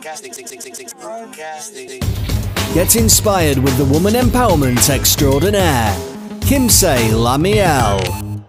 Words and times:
Get 0.00 0.24
inspired 2.94 3.58
with 3.58 3.76
the 3.78 3.88
woman 3.92 4.14
empowerment 4.14 4.88
extraordinaire, 4.90 5.92
Kimsey 6.40 7.10
Lamiel. 7.10 8.44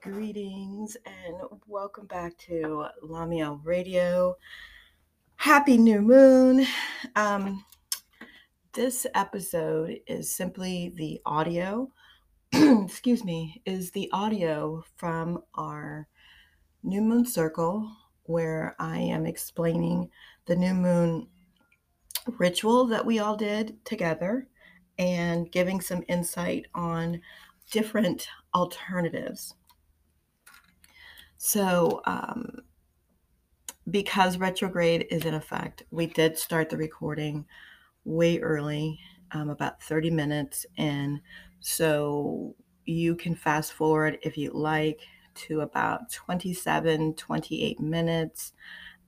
Greetings 0.00 0.96
and 1.04 1.36
welcome 1.66 2.06
back 2.06 2.38
to 2.38 2.86
Lamiel 3.02 3.60
Radio. 3.64 4.36
Happy 5.36 5.76
new 5.76 6.00
moon. 6.00 6.66
Um, 7.16 7.66
this 8.72 9.06
episode 9.14 9.98
is 10.06 10.34
simply 10.34 10.94
the 10.96 11.20
audio, 11.26 11.92
excuse 12.52 13.24
me, 13.24 13.60
is 13.66 13.90
the 13.90 14.10
audio 14.10 14.82
from 14.96 15.42
our 15.54 16.08
new 16.82 17.02
moon 17.02 17.26
circle 17.26 17.90
where 18.24 18.74
I 18.78 18.98
am 18.98 19.26
explaining 19.26 20.10
the 20.46 20.56
new 20.56 20.74
moon 20.74 21.28
ritual 22.38 22.86
that 22.86 23.04
we 23.04 23.18
all 23.18 23.36
did 23.36 23.84
together 23.84 24.48
and 24.98 25.50
giving 25.50 25.80
some 25.80 26.04
insight 26.08 26.66
on 26.74 27.20
different 27.70 28.28
alternatives. 28.54 29.54
So, 31.36 32.00
um, 32.06 32.60
because 33.90 34.38
retrograde 34.38 35.06
is 35.10 35.26
in 35.26 35.34
effect, 35.34 35.82
we 35.90 36.06
did 36.06 36.38
start 36.38 36.70
the 36.70 36.76
recording 36.76 37.44
way 38.04 38.38
early, 38.38 38.98
um, 39.32 39.50
about 39.50 39.82
30 39.82 40.10
minutes 40.10 40.64
in. 40.76 41.20
So, 41.60 42.54
you 42.86 43.16
can 43.16 43.34
fast 43.34 43.72
forward 43.72 44.18
if 44.22 44.38
you 44.38 44.50
like 44.52 45.00
to 45.34 45.60
about 45.60 46.10
27, 46.10 47.14
28 47.14 47.80
minutes 47.80 48.52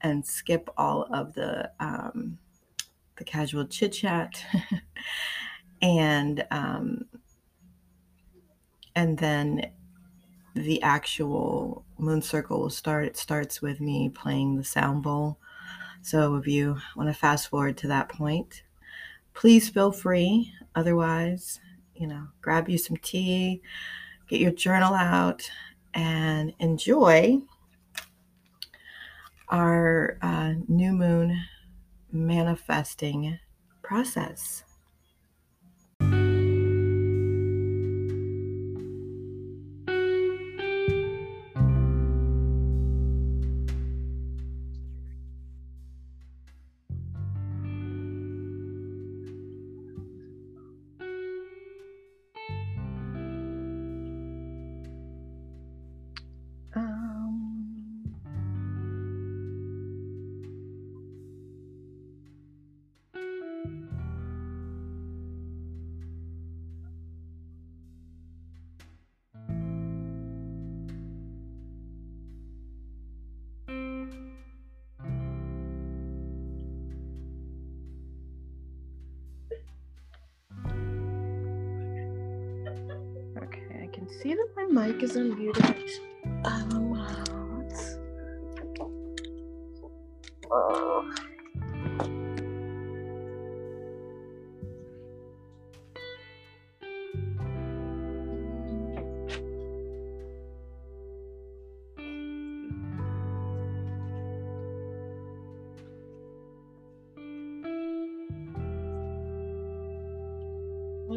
and 0.00 0.24
skip 0.24 0.68
all 0.76 1.02
of 1.12 1.34
the 1.34 1.70
um, 1.80 2.38
the 3.16 3.24
casual 3.24 3.66
chit 3.66 3.92
chat 3.92 4.44
and 5.82 6.46
um, 6.50 7.06
and 8.94 9.18
then 9.18 9.70
the 10.54 10.80
actual 10.82 11.84
moon 11.98 12.22
circle 12.22 12.60
will 12.60 12.70
start. 12.70 13.06
It 13.06 13.16
starts 13.16 13.60
with 13.60 13.80
me 13.80 14.08
playing 14.08 14.56
the 14.56 14.64
sound 14.64 15.02
bowl. 15.02 15.38
So 16.02 16.36
if 16.36 16.46
you 16.46 16.78
want 16.96 17.10
to 17.10 17.14
fast 17.14 17.48
forward 17.48 17.76
to 17.78 17.88
that 17.88 18.08
point, 18.08 18.62
please 19.34 19.68
feel 19.68 19.92
free. 19.92 20.52
Otherwise, 20.74 21.60
you 21.94 22.06
know, 22.06 22.28
grab 22.40 22.68
you 22.68 22.78
some 22.78 22.96
tea, 22.96 23.60
get 24.28 24.40
your 24.40 24.52
journal 24.52 24.94
out, 24.94 25.50
and 25.96 26.52
enjoy 26.60 27.40
our 29.48 30.18
uh, 30.22 30.52
new 30.68 30.92
moon 30.92 31.42
manifesting 32.12 33.38
process. 33.82 34.62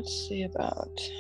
Let's 0.10 0.28
see 0.28 0.42
about 0.42 1.12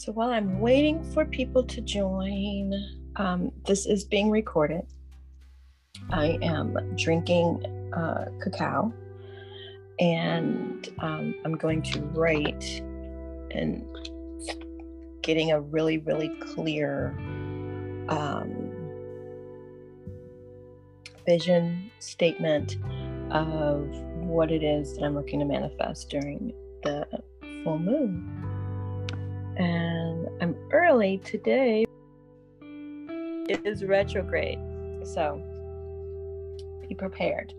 So 0.00 0.12
while 0.12 0.30
I'm 0.30 0.60
waiting 0.60 1.04
for 1.12 1.26
people 1.26 1.62
to 1.62 1.82
join, 1.82 2.72
um, 3.16 3.52
this 3.66 3.84
is 3.84 4.02
being 4.02 4.30
recorded. 4.30 4.86
I 6.08 6.38
am 6.40 6.96
drinking 6.96 7.66
uh, 7.92 8.30
cacao 8.42 8.94
and 9.98 10.88
um, 11.00 11.34
I'm 11.44 11.54
going 11.54 11.82
to 11.82 12.00
write 12.14 12.80
and 13.50 13.84
getting 15.20 15.52
a 15.52 15.60
really, 15.60 15.98
really 15.98 16.30
clear 16.40 17.14
um, 18.08 18.72
vision 21.26 21.90
statement 21.98 22.78
of 23.32 23.86
what 24.16 24.50
it 24.50 24.62
is 24.62 24.94
that 24.94 25.04
I'm 25.04 25.14
looking 25.14 25.40
to 25.40 25.44
manifest 25.44 26.08
during 26.08 26.54
the 26.84 27.06
full 27.64 27.78
moon. 27.78 28.39
And 29.60 30.26
I'm 30.40 30.56
early 30.72 31.18
today. 31.18 31.84
It 32.62 33.60
is 33.66 33.84
retrograde. 33.84 34.58
So 35.04 35.42
be 36.88 36.94
prepared. 36.94 37.52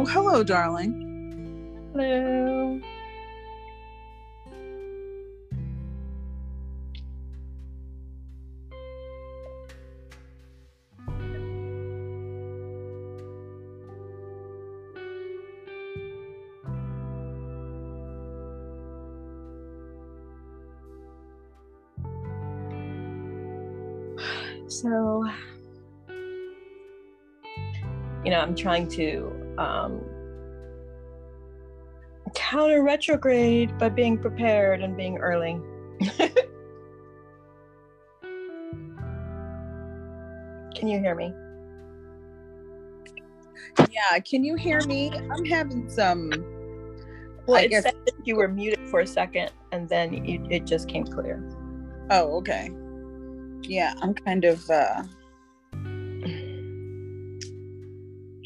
Oh, 0.00 0.06
hello, 0.06 0.44
darling. 0.44 1.90
Hello. 1.92 2.80
So, 24.68 25.24
you 28.24 28.30
know, 28.30 28.38
I'm 28.38 28.54
trying 28.54 28.86
to 28.90 29.37
um, 29.58 30.00
counter 32.34 32.82
retrograde 32.82 33.76
by 33.78 33.88
being 33.88 34.16
prepared 34.18 34.80
and 34.82 34.96
being 34.96 35.18
early. 35.18 35.58
Can 40.74 40.86
you 40.88 41.00
hear 41.00 41.14
me? 41.14 41.32
Yeah, 43.90 44.18
can 44.20 44.44
you 44.44 44.54
hear 44.54 44.80
me? 44.86 45.10
I'm 45.12 45.44
having 45.44 45.88
some. 45.90 46.30
Well, 47.46 47.56
I 47.58 47.62
it 47.62 47.70
guess- 47.70 47.82
said 47.84 47.94
that 48.06 48.14
you 48.24 48.36
were 48.36 48.48
muted 48.48 48.88
for 48.88 49.00
a 49.00 49.06
second 49.06 49.50
and 49.72 49.88
then 49.88 50.24
you, 50.24 50.46
it 50.50 50.66
just 50.66 50.88
came 50.88 51.04
clear. 51.04 51.42
Oh, 52.10 52.36
okay. 52.38 52.70
Yeah, 53.62 53.94
I'm 54.02 54.14
kind 54.14 54.44
of 54.44 54.68
uh 54.70 55.02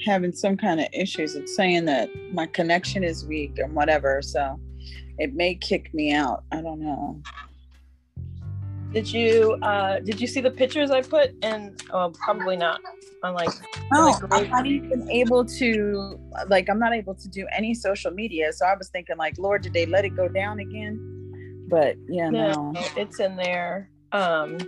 having 0.05 0.33
some 0.33 0.57
kind 0.57 0.81
of 0.81 0.87
issues. 0.93 1.35
It's 1.35 1.55
saying 1.55 1.85
that 1.87 2.11
my 2.33 2.47
connection 2.47 3.05
is 3.05 3.27
weak 3.27 3.59
and 3.59 3.75
whatever, 3.75 4.21
so 4.23 4.59
it 5.19 5.35
may 5.35 5.55
kick 5.55 5.93
me 5.95 6.13
out. 6.13 6.45
I 6.53 6.63
don't 6.63 6.81
know. 6.81 7.21
Did 8.93 9.11
you 9.11 9.55
uh 9.63 10.01
did 10.01 10.21
you 10.21 10.27
see 10.27 10.41
the 10.41 10.51
pictures 10.51 10.91
I 10.91 11.01
put 11.01 11.35
And 11.43 11.83
probably 12.13 12.57
not. 12.57 12.81
I'm 13.25 13.35
like, 13.35 13.49
No, 13.91 14.07
Like, 14.07 14.23
I'm 14.31 14.51
not 14.51 14.67
even 14.67 15.11
able 15.11 15.45
to 15.45 16.19
like 16.49 16.69
I'm 16.69 16.79
not 16.79 16.93
able 16.93 17.15
to 17.15 17.29
do 17.29 17.47
any 17.57 17.73
social 17.75 18.11
media. 18.11 18.53
So 18.53 18.67
I 18.67 18.77
was 18.77 18.91
thinking 18.91 19.17
like, 19.17 19.39
Lord, 19.39 19.63
did 19.63 19.73
they 19.73 19.87
let 19.87 20.05
it 20.05 20.15
go 20.15 20.29
down 20.29 20.59
again? 20.59 21.65
But 21.69 21.97
yeah, 22.09 22.29
no, 22.29 22.73
no. 22.73 22.85
it's 22.97 23.19
in 23.19 23.37
there. 23.37 23.91
Um, 24.13 24.59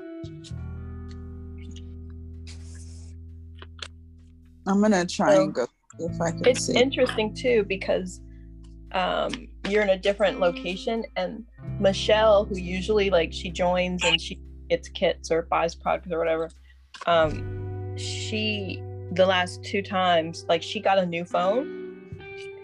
I'm 4.66 4.81
gonna 4.81 5.06
try 5.06 5.34
So, 5.34 5.43
and 5.44 5.55
go 5.55 5.66
if 5.99 6.20
I 6.20 6.32
can 6.32 6.46
it's 6.46 6.66
see. 6.66 6.76
interesting 6.76 7.34
too 7.34 7.64
because 7.69 8.20
um 8.93 9.32
you're 9.69 9.82
in 9.82 9.90
a 9.90 9.99
different 9.99 10.40
location 10.40 11.05
and 11.16 11.44
Michelle, 11.78 12.44
who 12.44 12.56
usually 12.56 13.11
like 13.11 13.32
she 13.32 13.50
joins 13.50 14.05
and 14.05 14.20
she 14.20 14.40
gets 14.69 14.88
kits 14.88 15.31
or 15.31 15.43
buys 15.43 15.75
products 15.75 16.12
or 16.12 16.19
whatever, 16.19 16.50
um, 17.06 17.96
she 17.96 18.82
the 19.12 19.25
last 19.25 19.62
two 19.64 19.82
times 19.82 20.44
like 20.49 20.62
she 20.62 20.81
got 20.81 20.99
a 20.99 21.06
new 21.06 21.25
phone 21.25 21.84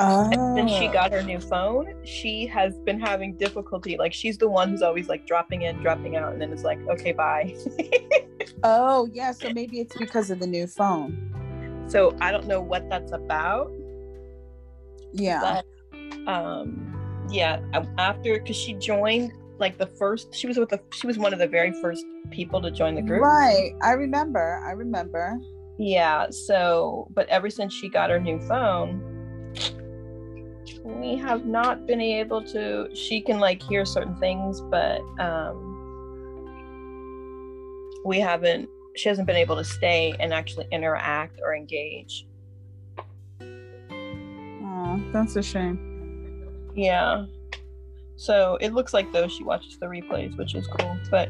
oh. 0.00 0.56
since 0.56 0.72
she 0.72 0.88
got 0.88 1.12
her 1.12 1.22
new 1.22 1.38
phone, 1.38 1.94
she 2.04 2.46
has 2.46 2.76
been 2.78 2.98
having 2.98 3.36
difficulty. 3.36 3.96
Like 3.96 4.12
she's 4.12 4.38
the 4.38 4.48
one 4.48 4.70
who's 4.70 4.82
always 4.82 5.08
like 5.08 5.26
dropping 5.26 5.62
in, 5.62 5.76
dropping 5.80 6.16
out, 6.16 6.32
and 6.32 6.40
then 6.40 6.52
it's 6.52 6.64
like, 6.64 6.78
okay, 6.88 7.12
bye. 7.12 7.54
Oh 8.62 9.08
yeah, 9.12 9.32
so 9.32 9.50
maybe 9.52 9.80
it's 9.80 9.96
because 9.96 10.30
of 10.30 10.38
the 10.38 10.46
new 10.46 10.66
phone. 10.66 11.32
So 11.90 12.16
I 12.20 12.30
don't 12.30 12.46
know 12.46 12.60
what 12.60 12.88
that's 12.88 13.12
about, 13.12 13.72
Yeah. 15.12 15.62
but 15.62 16.28
um, 16.28 17.26
yeah, 17.30 17.60
after 17.98 18.38
because 18.38 18.56
she 18.56 18.74
joined 18.74 19.32
like 19.58 19.76
the 19.76 19.86
first, 19.86 20.34
she 20.34 20.46
was 20.46 20.56
with 20.56 20.70
the 20.70 20.80
she 20.92 21.06
was 21.06 21.18
one 21.18 21.32
of 21.32 21.38
the 21.38 21.46
very 21.48 21.72
first 21.82 22.04
people 22.30 22.62
to 22.62 22.70
join 22.70 22.94
the 22.94 23.02
group. 23.02 23.22
Right. 23.22 23.72
I 23.82 23.92
remember. 23.92 24.62
I 24.66 24.72
remember. 24.72 25.38
Yeah. 25.78 26.30
So, 26.30 27.08
but 27.14 27.28
ever 27.28 27.50
since 27.50 27.72
she 27.72 27.88
got 27.88 28.10
her 28.10 28.18
new 28.20 28.38
phone, 28.40 29.02
we 30.84 31.16
have 31.16 31.44
not 31.44 31.86
been 31.86 32.00
able 32.00 32.42
to. 32.44 32.88
She 32.94 33.20
can 33.20 33.38
like 33.38 33.62
hear 33.62 33.84
certain 33.84 34.16
things, 34.16 34.60
but 34.60 35.00
um, 35.18 35.66
we 38.04 38.18
haven't. 38.20 38.68
She 38.96 39.08
hasn't 39.08 39.26
been 39.26 39.36
able 39.36 39.56
to 39.56 39.64
stay 39.64 40.14
and 40.18 40.32
actually 40.34 40.66
interact 40.72 41.40
or 41.42 41.54
engage. 41.54 42.26
Oh, 43.40 45.00
that's 45.12 45.36
a 45.36 45.42
shame. 45.42 46.72
Yeah. 46.74 47.26
So 48.16 48.56
it 48.60 48.72
looks 48.74 48.92
like 48.92 49.10
though 49.12 49.28
she 49.28 49.44
watches 49.44 49.78
the 49.78 49.86
replays, 49.86 50.36
which 50.36 50.54
is 50.54 50.66
cool. 50.66 50.98
But 51.10 51.28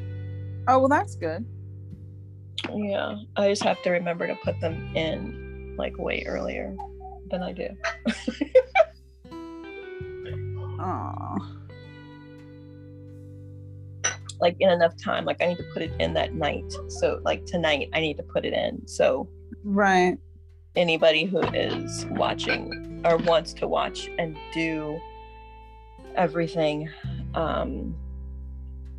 Oh 0.68 0.78
well 0.78 0.88
that's 0.88 1.14
good. 1.16 1.44
yeah, 2.74 3.16
I 3.36 3.48
just 3.48 3.62
have 3.62 3.82
to 3.82 3.90
remember 3.90 4.26
to 4.26 4.34
put 4.36 4.60
them 4.60 4.94
in 4.96 5.74
like 5.78 5.96
way 5.98 6.24
earlier 6.26 6.76
than 7.30 7.42
I 7.42 7.52
do. 7.52 7.68
Oh. 10.82 11.36
Like 14.40 14.56
in 14.60 14.70
enough 14.70 14.94
time. 15.02 15.24
Like 15.24 15.40
I 15.42 15.46
need 15.48 15.58
to 15.58 15.66
put 15.72 15.82
it 15.82 15.92
in 15.98 16.14
that 16.14 16.34
night. 16.34 16.64
So 16.88 17.20
like 17.24 17.44
tonight 17.46 17.88
I 17.94 18.00
need 18.00 18.16
to 18.16 18.22
put 18.22 18.44
it 18.44 18.52
in. 18.52 18.86
So 18.86 19.28
Right. 19.64 20.16
anybody 20.76 21.24
who 21.24 21.40
is 21.40 22.06
watching 22.10 23.02
or 23.04 23.16
wants 23.18 23.52
to 23.54 23.66
watch 23.68 24.08
and 24.18 24.36
do 24.52 24.98
everything 26.16 26.88
um 27.34 27.94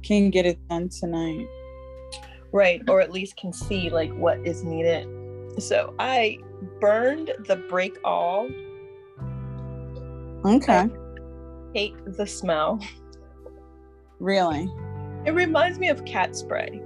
Can 0.03 0.29
get 0.29 0.45
it 0.45 0.59
done 0.69 0.89
tonight. 0.89 1.47
right 2.51 2.81
or 2.89 3.01
at 3.01 3.11
least 3.11 3.35
can 3.37 3.51
see 3.53 3.89
like 3.89 4.11
what 4.13 4.39
is 4.45 4.63
needed. 4.63 5.07
So 5.59 5.93
I 5.99 6.37
burned 6.79 7.31
the 7.47 7.55
break 7.55 7.97
all. 8.03 8.47
Okay. 10.45 10.87
Hate 11.73 11.93
the 12.17 12.25
smell. 12.25 12.79
Really. 14.19 14.69
It 15.25 15.33
reminds 15.33 15.79
me 15.79 15.89
of 15.89 16.03
cat 16.05 16.35
spray. 16.35 16.81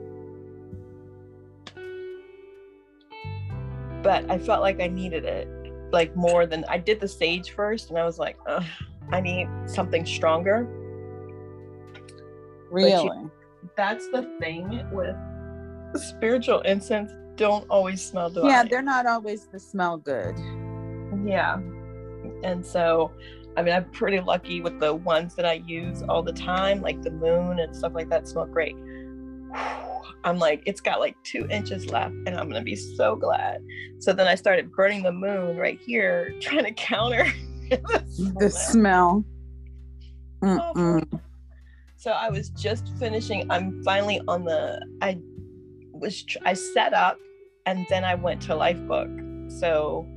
But 4.03 4.29
I 4.29 4.37
felt 4.37 4.61
like 4.61 4.79
I 4.81 4.87
needed 4.87 5.25
it 5.25 5.47
like 5.91 6.15
more 6.15 6.45
than 6.45 6.65
I 6.67 6.77
did 6.77 6.99
the 6.99 7.07
sage 7.07 7.51
first 7.51 7.89
and 7.89 7.97
I 7.97 8.03
was 8.03 8.19
like, 8.19 8.37
I 9.11 9.21
need 9.21 9.47
something 9.65 10.05
stronger. 10.05 10.67
Really? 12.69 12.91
You, 12.91 13.31
that's 13.77 14.07
the 14.09 14.23
thing 14.39 14.85
with 14.91 15.15
spiritual 15.95 16.61
incense. 16.61 17.11
Don't 17.35 17.65
always 17.69 18.03
smell 18.03 18.29
divine. 18.29 18.49
Yeah, 18.49 18.63
they're 18.63 18.81
not 18.81 19.05
always 19.05 19.45
the 19.45 19.59
smell 19.59 19.97
good. 19.97 20.35
Yeah. 21.25 21.57
And 22.43 22.65
so, 22.65 23.11
I 23.57 23.61
mean, 23.61 23.73
I'm 23.73 23.89
pretty 23.91 24.19
lucky 24.19 24.61
with 24.61 24.79
the 24.79 24.93
ones 24.93 25.35
that 25.35 25.45
I 25.45 25.63
use 25.65 26.03
all 26.03 26.21
the 26.21 26.33
time, 26.33 26.81
like 26.81 27.01
the 27.01 27.11
moon 27.11 27.59
and 27.59 27.75
stuff 27.75 27.93
like 27.93 28.09
that, 28.09 28.27
smell 28.27 28.45
great. 28.45 28.75
I'm 30.23 30.39
like, 30.39 30.63
it's 30.65 30.81
got 30.81 30.99
like 30.99 31.15
two 31.23 31.47
inches 31.49 31.89
left, 31.89 32.15
and 32.25 32.29
I'm 32.29 32.49
gonna 32.49 32.63
be 32.63 32.75
so 32.75 33.15
glad. 33.15 33.63
So 33.99 34.11
then 34.11 34.27
I 34.27 34.35
started 34.35 34.71
burning 34.71 35.03
the 35.03 35.11
moon 35.11 35.55
right 35.55 35.79
here, 35.79 36.33
trying 36.41 36.65
to 36.65 36.71
counter 36.71 37.25
the 37.69 38.49
smell. 38.49 39.23
So 41.97 42.11
I 42.11 42.29
was 42.29 42.49
just 42.49 42.91
finishing. 42.97 43.49
I'm 43.49 43.83
finally 43.83 44.21
on 44.27 44.45
the. 44.45 44.85
I 45.01 45.19
was. 45.91 46.25
I 46.43 46.53
set 46.53 46.93
up, 46.93 47.17
and 47.65 47.85
then 47.89 48.03
I 48.03 48.15
went 48.15 48.41
to 48.43 48.53
Lifebook. 48.53 49.51
So 49.59 50.07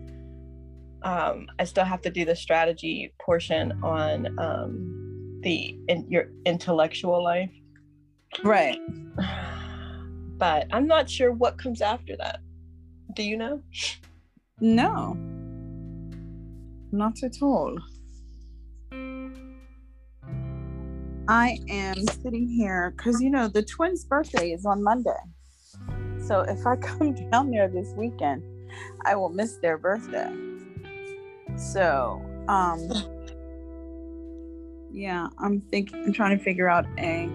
um, 1.03 1.47
I 1.59 1.65
still 1.65 1.85
have 1.85 2.03
to 2.03 2.11
do 2.11 2.25
the 2.25 2.37
strategy 2.37 3.13
portion 3.21 3.79
on 3.83 4.39
um, 4.39 5.41
the 5.43 5.79
in 5.89 6.07
your 6.11 6.31
intellectual 6.45 7.23
life. 7.23 7.51
Right. 8.45 8.79
But 10.39 10.69
I'm 10.71 10.87
not 10.87 11.11
sure 11.11 11.33
what 11.33 11.59
comes 11.59 11.83
after 11.83 12.17
that. 12.17 12.39
Do 13.15 13.25
you 13.25 13.37
know? 13.37 13.61
No. 14.61 15.17
Not 16.93 17.25
at 17.25 17.43
all. 17.43 17.77
I 21.27 21.59
am 21.69 22.07
sitting 22.23 22.47
here 22.47 22.95
because 22.97 23.21
you 23.21 23.31
know 23.31 23.49
the 23.49 23.63
twins' 23.63 24.05
birthday 24.05 24.53
is 24.53 24.65
on 24.65 24.83
Monday. 24.83 25.11
So 26.25 26.43
if 26.43 26.65
I 26.67 26.77
come 26.81 27.15
down 27.31 27.51
there 27.51 27.69
this 27.69 27.93
weekend, 27.97 28.45
I 29.05 29.17
will 29.17 29.31
miss 29.31 29.57
their 29.57 29.77
birthday. 29.77 30.48
So, 31.59 32.23
um, 32.47 32.89
yeah, 34.93 35.27
I'm 35.39 35.61
thinking, 35.63 36.05
I'm 36.05 36.13
trying 36.13 36.39
to 36.39 36.43
figure 36.43 36.69
out 36.69 36.87
a. 36.99 37.29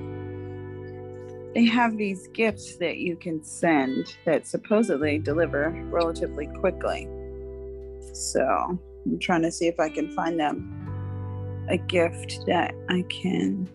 They 1.53 1.65
have 1.65 1.98
these 1.98 2.27
gifts 2.30 2.77
that 2.77 2.98
you 2.98 3.15
can 3.15 3.44
send 3.44 4.15
that 4.25 4.48
supposedly 4.48 5.20
deliver 5.20 5.70
relatively 5.92 6.48
quickly. 6.48 7.08
So 8.13 8.80
I'm 9.06 9.20
trying 9.20 9.44
to 9.44 9.51
see 9.51 9.68
if 9.68 9.80
I 9.80 9.89
can 9.89 10.10
find 10.15 10.39
them 10.39 11.65
a 11.70 11.77
gift 11.77 12.46
that 12.48 12.74
I 12.89 13.03
can. 13.10 13.70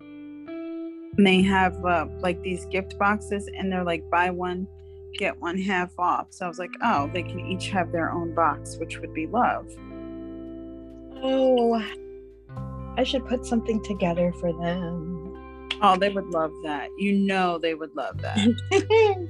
And 0.00 1.26
they 1.26 1.42
have 1.42 1.84
uh, 1.84 2.06
like 2.20 2.40
these 2.42 2.64
gift 2.66 2.96
boxes, 2.98 3.50
and 3.58 3.70
they're 3.72 3.84
like 3.84 4.08
buy 4.08 4.30
one, 4.30 4.68
get 5.14 5.40
one 5.40 5.58
half 5.58 5.98
off. 5.98 6.26
So 6.30 6.44
I 6.44 6.48
was 6.48 6.58
like, 6.58 6.72
oh, 6.82 7.10
they 7.12 7.22
can 7.22 7.40
each 7.40 7.68
have 7.70 7.92
their 7.92 8.10
own 8.10 8.34
box, 8.34 8.76
which 8.76 8.98
would 8.98 9.14
be 9.14 9.26
love. 9.26 9.66
Oh, 11.22 11.82
I 12.96 13.04
should 13.04 13.26
put 13.26 13.46
something 13.46 13.82
together 13.82 14.32
for 14.40 14.52
them. 14.52 15.68
Oh, 15.80 15.96
they 15.96 16.08
would 16.08 16.26
love 16.26 16.52
that. 16.64 16.88
You 16.98 17.12
know, 17.12 17.58
they 17.58 17.74
would 17.74 17.94
love 17.94 18.20
that. 18.22 18.38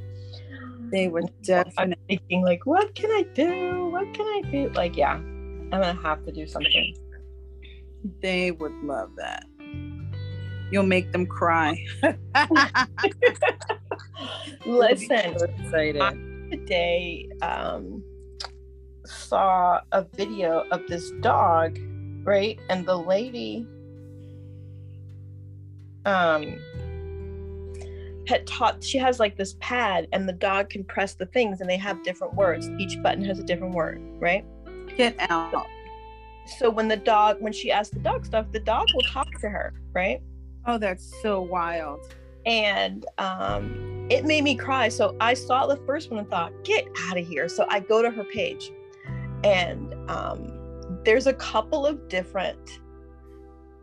they 0.90 1.08
would 1.08 1.30
definitely. 1.42 1.82
I'm 1.82 1.94
thinking 2.08 2.42
like, 2.42 2.64
what 2.64 2.94
can 2.94 3.10
I 3.10 3.24
do? 3.34 3.88
What 3.90 4.12
can 4.14 4.26
I 4.26 4.42
do? 4.50 4.70
Like, 4.70 4.96
yeah, 4.96 5.14
I'm 5.14 5.70
gonna 5.70 5.94
have 6.02 6.24
to 6.24 6.32
do 6.32 6.46
something. 6.46 6.96
They 8.22 8.52
would 8.52 8.74
love 8.82 9.10
that. 9.16 9.44
You'll 10.70 10.84
make 10.84 11.12
them 11.12 11.26
cry. 11.26 11.82
Listen. 14.66 15.36
I 15.74 16.10
today 16.50 17.28
um, 17.42 18.02
saw 19.04 19.80
a 19.92 20.04
video 20.14 20.64
of 20.70 20.86
this 20.88 21.10
dog, 21.20 21.78
right? 22.24 22.58
And 22.68 22.86
the 22.86 22.96
lady 22.96 23.66
um 26.04 26.58
had 28.26 28.46
taught 28.46 28.84
she 28.84 28.98
has 28.98 29.18
like 29.18 29.36
this 29.36 29.56
pad 29.60 30.06
and 30.12 30.28
the 30.28 30.32
dog 30.32 30.68
can 30.68 30.84
press 30.84 31.14
the 31.14 31.26
things 31.26 31.60
and 31.60 31.68
they 31.68 31.76
have 31.76 32.02
different 32.02 32.34
words 32.34 32.68
each 32.78 33.02
button 33.02 33.24
has 33.24 33.38
a 33.38 33.42
different 33.42 33.74
word 33.74 34.00
right 34.20 34.44
Get 34.96 35.16
out. 35.30 35.66
so 36.58 36.70
when 36.70 36.88
the 36.88 36.96
dog 36.96 37.38
when 37.40 37.52
she 37.52 37.72
asks 37.72 37.92
the 37.92 38.00
dog 38.00 38.24
stuff 38.26 38.46
the 38.52 38.60
dog 38.60 38.86
will 38.94 39.02
talk 39.02 39.28
to 39.40 39.48
her 39.48 39.72
right 39.92 40.20
Oh, 40.68 40.76
that's 40.78 41.12
so 41.22 41.40
wild. 41.40 42.00
and 42.46 43.04
um 43.18 44.06
it 44.10 44.24
made 44.24 44.42
me 44.42 44.54
cry. 44.54 44.88
So 44.88 45.16
i 45.20 45.34
saw 45.34 45.66
the 45.66 45.76
first 45.86 46.10
one 46.10 46.20
and 46.20 46.30
thought 46.30 46.52
get 46.64 46.86
out 47.06 47.18
of 47.18 47.26
here. 47.26 47.48
So 47.48 47.66
i 47.68 47.80
go 47.80 48.02
to 48.02 48.10
her 48.10 48.24
page 48.24 48.70
and 49.44 49.94
um 50.10 50.54
there's 51.04 51.26
a 51.26 51.32
couple 51.34 51.86
of 51.86 52.08
different 52.08 52.80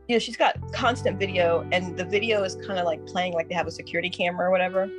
you 0.08 0.16
know 0.16 0.20
she's 0.20 0.38
got 0.38 0.56
constant 0.74 1.20
video 1.20 1.68
and 1.72 1.98
the 1.98 2.06
video 2.06 2.44
is 2.44 2.56
kind 2.56 2.78
of 2.80 2.86
like 2.86 3.06
playing 3.08 3.34
like 3.34 3.50
they 3.50 3.56
have 3.56 3.68
a 3.68 3.72
security 3.72 4.10
camera 4.10 4.48
or 4.48 4.52
whatever. 4.52 4.90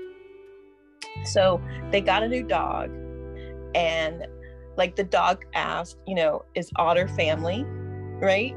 So 1.25 1.61
they 1.93 2.00
got 2.00 2.23
a 2.23 2.28
new 2.28 2.43
dog 2.43 2.90
and 3.75 4.26
like 4.76 4.97
the 4.97 5.05
dog 5.05 5.45
asked 5.55 5.99
you 6.07 6.16
know 6.16 6.45
is 6.55 6.71
otter 6.76 7.09
family? 7.09 7.64
Right? 8.21 8.55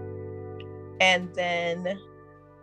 And 1.00 1.34
then 1.36 1.98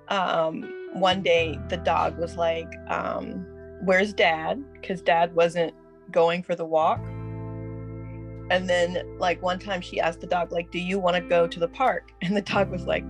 um 0.08 0.62
one 0.92 1.22
day 1.22 1.58
the 1.68 1.76
dog 1.76 2.18
was 2.18 2.36
like 2.36 2.72
um 2.88 3.46
where's 3.82 4.12
dad? 4.12 4.62
Because 4.72 5.02
dad 5.02 5.34
wasn't 5.34 5.75
going 6.10 6.42
for 6.42 6.54
the 6.54 6.64
walk. 6.64 7.00
And 8.48 8.68
then 8.68 9.18
like 9.18 9.42
one 9.42 9.58
time 9.58 9.80
she 9.80 10.00
asked 10.00 10.20
the 10.20 10.26
dog 10.26 10.52
like 10.52 10.70
do 10.70 10.78
you 10.78 10.98
want 10.98 11.16
to 11.16 11.20
go 11.22 11.46
to 11.46 11.60
the 11.60 11.68
park? 11.68 12.12
And 12.22 12.36
the 12.36 12.42
dog 12.42 12.70
was 12.70 12.86
like 12.86 13.04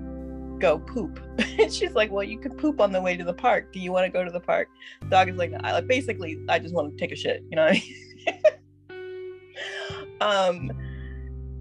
go 0.59 0.79
poop. 0.79 1.21
And 1.59 1.73
she's 1.73 1.93
like 1.93 2.11
well 2.11 2.25
you 2.25 2.39
could 2.39 2.57
poop 2.57 2.81
on 2.81 2.93
the 2.93 3.01
way 3.01 3.17
to 3.17 3.25
the 3.25 3.35
park. 3.35 3.73
Do 3.73 3.81
you 3.81 3.93
want 3.93 4.07
to 4.07 4.11
go 4.11 4.25
to 4.25 4.31
the 4.31 4.41
park? 4.41 4.69
The 5.03 5.09
dog 5.09 5.29
is 5.29 5.37
like 5.37 5.53
i 5.63 5.73
like 5.73 5.87
basically 5.87 6.39
i 6.49 6.59
just 6.59 6.75
want 6.75 6.91
to 6.91 6.99
take 6.99 7.13
a 7.13 7.17
shit 7.17 7.45
you 7.51 7.57
know 7.57 7.73
um 10.21 10.71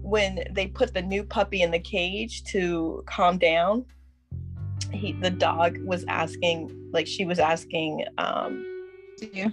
when 0.02 0.44
they 0.52 0.68
put 0.68 0.94
the 0.94 1.02
new 1.02 1.24
puppy 1.24 1.62
in 1.62 1.70
the 1.70 1.80
cage 1.80 2.44
to 2.44 3.02
calm 3.06 3.38
down 3.38 3.84
he 4.92 5.12
the 5.22 5.30
dog 5.30 5.78
was 5.84 6.04
asking 6.08 6.70
like 6.92 7.06
she 7.06 7.24
was 7.24 7.38
asking 7.38 8.04
um 8.18 8.64
Yeah. 9.32 9.50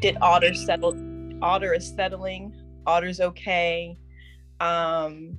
did 0.00 0.16
otter 0.20 0.54
settle 0.54 0.96
otter 1.42 1.72
is 1.74 1.88
settling 1.88 2.54
otter's 2.86 3.20
okay 3.20 3.96
um 4.60 5.36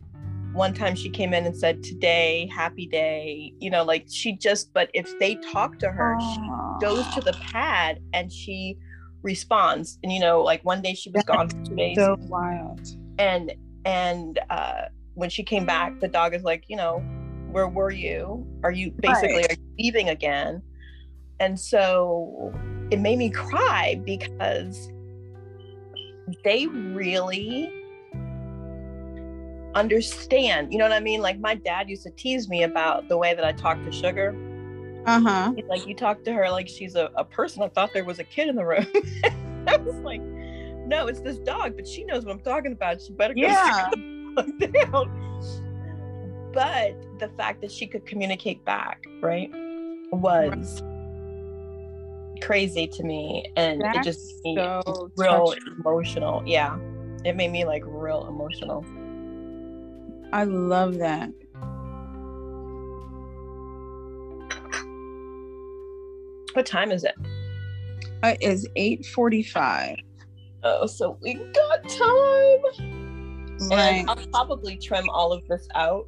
one 0.54 0.74
time 0.74 0.96
she 0.96 1.10
came 1.10 1.34
in 1.34 1.46
and 1.46 1.58
said 1.58 1.82
today 1.84 2.48
happy 2.54 2.86
day 2.86 3.54
you 3.60 3.70
know 3.70 3.84
like 3.84 4.06
she 4.10 4.34
just 4.34 4.72
but 4.74 4.90
if 4.94 5.18
they 5.20 5.36
talk 5.52 5.80
to 5.80 5.90
her 5.90 6.18
she 6.20 6.42
goes 6.80 7.06
to 7.16 7.22
the 7.22 7.34
pad 7.52 8.00
and 8.14 8.32
she 8.32 8.78
responds 9.24 9.98
and 10.04 10.12
you 10.12 10.20
know 10.20 10.42
like 10.42 10.64
one 10.66 10.82
day 10.82 10.94
she 10.94 11.10
was 11.10 11.24
gone 11.24 11.48
for 11.50 11.64
two 11.66 11.76
days 11.76 11.98
So 11.98 12.18
wild. 12.28 12.80
and 13.18 13.54
and 13.86 14.40
uh 14.50 14.84
when 15.16 15.30
she 15.30 15.44
came 15.44 15.66
back 15.66 16.00
the 16.02 16.08
dog 16.08 16.34
is 16.36 16.44
like 16.44 16.66
you 16.68 16.76
know 16.76 17.02
where 17.54 17.68
were 17.68 17.92
you? 17.92 18.46
Are 18.64 18.72
you 18.72 18.92
basically 18.92 19.36
Right. 19.38 19.52
are 19.52 19.56
you 19.56 19.76
leaving 19.86 20.10
again? 20.10 20.62
And 21.40 21.60
so 21.60 22.52
it 22.92 23.00
made 23.00 23.18
me 23.18 23.30
cry 23.30 24.02
because 24.04 24.92
they 26.44 26.68
really 26.68 27.72
understand 29.76 30.72
you 30.72 30.78
know 30.78 30.86
what 30.86 30.92
i 30.94 31.00
mean? 31.00 31.22
Like 31.22 31.40
my 31.40 31.56
dad 31.56 31.90
used 31.90 32.04
to 32.04 32.12
tease 32.12 32.48
me 32.48 32.64
about 32.64 33.08
the 33.10 33.18
way 33.18 33.34
that 33.34 33.44
i 33.44 33.52
talk 33.52 33.82
to 33.84 33.92
sugar. 33.92 34.36
Uh 35.06 35.20
huh. 35.20 35.54
He's 35.56 35.66
like 35.66 35.86
you 35.88 35.96
talk 35.96 36.24
to 36.24 36.34
her 36.34 36.50
like 36.50 36.68
she's 36.68 36.96
a, 36.96 37.10
a 37.16 37.26
person. 37.26 37.62
I 37.64 37.68
thought 37.70 37.92
there 37.94 38.06
was 38.06 38.20
a 38.20 38.24
kid 38.24 38.48
in 38.50 38.56
the 38.56 38.66
room. 38.66 38.86
I 39.68 39.78
was 39.78 39.96
like 40.04 40.22
no 40.86 41.08
it's 41.08 41.22
this 41.22 41.40
dog 41.40 41.76
but 41.76 41.88
she 41.88 42.04
knows 42.06 42.26
what 42.26 42.32
i'm 42.34 42.40
talking 42.42 42.72
about. 42.72 43.02
She 43.02 43.14
better 43.14 43.34
go 43.34 43.42
Yeah. 43.42 43.90
sit 44.60 44.74
down. 44.74 45.20
But 46.54 46.96
the 47.24 47.30
fact 47.38 47.62
that 47.62 47.72
she 47.72 47.88
could 47.88 48.06
communicate 48.06 48.64
back 48.66 49.06
right 49.22 49.50
was 50.12 50.82
crazy 52.42 52.86
to 52.86 53.04
me 53.04 53.46
and 53.56 53.82
it 53.82 54.04
just 54.04 54.34
made 54.44 54.58
so 54.58 55.10
real 55.16 55.48
touching. 55.54 55.64
emotional 55.80 56.44
yeah 56.46 56.78
it 57.24 57.36
made 57.38 57.52
me 57.52 57.64
like 57.64 57.84
real 57.86 58.28
emotional 58.28 58.86
I 60.34 60.46
love 60.46 60.98
that. 60.98 61.30
what 66.54 66.66
time 66.66 66.92
is 66.92 67.04
it 67.04 67.16
It 68.24 68.38
is 68.42 68.68
eight 68.76 69.06
forty-five. 69.08 69.96
oh 70.64 70.86
so 70.88 71.18
we 71.22 71.34
got 71.36 71.88
time 71.90 72.90
Right. 73.70 74.00
and 74.00 74.10
i'll 74.10 74.16
probably 74.32 74.78
trim 74.78 75.10
all 75.10 75.32
of 75.32 75.48
this 75.48 75.68
out 75.76 76.08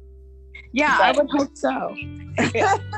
Yeah, 0.72 0.98
I 1.00 1.12
would 1.12 1.28
hope 1.30 1.56
so. 1.56 1.94
Yeah. 2.54 2.76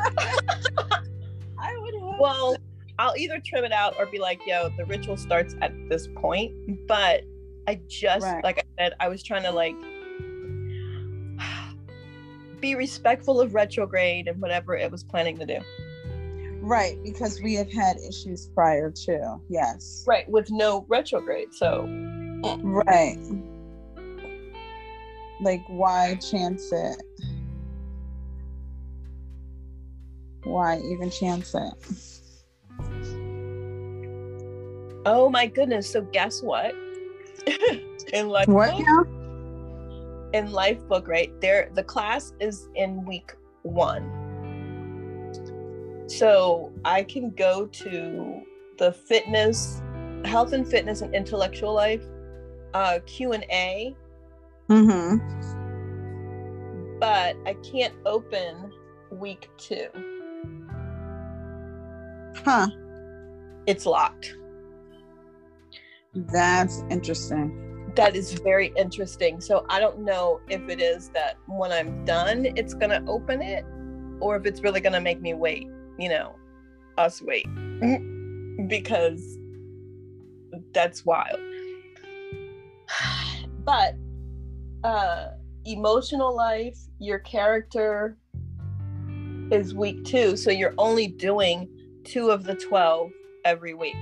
I 1.59 1.77
would 1.79 1.95
hope. 1.95 2.21
Well, 2.21 2.57
I'll 2.99 3.17
either 3.17 3.41
trim 3.45 3.65
it 3.65 3.73
out 3.73 3.95
or 3.99 4.07
be 4.07 4.19
like, 4.19 4.41
yo, 4.47 4.71
the 4.77 4.85
ritual 4.87 5.17
starts 5.17 5.55
at 5.63 5.73
this 5.89 6.09
point. 6.17 6.53
But 6.89 7.23
I 7.69 7.81
just, 7.87 8.25
Right. 8.25 8.43
like 8.43 8.59
I 8.59 8.83
said, 8.83 8.95
I 8.99 9.09
was 9.09 9.23
trying 9.23 9.43
to 9.45 9.51
like 9.53 9.77
be 12.61 12.75
respectful 12.75 13.41
of 13.41 13.55
retrograde 13.55 14.27
and 14.29 14.41
whatever 14.41 14.77
it 14.77 14.91
was 14.91 15.05
planning 15.05 15.37
to 15.39 15.47
do. 15.47 15.59
Right, 16.61 16.99
because 17.05 17.41
we 17.41 17.55
have 17.55 17.73
had 17.73 17.99
issues 17.99 18.49
prior 18.55 18.91
to. 18.91 19.37
Yes. 19.49 20.05
Right. 20.07 20.29
With 20.29 20.51
no 20.51 20.85
retrograde. 20.89 21.55
So, 21.55 21.87
Right. 22.63 23.17
Like, 25.41 25.63
why 25.69 26.17
chance 26.17 26.73
it? 26.73 27.01
Why 30.49 30.79
even 30.79 31.11
chance 31.11 31.55
it? 31.55 31.73
oh 35.05 35.29
my 35.31 35.47
goodness. 35.47 35.91
So, 35.91 36.01
guess 36.03 36.43
what? 36.43 36.75
in 38.13 38.29
life 38.29 38.49
What 38.49 38.71
book, 38.77 39.09
in 40.33 40.49
Lifebook, 40.49 41.07
right? 41.07 41.39
There, 41.41 41.71
the 41.75 41.83
class 41.83 42.33
is 42.41 42.69
in 42.75 43.05
week 43.05 43.33
one. 43.63 44.15
So 46.07 46.73
I 46.85 47.03
can 47.03 47.31
go 47.31 47.67
to 47.67 48.43
the 48.79 48.93
fitness, 48.93 49.83
health 50.25 50.53
and 50.53 50.67
fitness 50.67 51.03
and 51.03 51.15
intellectual 51.15 51.75
life 51.75 52.03
uh, 52.75 52.99
Q 53.07 53.33
and 53.33 53.45
A, 53.51 53.95
Mm-hmm. 54.69 55.17
but 56.99 57.37
I 57.47 57.55
can't 57.63 57.95
open 58.05 58.71
week 59.11 59.49
two. 59.57 59.89
Huh. 62.45 62.69
It's 63.67 63.85
locked. 63.87 64.35
That's 66.15 66.83
interesting. 66.91 67.93
That 67.95 68.17
is 68.17 68.33
very 68.33 68.73
interesting. 68.77 69.41
So 69.41 69.67
I 69.69 69.81
don't 69.81 70.01
know 70.01 70.41
if 70.49 70.69
it 70.69 70.81
is 70.81 71.11
that 71.11 71.37
when 71.47 71.73
I'm 71.73 72.05
done, 72.05 72.47
it's 72.57 72.75
gonna 72.75 73.05
open 73.07 73.43
it, 73.43 73.65
or 74.21 74.37
if 74.37 74.47
it's 74.47 74.63
really 74.63 74.81
gonna 74.81 75.01
make 75.01 75.21
me 75.21 75.35
wait. 75.35 75.69
You 75.99 76.09
know, 76.09 76.37
us 76.97 77.21
wait 77.21 77.47
because 78.69 79.39
that's 80.73 81.05
wild. 81.05 81.41
But 83.65 83.97
uh 84.83 85.33
emotional 85.67 86.35
life, 86.35 86.79
your 86.99 87.19
character 87.19 88.17
is 89.51 89.75
weak 89.75 90.05
too. 90.05 90.37
so 90.37 90.51
you're 90.51 90.75
only 90.79 91.07
doing 91.07 91.69
two 92.09 92.31
of 92.31 92.43
the 92.45 92.55
twelve 92.55 93.13
every 93.45 93.75
week. 93.75 93.95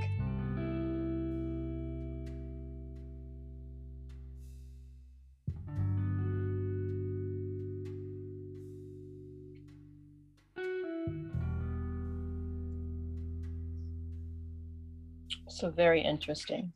So 15.48 15.70
very 15.70 16.00
interesting. 16.02 16.72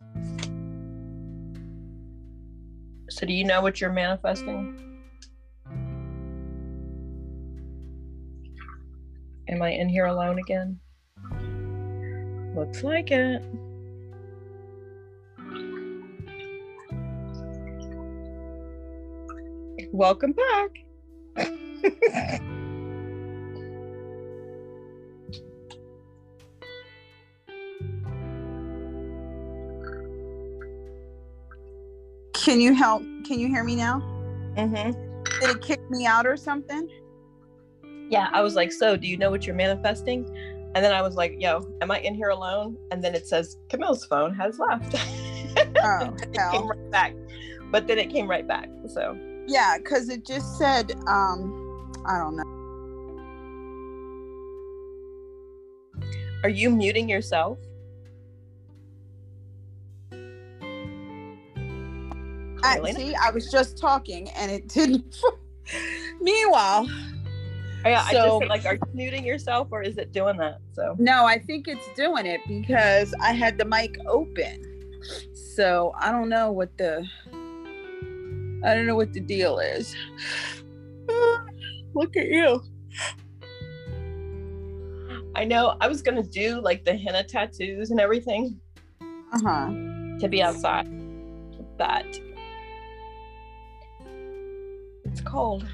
So 3.09 3.27
do 3.27 3.33
you 3.33 3.45
know 3.45 3.61
what 3.61 3.81
you're 3.81 3.93
manifesting? 3.93 4.99
Am 9.49 9.63
I 9.63 9.71
in 9.71 9.89
here 9.89 10.07
alone 10.07 10.39
again? 10.39 10.81
Looks 12.61 12.83
like 12.85 13.11
it. 13.11 13.43
Welcome 19.93 20.33
back. 20.33 20.71
Can 32.35 32.61
you 32.61 32.75
help? 32.75 33.01
Can 33.25 33.39
you 33.39 33.49
hear 33.49 33.65
me 33.65 33.75
now? 33.75 34.01
hmm 34.55 34.75
Did 34.75 34.97
it 35.49 35.63
kick 35.63 35.81
me 35.91 36.05
out 36.05 36.27
or 36.27 36.37
something? 36.37 36.91
Yeah, 38.11 38.29
I 38.35 38.43
was 38.43 38.55
like, 38.55 38.71
so 38.71 38.99
do 38.99 39.09
you 39.09 39.17
know 39.17 39.31
what 39.31 39.47
you're 39.47 39.57
manifesting? 39.57 40.29
And 40.75 40.85
then 40.85 40.93
I 40.93 41.03
was 41.03 41.17
like, 41.17 41.35
yo, 41.39 41.67
am 41.81 41.91
I 41.91 41.99
in 42.01 42.15
here 42.15 42.29
alone? 42.29 42.77
And 42.91 43.03
then 43.03 43.15
it 43.15 43.27
says 43.27 43.57
Camille's 43.69 44.05
phone 44.05 44.35
has 44.35 44.59
left. 44.59 44.97
Oh, 45.83 46.15
it 46.23 46.33
came 46.53 46.69
right 46.69 46.91
back. 46.93 47.15
But 47.73 47.89
then 47.89 47.99
it 47.99 48.09
came 48.09 48.31
right 48.31 48.47
back. 48.47 48.69
So 48.87 49.19
Yeah, 49.49 49.79
because 49.79 50.09
it 50.09 50.25
just 50.25 50.57
said, 50.59 50.93
um, 51.09 51.93
I 52.07 52.19
don't 52.19 52.37
know. 52.37 52.61
are 56.45 56.49
you 56.49 56.71
muting 56.71 57.09
yourself? 57.09 57.59
I, 62.63 62.93
see, 62.93 63.15
I 63.15 63.31
was 63.31 63.51
just 63.51 63.79
talking 63.79 64.29
and 64.31 64.51
it 64.51 64.69
didn't. 64.69 65.17
Meanwhile, 66.21 66.87
Oh, 67.85 67.89
yeah, 67.89 68.03
I 68.07 68.13
So- 68.13 68.41
just 68.41 68.51
like, 68.51 68.67
are 68.67 68.75
you 68.75 68.81
muting 68.95 69.25
yourself 69.25 69.69
or 69.71 69.83
is 69.83 69.97
it 69.99 70.13
doing 70.13 70.37
that? 70.39 70.59
So 70.73 70.95
no, 70.99 71.25
I 71.25 71.39
think 71.39 71.67
it's 71.69 71.89
doing 71.97 72.27
it 72.27 72.41
because 72.47 73.15
I 73.21 73.33
had 73.33 73.57
the 73.59 73.65
mic 73.65 73.97
open. 74.07 74.63
So 75.57 75.93
I 75.99 76.11
don't 76.13 76.29
know 76.29 76.53
what 76.53 76.77
the 76.77 77.07
I 78.63 78.75
don't 78.75 78.87
know 78.87 78.97
what 78.97 79.13
the 79.15 79.21
deal 79.21 79.59
is. 79.59 79.95
look 81.95 82.17
at 82.17 82.27
you. 82.29 82.63
I 85.35 85.45
know 85.45 85.77
I 85.81 85.89
was 85.89 86.03
gonna 86.03 86.23
do 86.23 86.61
like 86.61 86.85
the 86.85 86.95
henna 86.95 87.25
tattoos 87.25 87.91
and 87.91 87.99
everything 88.01 88.61
Uh-huh. 89.33 89.71
to 90.19 90.29
be 90.29 90.43
outside, 90.43 90.87
but 91.79 92.05
it's 95.05 95.21
cold. 95.23 95.65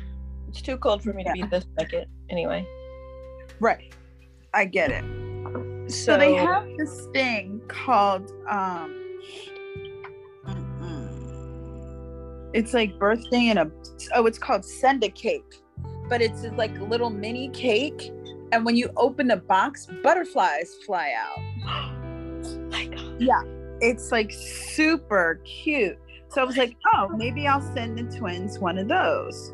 It's 0.57 0.63
too 0.63 0.79
cold 0.79 1.03
for 1.03 1.13
me 1.13 1.23
to 1.23 1.33
be 1.35 1.43
this 1.43 1.67
naked 1.79 2.09
anyway. 2.31 2.67
Right. 3.61 3.93
I 4.55 4.65
get 4.65 4.91
it. 4.91 5.05
So, 5.91 6.13
So, 6.13 6.19
they 6.19 6.33
have 6.33 6.67
this 6.79 7.09
thing 7.13 7.61
called 7.69 8.33
um 8.49 9.03
it's 12.55 12.73
like 12.73 12.99
birthday 12.99 13.49
and 13.49 13.59
a 13.59 13.71
oh 14.15 14.25
it's 14.25 14.39
called 14.39 14.65
send 14.65 15.05
a 15.05 15.11
cake 15.11 15.61
but 16.09 16.23
it's 16.23 16.45
like 16.57 16.75
a 16.79 16.85
little 16.85 17.11
mini 17.11 17.51
cake 17.51 18.11
and 18.53 18.65
when 18.65 18.77
you 18.77 18.89
open 18.97 19.27
the 19.29 19.37
box 19.37 19.87
butterflies 20.03 20.75
fly 20.87 21.13
out 21.19 21.39
my 22.71 22.87
God. 22.87 23.47
it's 23.83 24.11
like 24.11 24.33
super 24.33 25.41
cute 25.45 25.99
so 26.29 26.41
i 26.41 26.45
was 26.45 26.57
like 26.57 26.75
oh 26.95 27.09
maybe 27.09 27.47
i'll 27.47 27.61
send 27.75 27.99
the 27.99 28.17
twins 28.17 28.59
one 28.59 28.79
of 28.79 28.89
those 28.89 29.53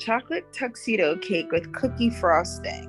chocolate 0.00 0.50
tuxedo 0.52 1.16
cake 1.16 1.50
with 1.52 1.72
cookie 1.72 2.10
frosting 2.10 2.86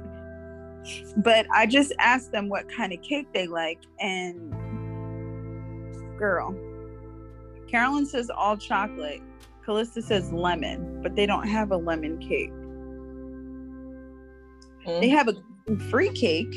but 1.18 1.46
i 1.54 1.66
just 1.66 1.94
asked 2.00 2.32
them 2.32 2.50
what 2.50 2.68
kind 2.70 2.94
of 2.94 3.02
cake 3.02 3.28
they 3.34 3.46
like 3.46 3.80
and 4.00 4.52
girl 6.18 6.56
carolyn 7.68 8.06
says 8.06 8.30
all 8.30 8.58
chocolate 8.58 9.22
callista 9.64 10.02
says 10.02 10.32
lemon 10.32 11.02
but 11.04 11.16
they 11.16 11.26
don't 11.26 11.48
have 11.48 11.72
a 11.72 11.78
lemon 11.78 12.18
cake 12.20 12.52
they 15.00 15.10
mm. 15.10 15.12
have 15.12 15.28
a 15.28 15.36
free 15.90 16.10
cake 16.10 16.54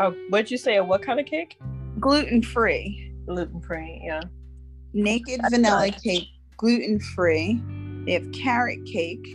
Oh, 0.00 0.14
what'd 0.28 0.48
you 0.48 0.58
say? 0.58 0.76
A 0.76 0.84
what 0.84 1.02
kind 1.02 1.18
of 1.18 1.26
cake? 1.26 1.58
gluten 1.98 2.42
free 2.42 3.12
Gluten 3.26 3.60
free. 3.60 4.00
Yeah. 4.04 4.22
naked 4.94 5.40
That's 5.42 5.54
vanilla 5.54 5.88
nice. 5.90 6.00
cake, 6.00 6.28
gluten 6.58 7.00
free. 7.00 7.62
They 8.04 8.12
have 8.12 8.30
carrot 8.32 8.84
cake, 8.84 9.26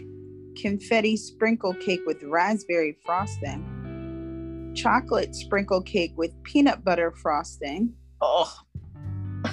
confetti 0.56 1.18
sprinkle 1.18 1.74
cake 1.74 2.02
with 2.06 2.22
raspberry 2.24 2.98
frosting, 3.04 4.74
chocolate 4.76 5.34
sprinkle 5.34 5.82
cake 5.82 6.14
with 6.16 6.32
peanut 6.44 6.84
butter 6.84 7.12
frosting, 7.12 7.94
Oh, 8.22 8.54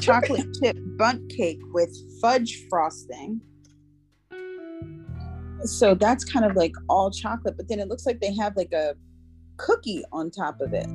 chocolate 0.00 0.46
chip 0.62 0.76
Bundt 0.96 1.30
cake 1.30 1.60
with 1.72 1.96
fudge 2.20 2.66
frosting. 2.68 3.40
So 5.64 5.94
that's 5.94 6.24
kind 6.24 6.44
of 6.44 6.56
like 6.56 6.72
all 6.88 7.10
chocolate, 7.10 7.56
but 7.56 7.68
then 7.68 7.80
it 7.80 7.88
looks 7.88 8.06
like 8.06 8.20
they 8.20 8.34
have 8.34 8.56
like 8.56 8.72
a 8.72 8.94
cookie 9.56 10.04
on 10.12 10.30
top 10.30 10.60
of 10.60 10.72
it. 10.72 10.86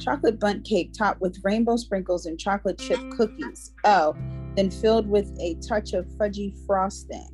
Chocolate 0.00 0.40
Bundt 0.40 0.64
cake 0.64 0.92
topped 0.96 1.20
with 1.20 1.38
rainbow 1.44 1.76
sprinkles 1.76 2.26
and 2.26 2.38
chocolate 2.38 2.78
chip 2.78 2.98
cookies. 3.16 3.72
Oh, 3.84 4.16
then 4.56 4.70
filled 4.70 5.08
with 5.08 5.36
a 5.40 5.54
touch 5.66 5.92
of 5.92 6.06
fudgy 6.06 6.54
frosting. 6.66 7.28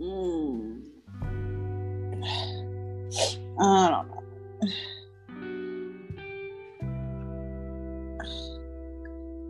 Mm. 0.00 0.86
I 3.60 3.90
don't 3.90 4.08
know. 4.08 4.24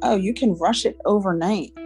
Oh, 0.03 0.17
you 0.17 0.33
can 0.33 0.55
rush 0.55 0.87
it 0.87 0.99
overnight. 1.05 1.75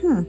Hmm. 0.00 0.24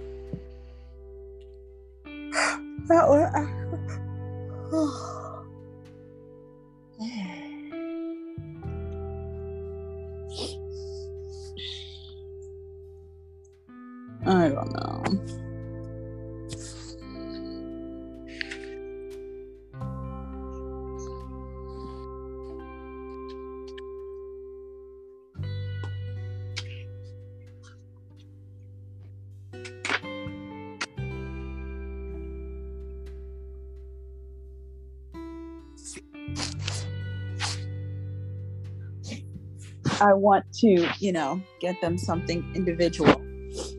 Want 40.22 40.46
to, 40.54 40.88
you 41.00 41.12
know, 41.12 41.42
get 41.60 41.82
them 41.82 41.98
something 41.98 42.50
individual 42.56 43.22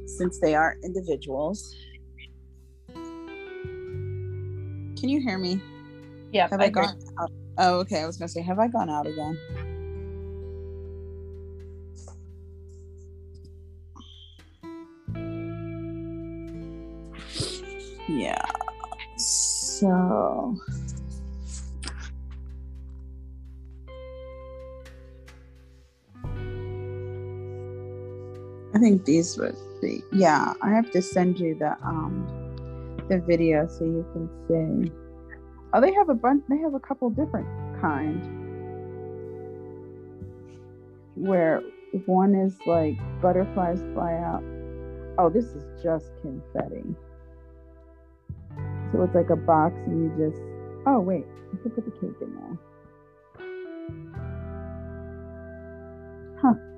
since 0.06 0.38
they 0.40 0.54
are 0.54 0.76
individuals. 0.82 1.74
Can 5.02 5.08
you 5.08 5.20
hear 5.20 5.38
me? 5.38 5.60
Yeah. 6.32 6.48
Have 6.48 6.60
I, 6.60 6.64
I 6.64 6.68
gone 6.68 6.98
out? 7.20 7.30
Oh, 7.58 7.78
okay. 7.80 8.02
I 8.02 8.06
was 8.06 8.16
gonna 8.16 8.28
say, 8.28 8.42
have 8.42 8.58
I 8.58 8.68
gone 8.68 8.90
out 8.90 9.06
again? 9.06 9.38
Yeah. 18.08 18.44
So 19.16 20.56
think 28.82 29.04
these 29.04 29.38
would 29.38 29.56
be 29.80 30.02
yeah, 30.12 30.54
I 30.60 30.70
have 30.70 30.90
to 30.90 31.00
send 31.00 31.38
you 31.38 31.54
the 31.54 31.76
um 31.84 32.26
the 33.08 33.18
video 33.18 33.68
so 33.68 33.84
you 33.84 34.04
can 34.12 34.28
see. 34.48 34.92
Oh, 35.72 35.80
they 35.80 35.92
have 35.94 36.08
a 36.08 36.14
bunch 36.14 36.42
they 36.48 36.58
have 36.58 36.74
a 36.74 36.80
couple 36.80 37.08
different 37.10 37.46
kind. 37.80 38.20
Where 41.14 41.62
one 42.06 42.34
is 42.34 42.58
like 42.66 42.96
butterflies 43.20 43.80
fly 43.94 44.14
out. 44.14 44.42
Oh, 45.18 45.30
this 45.32 45.44
is 45.44 45.64
just 45.82 46.10
confetti. 46.20 46.82
So 48.90 49.02
it's 49.02 49.14
like 49.14 49.30
a 49.30 49.36
box 49.36 49.74
and 49.86 50.02
you 50.02 50.26
just 50.26 50.42
oh 50.86 50.98
wait, 50.98 51.24
you 51.52 51.58
can 51.62 51.70
put 51.70 51.84
the 51.84 51.92
cake 51.92 52.20
in 52.20 52.34
there. 52.34 52.58
Huh 56.42 56.71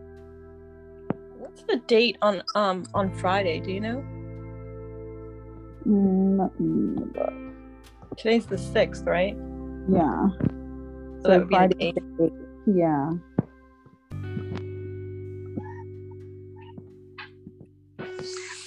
what's 1.54 1.66
the 1.66 1.76
date 1.86 2.18
on 2.22 2.42
um 2.54 2.84
on 2.94 3.14
Friday? 3.14 3.60
Do 3.60 3.72
you 3.72 3.80
know? 3.80 4.04
Mm, 5.86 6.50
Today's 8.16 8.46
the 8.46 8.58
sixth, 8.58 9.04
right? 9.04 9.36
Yeah. 9.90 10.28
So, 10.38 11.22
so 11.22 11.28
that 11.28 11.40
would 11.40 11.48
Friday, 11.50 11.92
be 11.92 12.00
the 12.00 12.24
eighth. 12.24 12.32
Yeah. 12.66 13.10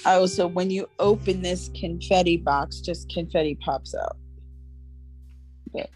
Oh, 0.06 0.26
so 0.26 0.46
when 0.46 0.70
you 0.70 0.88
open 0.98 1.42
this 1.42 1.70
confetti 1.78 2.38
box, 2.38 2.80
just 2.80 3.10
confetti 3.10 3.56
pops 3.56 3.94
out. 3.94 4.16
But 5.72 5.90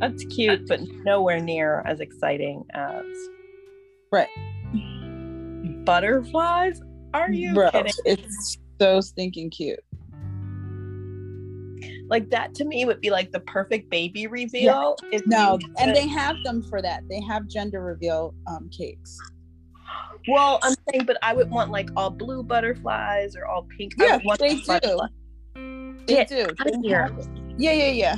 that's 0.00 0.24
cute, 0.24 0.66
but 0.66 0.80
nowhere 1.04 1.38
near 1.40 1.82
as 1.86 2.00
exciting 2.00 2.64
as 2.72 3.04
right 4.10 4.28
butterflies? 5.84 6.80
Are 7.14 7.30
you 7.30 7.54
Bro, 7.54 7.70
kidding? 7.72 7.92
It's 8.04 8.58
so 8.80 9.00
stinking 9.00 9.50
cute. 9.50 9.80
Like 12.08 12.28
that 12.30 12.54
to 12.56 12.64
me 12.64 12.84
would 12.84 13.00
be 13.00 13.10
like 13.10 13.30
the 13.30 13.40
perfect 13.40 13.90
baby 13.90 14.26
reveal. 14.26 14.96
Yeah. 15.10 15.20
No, 15.26 15.58
and 15.78 15.94
they 15.94 16.08
have 16.08 16.36
them 16.44 16.62
for 16.62 16.82
that. 16.82 17.04
They 17.08 17.20
have 17.22 17.46
gender 17.46 17.82
reveal 17.82 18.34
um, 18.48 18.68
cakes. 18.76 19.16
Well, 20.28 20.58
I'm 20.62 20.74
saying, 20.90 21.06
but 21.06 21.18
I 21.22 21.32
would 21.32 21.50
want 21.50 21.70
like 21.70 21.88
all 21.96 22.10
blue 22.10 22.42
butterflies 22.42 23.36
or 23.36 23.46
all 23.46 23.66
pink. 23.76 23.94
Yeah, 23.96 24.18
they 24.38 24.56
do. 24.56 25.00
They 25.54 26.04
Get 26.06 26.28
do. 26.28 26.48
They 26.64 26.72
yeah, 26.82 27.08
yeah, 27.56 27.90
yeah. 27.90 28.16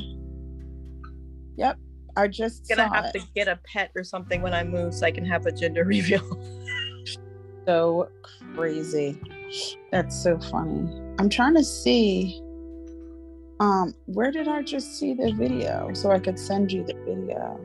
Yep. 1.57 1.79
I 2.17 2.29
just 2.29 2.71
I'm 2.71 2.77
gonna 2.77 2.95
have 2.95 3.07
it. 3.07 3.13
to 3.21 3.27
get 3.35 3.49
a 3.49 3.59
pet 3.65 3.91
or 3.95 4.05
something 4.05 4.43
when 4.43 4.53
I 4.55 4.65
move 4.65 4.95
so 4.95 5.07
I 5.07 5.11
can 5.11 5.25
have 5.25 5.47
a 5.47 5.53
gender 5.53 5.85
reveal 5.97 6.23
so 7.67 8.09
crazy. 8.55 9.19
That's 9.91 10.23
so 10.23 10.39
funny. 10.39 10.89
I'm 11.19 11.29
trying 11.29 11.55
to 11.55 11.65
see 11.65 12.41
um 13.61 13.95
where 14.07 14.33
did 14.33 14.49
I 14.49 14.63
just 14.63 14.99
see 14.99 15.15
the 15.15 15.33
video 15.33 15.93
so 15.93 16.11
I 16.11 16.19
could 16.19 16.39
send 16.39 16.73
you 16.73 16.85
the 16.85 16.95
video. 17.05 17.61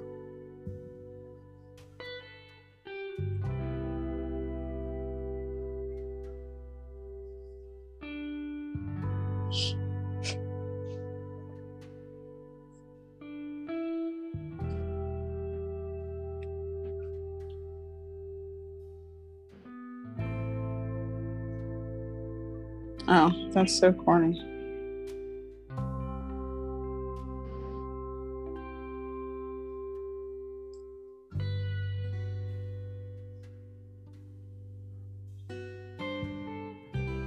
That's 23.58 23.80
so 23.80 23.92
corny. 23.92 24.40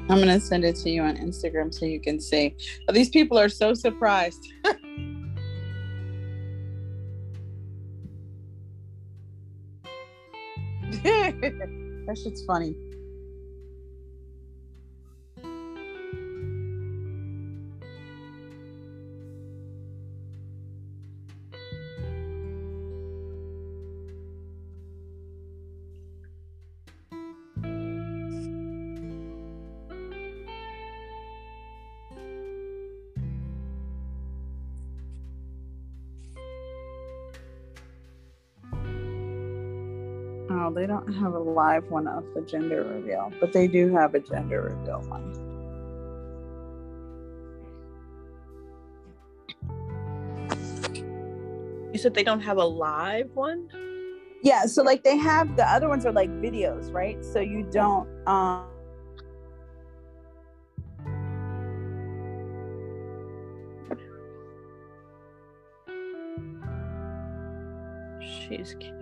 I'm 0.09 0.19
gonna 0.19 0.38
send 0.38 0.64
it 0.64 0.77
to 0.77 0.90
you 0.90 1.03
on 1.03 1.16
Instagram 1.16 1.75
so 1.75 1.85
you 1.85 2.01
can 2.01 2.21
see. 2.21 2.55
Oh, 2.88 2.93
these 2.93 3.09
people 3.09 3.37
are 3.37 3.49
so 3.49 3.75
surprised. 3.75 4.47
that 11.03 12.19
shit's 12.23 12.45
funny. 12.45 12.77
They 40.75 40.87
don't 40.87 41.13
have 41.15 41.35
a 41.35 41.39
live 41.39 41.89
one 41.91 42.09
of 42.09 42.25
the 42.35 42.41
gender 42.43 42.83
reveal, 42.83 43.33
but 43.39 43.53
they 43.53 43.69
do 43.69 43.93
have 43.95 44.15
a 44.15 44.21
gender 44.21 44.63
reveal 44.63 45.01
one. 45.09 45.51
You 51.93 51.99
said 51.99 52.15
they 52.15 52.25
don't 52.25 52.41
have 52.41 52.57
a 52.57 52.65
live 52.65 53.31
one? 53.35 53.69
Yeah, 54.43 54.67
so 54.67 54.83
like 54.83 55.05
they 55.05 55.17
have 55.19 55.57
the 55.57 55.69
other 55.69 55.89
ones 55.89 56.05
are 56.07 56.13
like 56.13 56.31
videos, 56.31 56.93
right? 56.93 57.25
So 57.25 57.41
you 57.41 57.63
don't 57.71 58.09
um 58.27 58.67
She's 68.21 68.75
cute. 68.81 69.00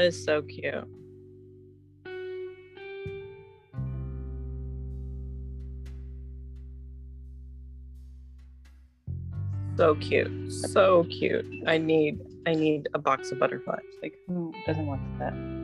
That 0.00 0.06
is 0.06 0.24
so 0.24 0.40
cute. 0.40 0.88
So 9.76 9.94
cute. 9.96 10.50
So 10.50 11.04
cute. 11.10 11.44
I 11.66 11.76
need 11.76 12.18
I 12.46 12.54
need 12.54 12.88
a 12.94 12.98
box 12.98 13.30
of 13.30 13.38
butterflies. 13.38 13.80
Like 14.02 14.14
who 14.26 14.54
doesn't 14.66 14.86
want 14.86 15.02
that? 15.18 15.59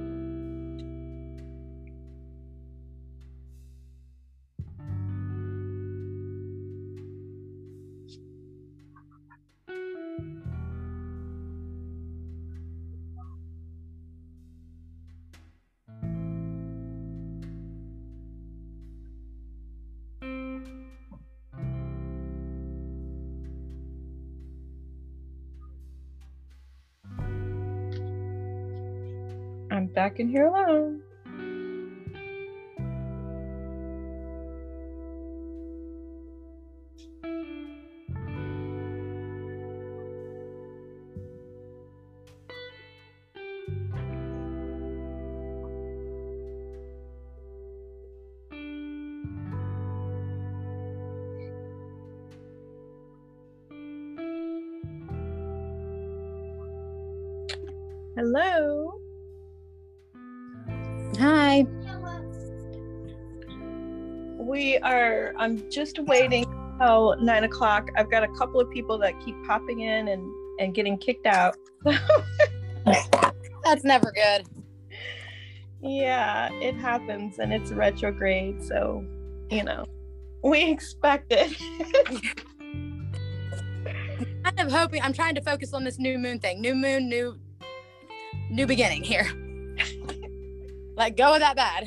In 30.18 30.30
here 30.30 30.46
alone. 30.46 31.05
I'm 65.46 65.70
just 65.70 66.00
waiting 66.00 66.44
till 66.80 67.14
nine 67.20 67.44
o'clock. 67.44 67.90
I've 67.96 68.10
got 68.10 68.24
a 68.24 68.28
couple 68.36 68.60
of 68.60 68.68
people 68.68 68.98
that 68.98 69.14
keep 69.24 69.36
popping 69.46 69.78
in 69.78 70.08
and, 70.08 70.28
and 70.58 70.74
getting 70.74 70.98
kicked 70.98 71.24
out. 71.24 71.56
That's 72.84 73.84
never 73.84 74.10
good. 74.10 74.48
yeah, 75.80 76.50
it 76.54 76.74
happens 76.74 77.38
and 77.38 77.52
it's 77.52 77.70
retrograde. 77.70 78.60
So, 78.60 79.04
you 79.48 79.62
know, 79.62 79.84
we 80.42 80.68
expect 80.68 81.26
it. 81.30 81.56
kind 84.42 84.58
of 84.58 84.72
hoping 84.72 85.00
I'm 85.00 85.12
trying 85.12 85.36
to 85.36 85.42
focus 85.42 85.72
on 85.72 85.84
this 85.84 86.00
new 86.00 86.18
moon 86.18 86.40
thing. 86.40 86.60
New 86.60 86.74
moon, 86.74 87.08
new 87.08 87.38
new 88.50 88.66
beginning 88.66 89.04
here. 89.04 89.30
Let 90.96 91.16
go 91.16 91.34
of 91.34 91.38
that 91.38 91.54
bad. 91.54 91.86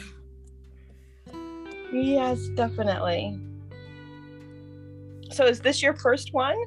yes, 1.91 2.47
definitely. 2.55 3.37
So, 5.31 5.45
is 5.45 5.59
this 5.59 5.81
your 5.81 5.93
first 5.93 6.33
one 6.33 6.57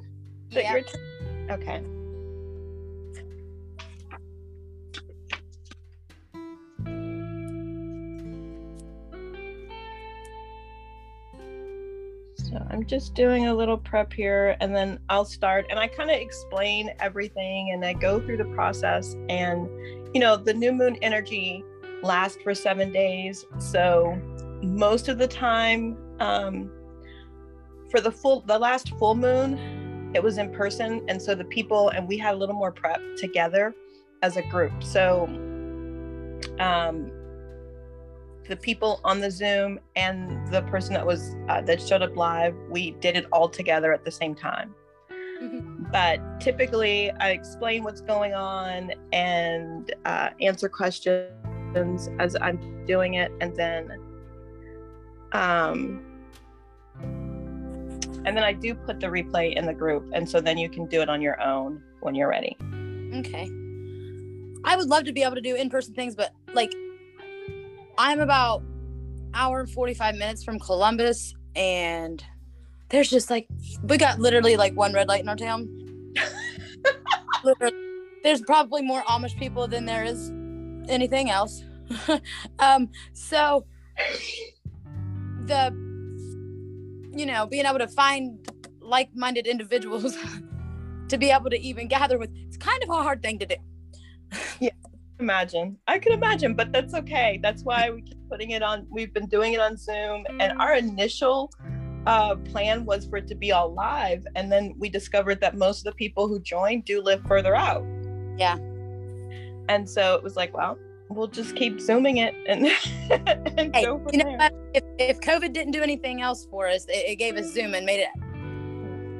that 0.52 0.62
Yeah. 0.64 0.72
you're? 0.72 0.82
T- 0.82 0.98
okay. 1.50 1.82
So 12.36 12.64
I'm 12.70 12.84
just 12.86 13.14
doing 13.14 13.46
a 13.46 13.54
little 13.54 13.78
prep 13.78 14.12
here 14.12 14.56
and 14.60 14.74
then 14.74 14.98
I'll 15.08 15.24
start 15.24 15.66
and 15.70 15.78
I 15.78 15.86
kind 15.86 16.10
of 16.10 16.16
explain 16.16 16.90
everything 17.00 17.70
and 17.72 17.84
I 17.84 17.92
go 17.94 18.20
through 18.20 18.36
the 18.38 18.52
process 18.54 19.14
and 19.28 19.68
you 20.14 20.20
know 20.20 20.36
the 20.36 20.52
new 20.52 20.72
moon 20.72 20.96
energy 21.02 21.64
lasts 22.02 22.38
for 22.42 22.54
7 22.54 22.92
days 22.92 23.44
so 23.58 24.20
most 24.62 25.08
of 25.08 25.18
the 25.18 25.28
time 25.28 25.96
um 26.20 26.70
for 27.92 28.00
the 28.00 28.10
full 28.10 28.40
the 28.40 28.58
last 28.58 28.88
full 28.98 29.14
moon 29.14 30.10
it 30.14 30.22
was 30.22 30.38
in 30.38 30.50
person 30.50 31.04
and 31.08 31.20
so 31.20 31.34
the 31.34 31.44
people 31.44 31.90
and 31.90 32.08
we 32.08 32.16
had 32.16 32.34
a 32.34 32.36
little 32.36 32.54
more 32.54 32.72
prep 32.72 33.00
together 33.16 33.74
as 34.22 34.36
a 34.36 34.42
group. 34.48 34.72
So 34.82 35.26
um 36.58 37.12
the 38.48 38.56
people 38.56 39.00
on 39.04 39.20
the 39.20 39.30
zoom 39.30 39.78
and 39.94 40.50
the 40.50 40.62
person 40.62 40.94
that 40.94 41.06
was 41.06 41.36
uh, 41.48 41.60
that 41.60 41.80
showed 41.80 42.02
up 42.02 42.16
live 42.16 42.56
we 42.70 42.92
did 42.92 43.14
it 43.14 43.26
all 43.30 43.48
together 43.48 43.92
at 43.92 44.04
the 44.04 44.10
same 44.10 44.34
time. 44.34 44.74
But 45.92 46.40
typically 46.40 47.10
i 47.20 47.30
explain 47.30 47.84
what's 47.84 48.00
going 48.00 48.32
on 48.32 48.92
and 49.12 49.94
uh, 50.06 50.30
answer 50.40 50.68
questions 50.68 52.08
as 52.18 52.36
i'm 52.40 52.84
doing 52.86 53.14
it 53.14 53.32
and 53.40 53.54
then 53.56 53.98
um 55.32 56.11
and 58.24 58.36
then 58.36 58.44
i 58.44 58.52
do 58.52 58.74
put 58.74 59.00
the 59.00 59.06
replay 59.06 59.56
in 59.56 59.66
the 59.66 59.74
group 59.74 60.08
and 60.12 60.28
so 60.28 60.40
then 60.40 60.56
you 60.58 60.68
can 60.68 60.86
do 60.86 61.00
it 61.00 61.08
on 61.08 61.20
your 61.20 61.40
own 61.40 61.82
when 62.00 62.14
you're 62.14 62.28
ready 62.28 62.56
Okay. 63.14 63.50
I 64.64 64.76
would 64.76 64.88
love 64.88 65.04
to 65.04 65.12
be 65.12 65.22
able 65.22 65.34
to 65.34 65.40
do 65.40 65.54
in-person 65.54 65.94
things, 65.94 66.14
but 66.14 66.32
like 66.54 66.72
I'm 67.98 68.20
about 68.20 68.62
hour 69.34 69.60
and 69.60 69.70
45 69.70 70.14
minutes 70.14 70.44
from 70.44 70.58
Columbus 70.58 71.34
and 71.54 72.24
there's 72.88 73.10
just 73.10 73.30
like 73.30 73.48
we 73.84 73.98
got 73.98 74.18
literally 74.18 74.56
like 74.56 74.74
one 74.74 74.92
red 74.92 75.08
light 75.08 75.22
in 75.22 75.28
our 75.28 75.36
town. 75.36 75.68
literally. 77.44 77.76
There's 78.22 78.40
probably 78.42 78.82
more 78.82 79.02
Amish 79.02 79.36
people 79.36 79.66
than 79.66 79.84
there 79.84 80.04
is 80.04 80.30
anything 80.88 81.28
else. 81.30 81.62
um 82.58 82.88
so 83.12 83.66
the 85.46 85.91
you 87.14 87.26
know, 87.26 87.46
being 87.46 87.66
able 87.66 87.78
to 87.78 87.88
find 87.88 88.38
like-minded 88.80 89.46
individuals 89.46 90.16
to 91.08 91.18
be 91.18 91.30
able 91.30 91.50
to 91.50 91.60
even 91.60 91.88
gather 91.88 92.18
with 92.18 92.30
it's 92.46 92.56
kind 92.56 92.82
of 92.82 92.90
a 92.90 92.94
hard 92.94 93.22
thing 93.22 93.38
to 93.38 93.46
do. 93.46 93.56
Yeah, 94.60 94.70
imagine. 95.20 95.76
I 95.86 95.98
can 95.98 96.12
imagine 96.12 96.54
but 96.54 96.72
that's 96.72 96.94
okay. 96.94 97.38
That's 97.42 97.62
why 97.62 97.90
we 97.90 98.02
keep 98.02 98.18
putting 98.28 98.50
it 98.50 98.62
on 98.62 98.86
we've 98.90 99.12
been 99.12 99.26
doing 99.26 99.52
it 99.52 99.60
on 99.60 99.76
zoom 99.76 100.24
and 100.40 100.58
our 100.58 100.74
initial 100.74 101.52
uh, 102.06 102.34
plan 102.36 102.84
was 102.84 103.06
for 103.06 103.18
it 103.18 103.28
to 103.28 103.34
be 103.34 103.52
all 103.52 103.72
live 103.72 104.26
and 104.34 104.50
then 104.50 104.74
we 104.78 104.88
discovered 104.88 105.40
that 105.40 105.56
most 105.56 105.80
of 105.80 105.84
the 105.84 105.92
people 105.92 106.26
who 106.26 106.40
joined 106.40 106.84
do 106.84 107.00
live 107.02 107.22
further 107.28 107.54
out. 107.54 107.84
Yeah. 108.38 108.56
and 109.68 109.88
so 109.88 110.14
it 110.14 110.22
was 110.22 110.34
like 110.34 110.56
well 110.56 110.78
we'll 111.14 111.26
just 111.28 111.56
keep 111.56 111.80
zooming 111.80 112.18
it 112.18 112.34
and, 112.46 112.66
and 113.58 113.74
Hey, 113.74 113.82
you 113.82 113.88
know 114.18 114.24
there. 114.24 114.38
what? 114.38 114.54
If, 114.74 114.84
if 114.98 115.20
COVID 115.20 115.52
didn't 115.52 115.72
do 115.72 115.82
anything 115.82 116.20
else 116.22 116.46
for 116.50 116.66
us, 116.68 116.86
it, 116.88 117.10
it 117.10 117.16
gave 117.16 117.36
us 117.36 117.52
Zoom 117.52 117.74
and 117.74 117.84
made 117.86 118.00
it, 118.00 118.08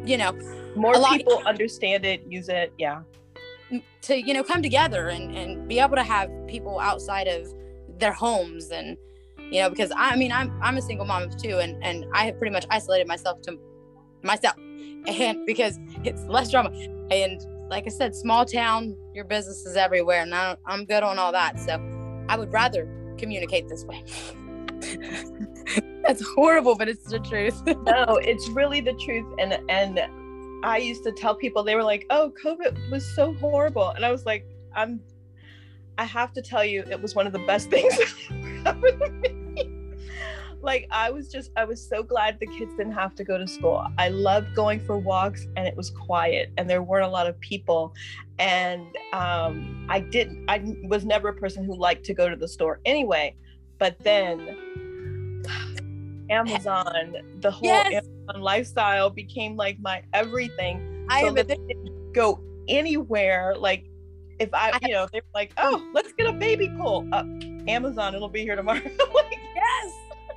you 0.09 0.17
know, 0.17 0.33
more 0.77 0.95
a 0.95 0.99
lot- 0.99 1.17
people 1.19 1.43
understand 1.47 2.05
it 2.05 2.23
use 2.29 2.49
it 2.49 2.73
yeah 2.79 3.03
to 4.01 4.17
you 4.17 4.33
know 4.35 4.43
come 4.43 4.63
together 4.63 5.09
and 5.09 5.37
and 5.37 5.69
be 5.69 5.79
able 5.79 5.97
to 5.97 6.03
have 6.03 6.31
people 6.47 6.79
outside 6.81 7.29
of 7.29 7.47
their 7.99 8.13
homes 8.13 8.71
and 8.71 8.97
you 9.51 9.61
know 9.61 9.69
because 9.69 9.93
I 9.95 10.17
mean 10.17 10.33
I'm 10.33 10.51
I'm 10.63 10.79
a 10.79 10.83
single 10.83 11.05
mom 11.07 11.23
of 11.25 11.37
two 11.37 11.59
and 11.59 11.83
and 11.85 12.07
I 12.15 12.25
have 12.25 12.39
pretty 12.39 12.53
much 12.53 12.65
isolated 12.71 13.07
myself 13.07 13.43
to 13.43 13.59
myself 14.23 14.57
and 15.07 15.45
because 15.47 15.79
it's 16.05 16.23
less 16.25 16.51
drama 16.51 16.71
and 17.11 17.41
like 17.73 17.87
I 17.87 17.91
said 17.91 18.15
small 18.15 18.45
town 18.45 18.95
your 19.15 19.25
business 19.25 19.65
is 19.65 19.77
everywhere 19.77 20.21
and 20.21 20.35
I, 20.35 20.57
I'm 20.67 20.85
good 20.85 21.03
on 21.03 21.19
all 21.19 21.33
that 21.33 21.59
so 21.59 21.81
I 22.29 22.37
would 22.37 22.53
rather 22.53 22.87
communicate 23.17 23.67
this 23.69 23.85
way. 23.85 24.05
That's 26.07 26.23
horrible, 26.35 26.75
but 26.77 26.89
it's 26.89 27.09
the 27.11 27.19
truth. 27.21 27.63
no 27.67 28.21
it's 28.23 28.47
really 28.51 28.83
the 28.83 28.93
truth 28.95 29.27
and 29.39 29.59
and 29.71 30.01
i 30.65 30.77
used 30.77 31.03
to 31.05 31.13
tell 31.13 31.35
people 31.35 31.63
they 31.65 31.75
were 31.75 31.83
like 31.83 32.05
oh 32.11 32.31
covid 32.45 32.77
was 32.91 33.05
so 33.17 33.33
horrible 33.35 33.89
and 33.91 34.05
i 34.05 34.13
was 34.13 34.25
like 34.27 34.45
i'm 34.77 35.01
i 35.99 36.05
have 36.05 36.33
to 36.33 36.43
tell 36.43 36.65
you 36.65 36.85
it 36.89 37.01
was 37.01 37.17
one 37.17 37.27
of 37.27 37.33
the 37.33 37.45
best 37.47 37.69
things 37.75 37.99
like 40.63 40.87
i 40.91 41.11
was 41.11 41.29
just 41.29 41.51
i 41.57 41.65
was 41.65 41.87
so 41.87 42.03
glad 42.03 42.39
the 42.41 42.47
kids 42.47 42.73
didn't 42.77 42.93
have 42.93 43.15
to 43.15 43.25
go 43.25 43.37
to 43.37 43.47
school 43.47 43.87
i 43.99 44.09
loved 44.09 44.55
going 44.55 44.81
for 44.81 44.97
walks 44.97 45.47
and 45.57 45.67
it 45.67 45.77
was 45.77 45.91
quiet 45.91 46.51
and 46.57 46.69
there 46.69 46.83
weren't 46.83 47.05
a 47.05 47.09
lot 47.09 47.27
of 47.27 47.39
people 47.41 47.95
and 48.39 48.87
um 49.13 49.87
i 49.89 50.01
didn't 50.01 50.45
i 50.49 50.63
was 50.85 51.05
never 51.05 51.29
a 51.29 51.35
person 51.35 51.65
who 51.65 51.75
liked 51.77 52.05
to 52.05 52.15
go 52.15 52.29
to 52.29 52.37
the 52.37 52.49
store 52.49 52.81
anyway 52.85 53.35
but 53.79 53.97
then 54.01 54.57
amazon 56.31 57.17
the 57.41 57.51
whole 57.51 57.69
Yes. 57.69 58.05
Amazon 58.27 58.43
lifestyle 58.43 59.11
became 59.11 59.57
like 59.57 59.79
my 59.81 60.03
everything 60.13 61.07
I 61.11 61.23
so 61.23 61.29
am 61.29 61.35
that 61.35 61.51
a 61.51 61.55
I 61.55 61.67
didn't 61.67 62.13
go 62.13 62.41
anywhere 62.69 63.55
like 63.57 63.85
if 64.43 64.53
I, 64.53 64.77
you 64.83 64.93
know, 64.93 65.07
they're 65.13 65.23
like, 65.35 65.53
oh, 65.57 65.89
let's 65.95 66.13
get 66.13 66.27
a 66.27 66.33
baby 66.33 66.69
pool. 66.77 67.09
Uh, 67.13 67.25
Amazon, 67.69 68.15
it'll 68.15 68.29
be 68.29 68.43
here 68.43 68.57
tomorrow. 68.57 68.81
like, 69.15 69.39
yes, 69.55 69.93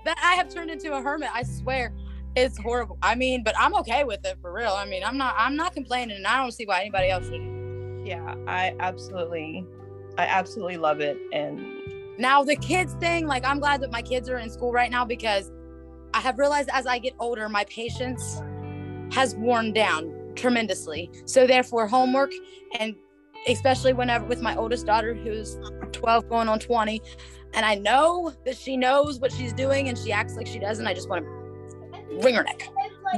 that 0.06 0.18
I 0.24 0.36
have 0.36 0.50
turned 0.50 0.72
into 0.72 0.94
a 0.94 1.02
hermit. 1.02 1.30
I 1.34 1.44
swear, 1.44 1.94
it's 2.36 2.58
horrible. 2.58 2.98
I 3.02 3.15
mean, 3.15 3.44
but 3.44 3.56
I'm 3.60 3.76
okay 3.78 4.04
with 4.04 4.26
it 4.26 4.38
for 4.41 4.54
real. 4.54 4.72
I 4.72 4.86
mean, 4.86 5.04
I'm 5.04 5.18
not, 5.18 5.36
I'm 5.38 5.56
not 5.56 5.74
complaining, 5.74 6.18
and 6.18 6.28
I 6.28 6.38
don't 6.38 6.52
see 6.52 6.65
why 6.65 6.82
anybody 6.82 7.10
else 7.10 7.26
should. 7.26 8.04
Yeah, 8.06 8.36
I 8.48 8.76
absolutely, 8.80 9.65
I 10.18 10.26
absolutely 10.26 10.78
love 10.78 11.02
it. 11.02 11.18
And 11.34 11.60
now 12.18 12.44
the 12.44 12.56
kids 12.56 12.94
thing, 12.96 13.26
like, 13.28 13.46
I'm 13.46 13.60
glad 13.60 13.82
that 13.82 13.91
my 13.91 14.02
kids 14.02 14.30
are 14.30 14.38
in 14.38 14.50
school 14.50 14.72
right 14.72 14.91
now 14.91 15.06
because 15.06 15.52
I 16.13 16.22
have 16.22 16.38
realized 16.38 16.70
as 16.72 16.86
I 16.86 17.00
get 17.00 17.13
older, 17.20 17.50
my 17.50 17.65
patience 17.65 18.41
has 19.12 19.36
worn 19.36 19.74
down 19.74 20.13
tremendously. 20.36 21.10
So 21.26 21.48
therefore, 21.48 21.88
homework 21.88 22.32
and 22.80 22.96
especially 23.48 23.94
whenever 23.94 24.26
with 24.26 24.41
my 24.41 24.56
oldest 24.56 24.86
daughter 24.86 25.13
who's 25.13 25.58
12 25.91 26.30
going 26.30 26.48
on 26.48 26.60
20 26.60 27.02
and 27.56 27.65
i 27.65 27.76
know 27.76 28.34
that 28.46 28.58
she 28.58 28.78
knows 28.78 29.20
what 29.20 29.32
she's 29.32 29.54
doing 29.54 29.89
and 29.89 29.98
she 29.98 30.12
acts 30.12 30.36
like 30.36 30.48
she 30.48 30.60
doesn't. 30.60 30.86
I 30.86 30.94
just 30.94 31.10
want 31.10 31.26
to 31.26 31.32
wring 32.22 32.36
her 32.36 32.44
neck. 32.44 32.70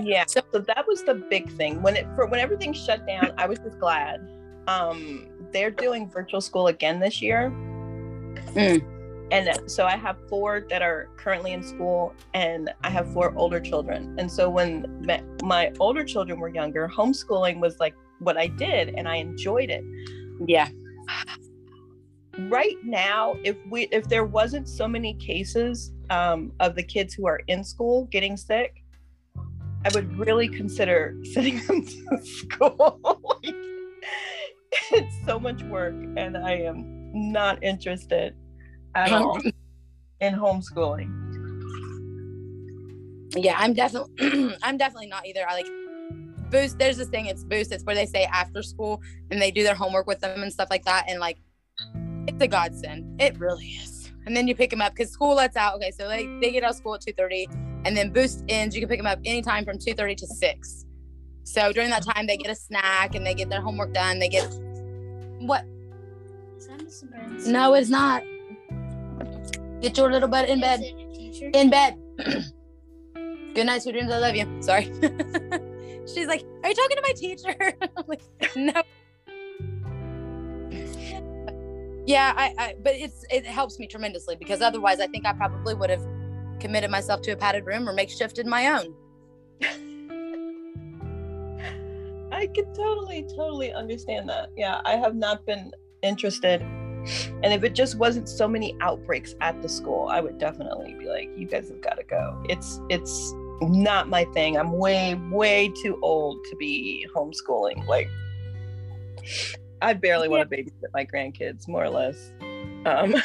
Yeah 0.02 0.26
so, 0.28 0.42
so 0.52 0.60
that 0.60 0.86
was 0.88 1.04
the 1.04 1.16
big 1.16 1.50
thing. 1.50 1.82
When 1.82 1.96
it 1.96 2.06
for 2.16 2.26
when 2.28 2.40
everything 2.40 2.74
shut 2.74 3.06
down 3.06 3.34
i 3.38 3.46
was 3.48 3.60
just 3.60 3.80
glad. 3.80 4.28
Um 4.68 5.28
they're 5.52 5.72
doing 5.72 6.10
virtual 6.10 6.42
school 6.42 6.68
again 6.68 7.00
this 7.00 7.22
year. 7.22 7.52
Mm. 8.54 8.82
and 9.32 9.70
so 9.70 9.86
i 9.86 9.98
have 9.98 10.16
four 10.30 10.66
that 10.70 10.82
are 10.82 11.10
currently 11.18 11.52
in 11.52 11.62
school 11.62 12.14
and 12.34 12.72
i 12.84 12.90
have 12.90 13.12
four 13.14 13.36
older 13.36 13.60
children. 13.60 14.16
And 14.20 14.32
so 14.32 14.50
when 14.50 14.86
my, 15.06 15.22
my 15.44 15.72
older 15.80 16.04
children 16.04 16.40
were 16.40 16.50
younger 16.50 16.88
homeschooling 16.88 17.60
was 17.60 17.80
like 17.80 17.96
what 18.20 18.38
i 18.38 18.48
did 18.48 18.90
and 18.96 19.08
i 19.08 19.16
enjoyed 19.16 19.70
it. 19.70 19.84
Yeah. 20.46 20.70
Right 22.40 22.78
now, 22.84 23.36
if 23.44 23.56
we 23.70 23.84
if 23.92 24.08
there 24.08 24.26
wasn't 24.26 24.70
so 24.70 24.88
many 24.88 25.16
cases 25.16 25.92
um, 26.10 26.52
of 26.60 26.76
the 26.76 26.84
kids 26.84 27.14
who 27.14 27.26
are 27.26 27.42
in 27.48 27.64
school 27.64 28.06
getting 28.12 28.38
sick, 28.38 28.84
I 29.36 29.90
would 29.94 30.18
really 30.18 30.48
consider 30.48 31.18
sending 31.34 31.66
them 31.66 31.86
to 31.86 32.18
school. 32.24 33.00
like, 33.44 33.56
it's 34.92 35.16
so 35.26 35.40
much 35.40 35.64
work, 35.64 35.96
and 36.16 36.38
I 36.38 36.54
am 36.54 37.10
not 37.14 37.64
interested 37.64 38.36
at 38.94 39.12
all 39.22 39.42
in 40.20 40.34
homeschooling. 40.36 41.12
Yeah, 43.36 43.56
I'm 43.58 43.74
definitely 43.74 44.56
I'm 44.64 44.78
definitely 44.78 45.08
not 45.08 45.26
either. 45.26 45.46
I 45.48 45.54
like 45.56 45.68
boost 46.50 46.80
there's 46.80 46.98
this 46.98 47.10
thing 47.10 47.26
it's 47.26 47.44
boost 47.44 47.74
it's 47.74 47.84
where 47.84 47.96
they 47.96 48.06
say 48.06 48.24
after 48.26 48.64
school 48.64 49.02
and 49.32 49.42
they 49.42 49.52
do 49.52 49.64
their 49.64 49.76
homework 49.76 50.08
with 50.08 50.22
them 50.22 50.42
and 50.42 50.52
stuff 50.52 50.70
like 50.70 50.86
that 50.86 51.04
and 51.10 51.20
like 51.20 51.38
it's 52.28 52.42
a 52.42 52.48
godsend. 52.48 53.22
It 53.22 53.40
really 53.40 53.68
is. 53.68 54.12
And 54.26 54.36
then 54.36 54.48
you 54.48 54.56
pick 54.56 54.70
them 54.70 54.82
up 54.82 54.94
because 54.94 55.12
school 55.12 55.36
lets 55.36 55.56
out. 55.56 55.76
Okay 55.76 55.92
so 55.92 56.08
they, 56.08 56.26
they 56.42 56.52
get 56.52 56.64
out 56.64 56.72
of 56.72 56.76
school 56.76 56.96
at 56.96 57.02
2.30 57.02 57.84
and 57.86 57.96
then 57.96 58.12
boost 58.12 58.44
ends 58.50 58.76
you 58.76 58.82
can 58.82 58.90
pick 58.90 59.00
them 59.00 59.08
up 59.08 59.20
anytime 59.26 59.64
from 59.64 59.78
2.30 59.78 60.18
to 60.18 60.28
6 60.28 60.86
so 61.48 61.72
during 61.72 61.90
that 61.92 62.04
time 62.04 62.28
they 62.28 62.36
get 62.36 62.52
a 62.52 62.56
snack 62.56 63.16
and 63.16 63.26
they 63.26 63.34
get 63.34 63.50
their 63.50 63.62
homework 63.62 63.94
done. 63.94 64.20
They 64.20 64.28
get 64.28 64.44
what? 65.40 65.64
No 67.48 67.74
it's 67.74 67.88
not. 67.88 68.22
Get 69.80 69.96
your 69.96 70.12
little 70.12 70.28
butt 70.28 70.50
in 70.50 70.60
bed. 70.60 70.82
In 70.82 71.70
bed. 71.70 71.98
Good 73.56 73.66
night 73.66 73.82
sweet 73.82 73.94
dreams. 73.94 74.12
I 74.12 74.18
love 74.18 74.36
you. 74.36 74.62
Sorry. 74.62 74.84
She's 76.06 76.28
like, 76.28 76.44
Are 76.64 76.70
you 76.70 76.76
talking 76.76 76.98
to 76.98 77.04
my 77.04 77.14
teacher? 77.16 77.56
I'm 77.96 78.04
like, 78.08 78.22
No. 78.58 78.84
Yeah, 82.08 82.34
I, 82.36 82.54
I 82.58 82.76
but 82.82 82.96
it's 82.96 83.26
it 83.30 83.46
helps 83.46 83.78
me 83.80 83.86
tremendously 83.86 84.38
because 84.38 84.62
otherwise 84.62 85.00
I 85.02 85.08
think 85.08 85.26
I 85.26 85.34
probably 85.34 85.76
would 85.76 85.90
have 85.90 86.06
committed 86.60 86.90
myself 86.90 87.22
to 87.24 87.32
a 87.32 87.36
padded 87.36 87.66
room 87.66 87.88
or 87.88 87.96
makeshifted 87.96 88.46
my 88.46 88.68
own. 88.68 88.96
I 92.32 92.48
could 92.48 92.74
totally, 92.74 93.24
totally 93.24 93.74
understand 93.74 94.30
that. 94.30 94.50
Yeah, 94.56 94.82
I 94.86 94.96
have 94.96 95.16
not 95.16 95.46
been 95.46 95.72
interested. 96.02 96.62
And 96.62 97.46
if 97.46 97.64
it 97.64 97.74
just 97.74 97.98
wasn't 97.98 98.30
so 98.30 98.48
many 98.48 98.78
outbreaks 98.80 99.36
at 99.42 99.62
the 99.62 99.70
school, 99.70 100.08
I 100.10 100.22
would 100.22 100.38
definitely 100.38 100.94
be 100.94 101.08
like, 101.08 101.30
you 101.36 101.46
guys 101.46 101.70
have 101.70 101.82
got 101.82 101.98
to 101.98 102.04
go. 102.04 102.42
It's 102.48 102.80
it's 102.90 103.34
not 103.62 104.08
my 104.08 104.24
thing. 104.34 104.58
I'm 104.58 104.72
way, 104.72 105.16
way 105.32 105.72
too 105.82 106.00
old 106.02 106.38
to 106.50 106.56
be 106.56 107.08
homeschooling. 107.14 107.86
Like, 107.88 108.08
I 109.82 109.94
barely 109.94 110.28
yeah. 110.28 110.32
want 110.32 110.50
to 110.50 110.58
babysit 110.58 110.92
my 110.94 111.06
grandkids, 111.06 111.68
more 111.68 111.84
or 111.84 111.90
less. 111.90 112.32
Um. 112.86 113.16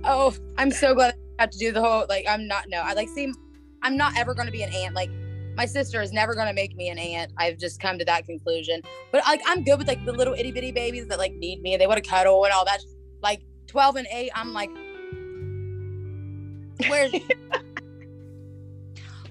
oh, 0.04 0.34
I'm 0.56 0.70
so 0.70 0.94
glad 0.94 1.14
I 1.38 1.42
have 1.42 1.50
to 1.50 1.58
do 1.58 1.72
the 1.72 1.80
whole 1.80 2.06
like. 2.08 2.26
I'm 2.28 2.46
not 2.46 2.64
no. 2.68 2.78
I 2.78 2.92
like 2.92 3.08
seem 3.08 3.34
I'm 3.82 3.96
not 3.96 4.16
ever 4.16 4.34
going 4.34 4.46
to 4.46 4.52
be 4.52 4.62
an 4.62 4.72
aunt. 4.72 4.94
Like 4.94 5.10
my 5.56 5.66
sister 5.66 6.00
is 6.00 6.12
never 6.12 6.34
going 6.34 6.46
to 6.46 6.52
make 6.52 6.76
me 6.76 6.88
an 6.88 6.98
aunt. 6.98 7.32
I've 7.36 7.58
just 7.58 7.80
come 7.80 7.98
to 7.98 8.04
that 8.04 8.26
conclusion. 8.26 8.82
But 9.12 9.24
like 9.26 9.40
I'm 9.46 9.64
good 9.64 9.78
with 9.78 9.88
like 9.88 10.04
the 10.04 10.12
little 10.12 10.34
itty 10.34 10.52
bitty 10.52 10.72
babies 10.72 11.06
that 11.08 11.18
like 11.18 11.34
need 11.34 11.62
me. 11.62 11.74
and 11.74 11.80
They 11.80 11.86
want 11.86 12.02
to 12.02 12.08
cuddle 12.08 12.44
and 12.44 12.52
all 12.52 12.64
that. 12.64 12.80
Like 13.22 13.42
12 13.66 13.96
and 13.96 14.06
8, 14.10 14.30
I'm 14.34 14.52
like, 14.52 14.70
where's 16.88 17.12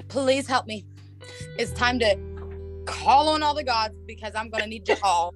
please 0.09 0.47
help 0.47 0.67
me. 0.67 0.85
It's 1.57 1.71
time 1.71 1.99
to 1.99 2.17
call 2.85 3.29
on 3.29 3.43
all 3.43 3.53
the 3.53 3.63
gods 3.63 3.95
because 4.05 4.33
I'm 4.35 4.49
gonna 4.49 4.67
need 4.67 4.87
you 4.87 4.95
all. 5.03 5.33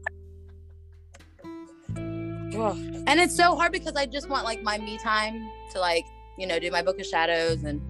And 2.54 3.20
it's 3.20 3.36
so 3.36 3.56
hard 3.56 3.72
because 3.72 3.96
I 3.96 4.06
just 4.06 4.30
want 4.30 4.46
like 4.46 4.62
my 4.62 4.78
me 4.78 4.98
time 4.98 5.50
to 5.72 5.80
like, 5.80 6.06
you 6.38 6.48
know, 6.48 6.60
do 6.60 6.72
my 6.72 6.82
book 6.82 7.00
of 7.00 7.06
shadows 7.06 7.64
and 7.64 7.82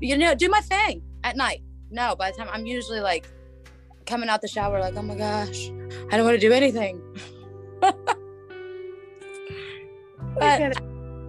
you 0.00 0.16
know, 0.16 0.34
do 0.34 0.48
my 0.48 0.60
thing 0.60 1.02
at 1.24 1.36
night. 1.36 1.62
No, 1.90 2.16
by 2.16 2.30
the 2.30 2.36
time 2.36 2.48
I'm 2.50 2.66
usually 2.66 3.00
like 3.00 3.28
coming 4.06 4.28
out 4.28 4.40
the 4.40 4.48
shower, 4.48 4.80
like, 4.80 4.96
oh 4.96 5.02
my 5.02 5.14
gosh, 5.14 5.68
I 6.10 6.16
don't 6.16 6.24
want 6.24 6.34
to 6.34 6.40
do 6.40 6.52
anything. 6.52 7.00
but 7.80 7.94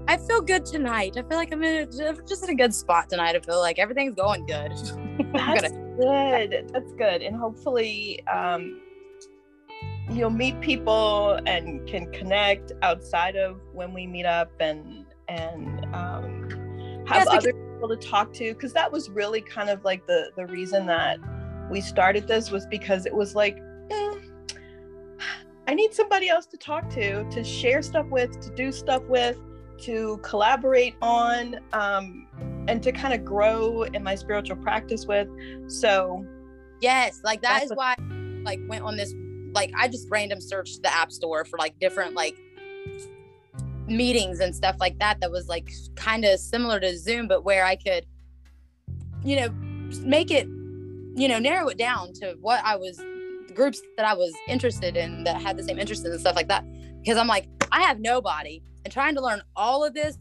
I 0.08 0.18
feel 0.18 0.42
good 0.42 0.66
tonight. 0.66 1.18
I 1.18 1.22
feel 1.22 1.38
like 1.38 1.52
I'm 1.54 1.64
in 1.64 1.84
a, 1.84 1.86
just 1.86 2.44
in 2.44 2.50
a 2.50 2.56
good 2.56 2.74
spot 2.74 3.10
tonight. 3.10 3.36
I 3.36 3.40
feel 3.40 3.60
like 3.60 3.78
everything's 3.78 4.16
going 4.16 4.46
good. 4.46 4.72
That's 5.34 5.72
good. 5.72 6.72
That's 6.74 6.94
good. 6.94 7.22
And 7.22 7.36
hopefully, 7.36 8.26
um, 8.28 8.82
you'll 10.12 10.30
meet 10.30 10.60
people 10.62 11.40
and 11.46 11.88
can 11.88 12.12
connect 12.12 12.72
outside 12.82 13.36
of 13.36 13.60
when 13.74 13.94
we 13.94 14.08
meet 14.08 14.26
up 14.26 14.52
and 14.60 15.06
and 15.28 15.86
um, 15.94 16.50
have 17.08 17.26
yes, 17.26 17.28
other 17.30 17.54
people 17.54 17.90
to 17.90 17.98
talk 17.98 18.34
to 18.34 18.54
because 18.54 18.74
that 18.74 18.92
was 18.92 19.10
really 19.10 19.42
kind 19.42 19.70
of 19.70 19.84
like 19.84 20.06
the 20.08 20.32
the 20.36 20.46
reason 20.48 20.86
that 20.88 21.20
we 21.70 21.82
started 21.82 22.28
this 22.28 22.52
was 22.52 22.66
because 22.66 23.06
it 23.06 23.14
was 23.14 23.36
like 23.36 23.60
eh, 23.92 24.16
I 25.68 25.76
need 25.76 25.94
somebody 25.94 26.30
else 26.30 26.48
to 26.48 26.58
talk 26.58 26.90
to, 26.96 27.24
to 27.30 27.44
share 27.44 27.84
stuff 27.84 28.08
with, 28.08 28.40
to 28.42 28.50
do 28.56 28.72
stuff 28.72 29.04
with, 29.04 29.38
to 29.82 30.20
collaborate 30.24 30.96
on 31.00 31.60
um, 31.74 32.28
and 32.68 32.82
to 32.82 32.92
kind 32.92 33.14
of 33.14 33.24
grow 33.24 33.84
in 33.84 34.04
my 34.04 34.16
spiritual 34.16 34.58
practice 34.58 35.06
with. 35.06 35.28
So, 35.68 36.26
yes, 36.82 37.22
like 37.24 37.44
that 37.44 37.64
is 37.64 37.72
why 37.76 37.96
like 38.44 38.60
went 38.68 38.84
on 38.84 38.98
this 38.98 39.14
like 39.60 39.74
I 39.78 39.88
just 39.88 40.08
random 40.10 40.40
searched 40.40 40.82
the 40.84 40.94
app 40.94 41.12
store 41.12 41.44
for 41.44 41.60
like 41.60 41.78
different 41.80 42.14
like 42.14 42.38
meetings 43.88 44.40
and 44.40 44.56
stuff 44.56 44.78
like 44.80 44.98
that 45.00 45.20
that 45.20 45.32
was 45.32 45.50
like 45.50 45.70
kind 45.96 46.24
of 46.24 46.40
similar 46.40 46.80
to 46.80 46.98
Zoom 46.98 47.28
but 47.28 47.44
where 47.44 47.66
I 47.66 47.76
could 47.76 48.06
you 49.24 49.36
know 49.36 49.50
make 50.02 50.32
it 50.32 50.48
you 51.16 51.28
know 51.28 51.40
narrow 51.40 51.68
it 51.68 51.78
down 51.78 52.14
to 52.14 52.38
what 52.40 52.64
I 52.64 52.76
was 52.78 53.02
groups 53.54 53.82
that 53.98 54.06
I 54.06 54.14
was 54.14 54.34
interested 54.48 54.96
in 54.96 55.24
that 55.26 55.42
had 55.42 55.58
the 55.58 55.64
same 55.64 55.78
interests 55.78 56.06
and 56.06 56.18
stuff 56.20 56.36
like 56.36 56.48
that 56.48 56.64
because 57.02 57.18
I'm 57.18 57.28
like 57.28 57.50
I 57.72 57.82
have 57.82 58.00
nobody 58.00 58.62
and 58.86 58.94
trying 58.94 59.16
to 59.16 59.22
learn 59.22 59.42
all 59.56 59.84
of 59.84 59.94
this 59.94 60.18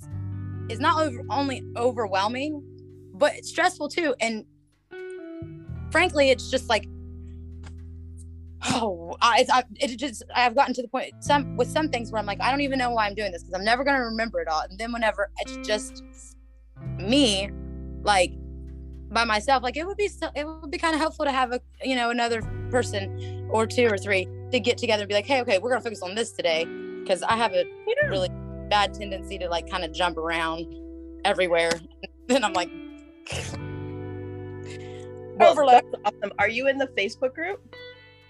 is 0.68 0.80
not 0.80 1.00
over, 1.00 1.22
only 1.30 1.62
overwhelming, 1.76 2.62
but 3.14 3.34
it's 3.34 3.48
stressful 3.48 3.88
too. 3.88 4.14
And 4.20 4.44
frankly, 5.90 6.30
it's 6.30 6.50
just 6.50 6.68
like, 6.68 6.86
oh, 8.62 9.16
I, 9.20 9.46
I, 9.50 9.62
it 9.76 9.96
just, 9.98 10.22
I've 10.34 10.54
gotten 10.54 10.74
to 10.74 10.82
the 10.82 10.88
point 10.88 11.12
some 11.20 11.56
with 11.56 11.68
some 11.68 11.88
things 11.88 12.10
where 12.10 12.18
I'm 12.18 12.26
like, 12.26 12.40
I 12.40 12.50
don't 12.50 12.60
even 12.60 12.78
know 12.78 12.90
why 12.90 13.06
I'm 13.06 13.14
doing 13.14 13.32
this 13.32 13.42
because 13.42 13.58
I'm 13.58 13.64
never 13.64 13.84
going 13.84 13.96
to 13.96 14.04
remember 14.04 14.40
it 14.40 14.48
all. 14.48 14.62
And 14.68 14.78
then 14.78 14.92
whenever 14.92 15.30
it's 15.38 15.66
just 15.66 16.02
me, 16.98 17.50
like 18.02 18.32
by 19.10 19.24
myself, 19.24 19.62
like 19.62 19.76
it 19.76 19.86
would 19.86 19.96
be, 19.96 20.08
so, 20.08 20.28
it 20.34 20.46
would 20.46 20.70
be 20.70 20.78
kind 20.78 20.94
of 20.94 21.00
helpful 21.00 21.24
to 21.24 21.32
have 21.32 21.52
a, 21.52 21.60
you 21.82 21.94
know, 21.94 22.10
another 22.10 22.42
person 22.70 23.48
or 23.50 23.66
two 23.66 23.86
or 23.86 23.96
three 23.96 24.28
to 24.50 24.60
get 24.60 24.78
together 24.78 25.02
and 25.02 25.08
be 25.08 25.14
like, 25.14 25.26
hey, 25.26 25.40
okay, 25.40 25.58
we're 25.58 25.70
going 25.70 25.80
to 25.80 25.84
focus 25.84 26.02
on 26.02 26.14
this 26.14 26.32
today 26.32 26.64
because 27.02 27.22
I 27.22 27.36
have 27.36 27.52
a 27.52 27.64
really 28.08 28.28
bad 28.68 28.94
tendency 28.94 29.38
to 29.38 29.48
like 29.48 29.70
kind 29.70 29.84
of 29.84 29.92
jump 29.92 30.16
around 30.18 30.66
everywhere. 31.24 31.72
then 32.26 32.44
I'm 32.44 32.52
like, 32.52 32.70
well. 35.38 35.80
Awesome. 36.04 36.32
Are 36.38 36.48
you 36.48 36.68
in 36.68 36.78
the 36.78 36.88
Facebook 36.88 37.34
group? 37.34 37.60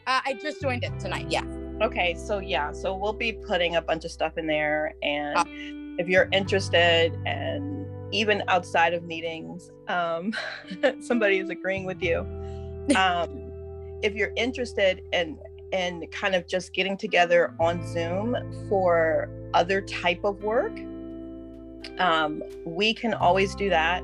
Uh, 0.08 0.22
I 0.24 0.32
just 0.32 0.62
joined 0.62 0.84
it 0.84 0.98
tonight. 0.98 1.26
Yeah. 1.28 1.44
Okay, 1.82 2.14
so 2.14 2.38
yeah, 2.38 2.72
so 2.72 2.96
we'll 2.96 3.12
be 3.12 3.34
putting 3.34 3.76
a 3.76 3.82
bunch 3.82 4.06
of 4.06 4.10
stuff 4.10 4.38
in 4.38 4.46
there, 4.46 4.94
and 5.02 6.00
if 6.00 6.08
you're 6.08 6.30
interested, 6.32 7.12
and 7.26 7.86
even 8.10 8.42
outside 8.48 8.94
of 8.94 9.04
meetings, 9.04 9.70
um, 9.86 10.32
somebody 11.00 11.40
is 11.40 11.50
agreeing 11.50 11.84
with 11.84 12.02
you. 12.02 12.20
Um, 12.96 13.52
if 14.02 14.14
you're 14.14 14.32
interested 14.34 15.02
in 15.12 15.38
in 15.72 16.06
kind 16.10 16.34
of 16.34 16.46
just 16.46 16.72
getting 16.72 16.96
together 16.96 17.54
on 17.60 17.86
Zoom 17.86 18.34
for 18.70 19.28
other 19.52 19.82
type 19.82 20.24
of 20.24 20.42
work, 20.42 20.72
um, 21.98 22.42
we 22.64 22.94
can 22.94 23.12
always 23.12 23.54
do 23.54 23.68
that. 23.68 24.02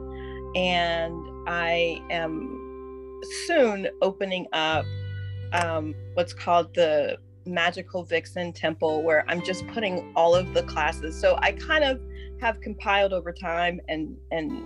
And 0.55 1.17
I 1.49 2.03
am 2.11 2.61
soon 3.47 3.89
opening 4.03 4.47
up 4.53 4.85
um, 5.55 5.95
what's 6.15 6.35
called 6.35 6.75
the 6.75 7.19
Magical 7.47 8.05
Vixen 8.05 8.53
Temple, 8.53 9.03
where 9.03 9.25
I'm 9.29 9.43
just 9.43 9.67
putting 9.69 10.13
all 10.15 10.35
of 10.35 10.53
the 10.55 10.63
classes. 10.65 11.19
So 11.19 11.39
I 11.41 11.53
kind 11.53 11.85
of 11.85 12.01
have 12.41 12.61
compiled 12.61 13.13
over 13.13 13.33
time, 13.33 13.81
and 13.89 14.17
and 14.31 14.63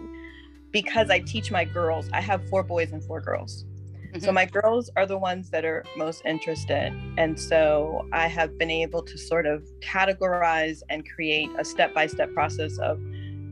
because 0.72 1.10
I 1.10 1.20
teach 1.20 1.50
my 1.50 1.64
girls, 1.64 2.08
I 2.12 2.20
have 2.20 2.48
four 2.48 2.62
boys 2.62 2.92
and 2.92 3.02
four 3.04 3.20
girls. 3.20 3.64
Mm-hmm. 4.08 4.20
So 4.20 4.32
my 4.32 4.46
girls 4.46 4.90
are 4.96 5.06
the 5.06 5.18
ones 5.18 5.50
that 5.50 5.64
are 5.64 5.84
most 5.96 6.22
interested. 6.24 6.94
And 7.18 7.38
so 7.38 8.08
I 8.12 8.26
have 8.26 8.56
been 8.56 8.70
able 8.70 9.02
to 9.02 9.18
sort 9.18 9.46
of 9.46 9.68
categorize 9.80 10.82
and 10.88 11.08
create 11.08 11.50
a 11.58 11.64
step 11.64 11.92
by 11.92 12.06
step 12.06 12.32
process 12.32 12.78
of 12.78 12.98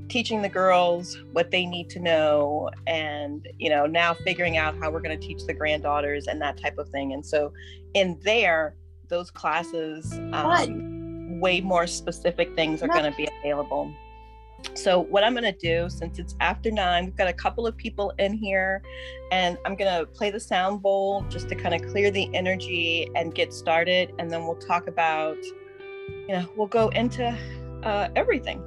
teaching 0.08 0.42
the 0.42 0.48
girls 0.48 1.18
what 1.32 1.50
they 1.50 1.66
need 1.66 1.90
to 1.90 2.00
know 2.00 2.70
and 2.86 3.48
you 3.58 3.70
know 3.70 3.86
now 3.86 4.14
figuring 4.14 4.56
out 4.56 4.76
how 4.78 4.90
we're 4.90 5.00
going 5.00 5.18
to 5.18 5.26
teach 5.26 5.44
the 5.46 5.54
granddaughters 5.54 6.26
and 6.26 6.40
that 6.40 6.56
type 6.60 6.78
of 6.78 6.88
thing. 6.90 7.12
And 7.12 7.24
so 7.24 7.52
in 7.94 8.18
there 8.22 8.76
those 9.08 9.30
classes 9.30 10.12
um, 10.32 11.40
way 11.40 11.60
more 11.60 11.86
specific 11.86 12.54
things 12.56 12.82
are 12.82 12.88
going 12.88 13.10
to 13.10 13.16
be 13.16 13.28
available. 13.40 13.92
So 14.74 15.00
what 15.00 15.22
i'm 15.22 15.32
going 15.34 15.44
to 15.44 15.52
do 15.52 15.88
since 15.88 16.18
it's 16.18 16.34
after 16.40 16.70
nine 16.70 17.04
we've 17.04 17.16
got 17.16 17.28
a 17.28 17.32
couple 17.32 17.66
of 17.66 17.76
people 17.76 18.12
in 18.18 18.32
here 18.32 18.82
and 19.30 19.58
i'm 19.64 19.76
going 19.76 19.92
to 19.98 20.06
play 20.06 20.30
the 20.30 20.40
sound 20.40 20.82
bowl 20.82 21.24
just 21.28 21.48
to 21.50 21.54
kind 21.54 21.74
of 21.74 21.88
clear 21.90 22.10
the 22.10 22.34
energy 22.34 23.08
and 23.14 23.34
get 23.34 23.52
started 23.52 24.12
and 24.18 24.30
then 24.30 24.44
we'll 24.46 24.56
talk 24.56 24.88
about 24.88 25.36
you 26.08 26.28
know 26.28 26.48
we'll 26.56 26.66
go 26.66 26.88
into 26.88 27.26
uh, 27.84 28.08
everything 28.16 28.62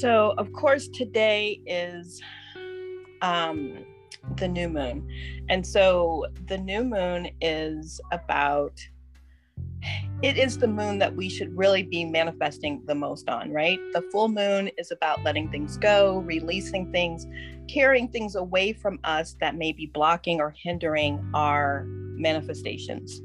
So, 0.00 0.32
of 0.38 0.52
course, 0.52 0.86
today 0.86 1.60
is 1.66 2.22
um, 3.20 3.84
the 4.36 4.46
new 4.46 4.68
moon. 4.68 5.08
And 5.48 5.66
so 5.66 6.24
the 6.46 6.56
new 6.56 6.84
moon 6.84 7.30
is 7.40 8.00
about, 8.12 8.80
it 10.22 10.38
is 10.38 10.56
the 10.56 10.68
moon 10.68 11.00
that 11.00 11.16
we 11.16 11.28
should 11.28 11.56
really 11.56 11.82
be 11.82 12.04
manifesting 12.04 12.80
the 12.86 12.94
most 12.94 13.28
on, 13.28 13.50
right? 13.50 13.80
The 13.92 14.02
full 14.12 14.28
moon 14.28 14.70
is 14.78 14.92
about 14.92 15.24
letting 15.24 15.50
things 15.50 15.76
go, 15.76 16.18
releasing 16.18 16.92
things, 16.92 17.26
carrying 17.68 18.06
things 18.06 18.36
away 18.36 18.74
from 18.74 19.00
us 19.02 19.34
that 19.40 19.56
may 19.56 19.72
be 19.72 19.86
blocking 19.86 20.40
or 20.40 20.54
hindering 20.62 21.28
our 21.34 21.86
manifestations. 21.88 23.20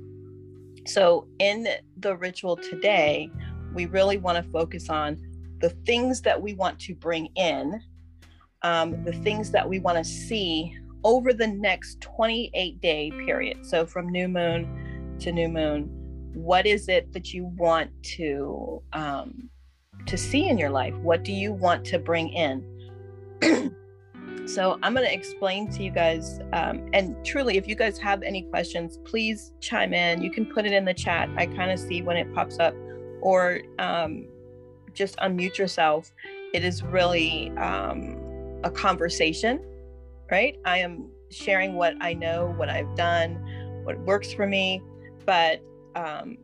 So, 0.88 1.28
in 1.38 1.68
the 1.98 2.18
ritual 2.18 2.58
today, 2.58 3.30
we 3.76 3.86
really 3.86 4.18
want 4.18 4.44
to 4.44 4.52
focus 4.52 4.90
on 4.90 5.18
the 5.64 5.70
things 5.70 6.22
that 6.22 6.40
we 6.40 6.54
want 6.56 6.78
to 6.78 6.94
bring 6.94 7.28
in, 7.38 7.82
um, 8.64 9.02
the 9.06 9.14
things 9.14 9.50
that 9.50 9.68
we 9.68 9.80
want 9.80 9.98
to 9.98 10.04
see 10.04 10.78
over 11.06 11.32
the 11.32 11.48
next 11.48 12.02
28 12.02 12.82
day 12.82 13.10
period. 13.26 13.66
So 13.66 13.86
from 13.86 14.10
new 14.10 14.28
moon 14.28 15.16
to 15.20 15.32
new 15.32 15.48
moon, 15.48 15.90
what 16.34 16.66
is 16.66 16.90
it 16.90 17.14
that 17.14 17.34
you 17.34 17.46
want 17.56 17.92
to 18.18 18.84
um, 18.92 19.50
to 20.06 20.18
see 20.18 20.50
in 20.50 20.58
your 20.58 20.70
life? 20.70 20.96
What 20.96 21.24
do 21.24 21.32
you 21.32 21.54
want 21.54 21.86
to 21.86 21.98
bring 21.98 22.28
in? 22.34 22.66
so 24.46 24.78
I'm 24.84 24.94
going 24.94 25.08
to 25.08 25.14
explain 25.14 25.72
to 25.72 25.82
you 25.82 25.92
guys, 25.92 26.42
um, 26.52 26.90
and 26.92 27.26
truly, 27.26 27.56
if 27.56 27.70
you 27.70 27.76
guys 27.76 27.98
have 28.00 28.22
any 28.22 28.42
questions, 28.42 29.00
please 29.06 29.54
chime 29.62 29.94
in. 29.94 30.22
You 30.22 30.30
can 30.30 30.46
put 30.46 30.66
it 30.66 30.74
in 30.74 30.84
the 30.84 30.94
chat. 30.94 31.30
I 31.38 31.46
kind 31.46 31.72
of 31.72 31.80
see 31.80 32.02
when 32.02 32.18
it 32.18 32.34
pops 32.34 32.60
up, 32.60 32.76
or 33.22 33.62
um, 33.80 34.28
just 34.94 35.18
unmute 35.18 35.58
yourself. 35.58 36.14
It 36.54 36.64
is 36.64 36.84
really 36.84 37.52
um, 37.58 38.18
a 38.64 38.72
conversation, 38.72 39.60
right? 40.32 40.58
I 40.66 40.80
am 40.80 41.10
sharing 41.30 41.76
what 41.76 41.96
I 42.00 42.14
know, 42.14 42.54
what 42.58 42.70
I've 42.70 42.96
done, 42.96 43.36
what 43.84 44.00
works 44.00 44.32
for 44.32 44.46
me. 44.46 44.82
But 45.26 45.62
um, 45.96 46.38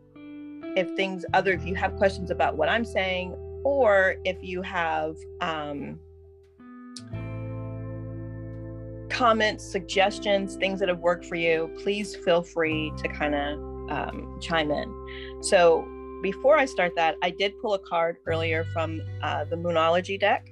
if 0.75 0.89
things 0.95 1.25
other, 1.33 1.51
if 1.53 1.65
you 1.65 1.75
have 1.75 1.95
questions 1.95 2.31
about 2.31 2.57
what 2.57 2.69
I'm 2.69 2.85
saying, 2.85 3.35
or 3.63 4.15
if 4.25 4.37
you 4.41 4.61
have 4.61 5.15
um, 5.41 5.99
comments, 9.09 9.63
suggestions, 9.63 10.55
things 10.55 10.79
that 10.79 10.89
have 10.89 10.99
worked 10.99 11.25
for 11.25 11.35
you, 11.35 11.69
please 11.81 12.15
feel 12.15 12.41
free 12.41 12.91
to 12.97 13.07
kind 13.09 13.35
of 13.35 13.59
um, 13.91 14.39
chime 14.41 14.71
in. 14.71 15.39
So 15.41 15.87
before 16.22 16.57
I 16.57 16.65
start 16.65 16.93
that, 16.95 17.15
I 17.22 17.30
did 17.30 17.53
pull 17.61 17.74
a 17.74 17.80
card 17.80 18.17
earlier 18.26 18.65
from 18.65 19.01
uh, 19.22 19.45
the 19.45 19.55
Moonology 19.55 20.20
deck 20.20 20.51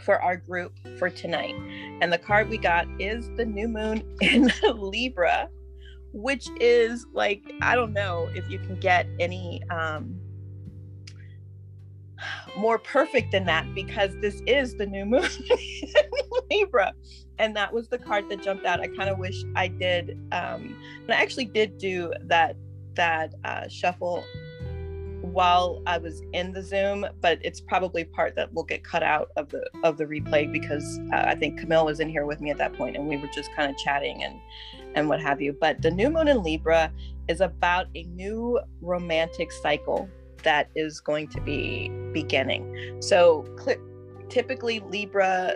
for 0.00 0.20
our 0.22 0.36
group 0.36 0.72
for 0.98 1.10
tonight. 1.10 1.54
And 2.00 2.12
the 2.12 2.18
card 2.18 2.48
we 2.48 2.58
got 2.58 2.86
is 2.98 3.30
the 3.36 3.44
new 3.44 3.68
moon 3.68 4.02
in 4.20 4.50
Libra, 4.74 5.48
which 6.12 6.48
is 6.60 7.06
like, 7.12 7.42
I 7.62 7.74
don't 7.74 7.92
know 7.92 8.28
if 8.34 8.50
you 8.50 8.58
can 8.58 8.78
get 8.80 9.06
any 9.18 9.62
um, 9.70 10.20
more 12.56 12.78
perfect 12.78 13.32
than 13.32 13.46
that 13.46 13.74
because 13.74 14.14
this 14.20 14.42
is 14.46 14.74
the 14.74 14.86
new 14.86 15.04
moon 15.04 15.28
in 15.50 15.92
Libra. 16.50 16.92
And 17.38 17.56
that 17.56 17.72
was 17.72 17.88
the 17.88 17.98
card 17.98 18.28
that 18.28 18.42
jumped 18.42 18.66
out. 18.66 18.80
I 18.80 18.88
kind 18.88 19.08
of 19.08 19.18
wish 19.18 19.42
I 19.56 19.68
did. 19.68 20.18
Um, 20.32 20.76
and 21.02 21.10
I 21.10 21.14
actually 21.14 21.46
did 21.46 21.78
do 21.78 22.12
that 22.24 22.56
that 22.96 23.34
uh, 23.44 23.68
shuffle 23.68 24.24
while 25.22 25.82
I 25.86 25.98
was 25.98 26.22
in 26.32 26.52
the 26.52 26.62
Zoom, 26.62 27.06
but 27.20 27.38
it's 27.42 27.60
probably 27.60 28.04
part 28.04 28.34
that 28.36 28.52
will 28.52 28.64
get 28.64 28.82
cut 28.84 29.02
out 29.02 29.30
of 29.36 29.48
the 29.50 29.68
of 29.84 29.96
the 29.96 30.04
replay 30.06 30.50
because 30.50 30.98
uh, 31.12 31.24
I 31.26 31.34
think 31.34 31.58
Camille 31.58 31.86
was 31.86 32.00
in 32.00 32.08
here 32.08 32.26
with 32.26 32.40
me 32.40 32.50
at 32.50 32.58
that 32.58 32.72
point, 32.74 32.96
and 32.96 33.08
we 33.08 33.16
were 33.16 33.28
just 33.28 33.54
kind 33.54 33.70
of 33.70 33.76
chatting 33.78 34.24
and 34.24 34.40
and 34.94 35.08
what 35.08 35.20
have 35.20 35.40
you. 35.40 35.52
But 35.52 35.82
the 35.82 35.90
new 35.90 36.10
moon 36.10 36.28
in 36.28 36.42
Libra 36.42 36.92
is 37.28 37.40
about 37.40 37.86
a 37.94 38.04
new 38.04 38.58
romantic 38.80 39.52
cycle 39.52 40.08
that 40.42 40.68
is 40.74 41.00
going 41.00 41.28
to 41.28 41.40
be 41.40 41.90
beginning. 42.12 42.96
So 43.00 43.44
typically 44.28 44.80
Libra, 44.80 45.54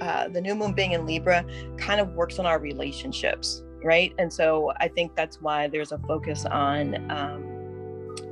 uh, 0.00 0.28
the 0.28 0.40
new 0.40 0.54
moon 0.54 0.74
being 0.74 0.92
in 0.92 1.06
Libra, 1.06 1.44
kind 1.78 2.00
of 2.00 2.12
works 2.14 2.38
on 2.38 2.46
our 2.46 2.58
relationships, 2.58 3.62
right? 3.82 4.14
And 4.18 4.32
so 4.32 4.72
I 4.80 4.88
think 4.88 5.16
that's 5.16 5.40
why 5.40 5.68
there's 5.68 5.92
a 5.92 5.98
focus 5.98 6.44
on. 6.44 7.10
Um, 7.10 7.51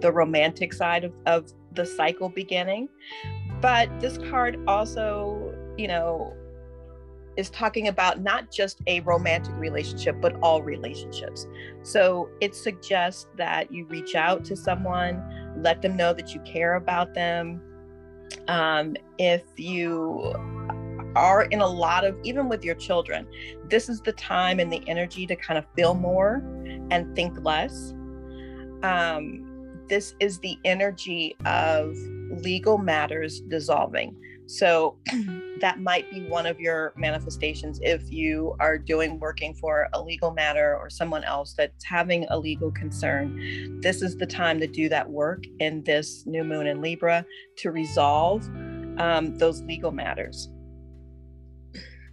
the 0.00 0.12
romantic 0.12 0.72
side 0.72 1.04
of, 1.04 1.12
of 1.26 1.52
the 1.72 1.86
cycle 1.86 2.28
beginning. 2.28 2.88
But 3.60 4.00
this 4.00 4.18
card 4.30 4.58
also, 4.66 5.54
you 5.76 5.88
know, 5.88 6.34
is 7.36 7.50
talking 7.50 7.88
about 7.88 8.20
not 8.20 8.50
just 8.50 8.80
a 8.86 9.00
romantic 9.00 9.54
relationship, 9.56 10.20
but 10.20 10.36
all 10.42 10.62
relationships. 10.62 11.46
So 11.82 12.28
it 12.40 12.54
suggests 12.54 13.26
that 13.36 13.72
you 13.72 13.86
reach 13.86 14.14
out 14.14 14.44
to 14.46 14.56
someone, 14.56 15.54
let 15.56 15.80
them 15.82 15.96
know 15.96 16.12
that 16.12 16.34
you 16.34 16.40
care 16.40 16.74
about 16.74 17.14
them. 17.14 17.60
Um, 18.48 18.96
if 19.18 19.42
you 19.56 20.32
are 21.16 21.44
in 21.44 21.60
a 21.60 21.66
lot 21.66 22.04
of, 22.04 22.16
even 22.24 22.48
with 22.48 22.64
your 22.64 22.74
children, 22.74 23.26
this 23.68 23.88
is 23.88 24.00
the 24.00 24.12
time 24.12 24.60
and 24.60 24.72
the 24.72 24.82
energy 24.88 25.26
to 25.26 25.36
kind 25.36 25.58
of 25.58 25.64
feel 25.76 25.94
more 25.94 26.42
and 26.90 27.14
think 27.14 27.44
less. 27.44 27.92
Um, 28.82 29.49
this 29.91 30.14
is 30.20 30.38
the 30.38 30.59
energy 30.64 31.36
of 31.45 31.95
legal 32.30 32.78
matters 32.78 33.41
dissolving. 33.41 34.16
So 34.47 34.97
that 35.61 35.80
might 35.80 36.11
be 36.11 36.26
one 36.26 36.47
of 36.47 36.59
your 36.59 36.93
manifestations 36.97 37.78
if 37.82 38.11
you 38.11 38.57
are 38.61 38.78
doing 38.78 39.18
working 39.18 39.53
for 39.55 39.88
a 39.93 40.01
legal 40.01 40.30
matter 40.30 40.76
or 40.76 40.88
someone 40.91 41.24
else 41.24 41.55
that's 41.57 41.84
having 41.84 42.24
a 42.30 42.38
legal 42.38 42.70
concern. 42.70 43.80
This 43.80 44.01
is 44.01 44.16
the 44.16 44.26
time 44.26 44.61
to 44.61 44.66
do 44.66 44.88
that 44.88 45.11
work 45.11 45.45
in 45.59 45.82
this 45.82 46.24
new 46.24 46.45
moon 46.45 46.66
in 46.66 46.80
Libra 46.80 47.26
to 47.59 47.70
resolve 47.72 48.49
um, 48.99 49.36
those 49.38 49.61
legal 49.62 49.91
matters. 49.91 50.49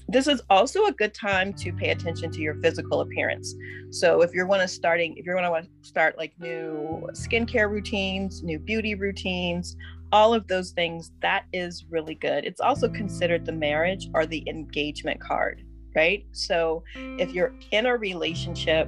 This 0.09 0.27
is 0.27 0.41
also 0.49 0.85
a 0.85 0.91
good 0.93 1.13
time 1.13 1.53
to 1.55 1.73
pay 1.73 1.89
attention 1.89 2.31
to 2.31 2.41
your 2.41 2.55
physical 2.61 3.01
appearance. 3.01 3.53
So 3.89 4.21
if 4.21 4.33
you're 4.33 4.47
want 4.47 4.61
to 4.61 4.67
starting, 4.67 5.17
if 5.17 5.25
you're 5.25 5.35
going 5.35 5.43
to 5.43 5.51
want 5.51 5.65
to 5.65 5.87
start 5.87 6.17
like 6.17 6.33
new 6.39 7.07
skincare 7.11 7.69
routines, 7.69 8.41
new 8.41 8.57
beauty 8.57 8.95
routines, 8.95 9.75
all 10.13 10.33
of 10.33 10.47
those 10.47 10.71
things, 10.71 11.11
that 11.21 11.43
is 11.51 11.85
really 11.89 12.15
good. 12.15 12.45
It's 12.45 12.61
also 12.61 12.87
considered 12.87 13.45
the 13.45 13.51
marriage 13.51 14.09
or 14.13 14.25
the 14.25 14.43
engagement 14.47 15.19
card, 15.19 15.63
right? 15.93 16.25
So 16.31 16.83
if 16.95 17.33
you're 17.33 17.53
in 17.71 17.85
a 17.85 17.97
relationship, 17.97 18.87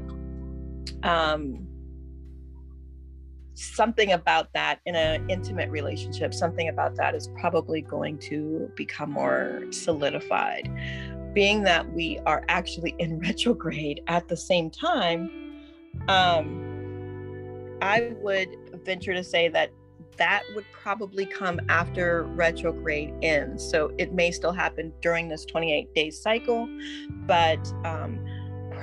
um, 1.04 1.69
something 3.60 4.14
about 4.14 4.54
that 4.54 4.80
in 4.86 4.96
an 4.96 5.30
intimate 5.30 5.70
relationship, 5.70 6.34
something 6.34 6.70
about 6.70 6.96
that 6.96 7.14
is 7.14 7.30
probably 7.40 7.82
going 7.82 8.18
to 8.20 8.72
become 8.76 9.12
more 9.12 9.64
solidified. 9.72 10.72
Being 11.34 11.64
that 11.64 11.92
we 11.94 12.20
are 12.26 12.44
actually 12.48 12.96
in 13.00 13.20
retrograde 13.28 14.02
at 14.08 14.28
the 14.28 14.38
same 14.38 14.70
time, 14.70 15.30
um, 16.08 17.78
I 17.82 18.14
would 18.22 18.50
venture 18.86 19.14
to 19.14 19.24
say 19.24 19.50
that 19.50 19.72
that 20.18 20.44
would 20.54 20.66
probably 20.72 21.26
come 21.26 21.60
after 21.70 22.24
retrograde 22.24 23.14
ends. 23.22 23.64
So 23.70 23.94
it 23.98 24.14
may 24.14 24.32
still 24.32 24.52
happen 24.52 24.94
during 25.02 25.30
this 25.30 25.46
28 25.46 25.94
day 25.96 26.10
cycle, 26.10 26.68
but 27.26 27.60
um, 27.86 28.20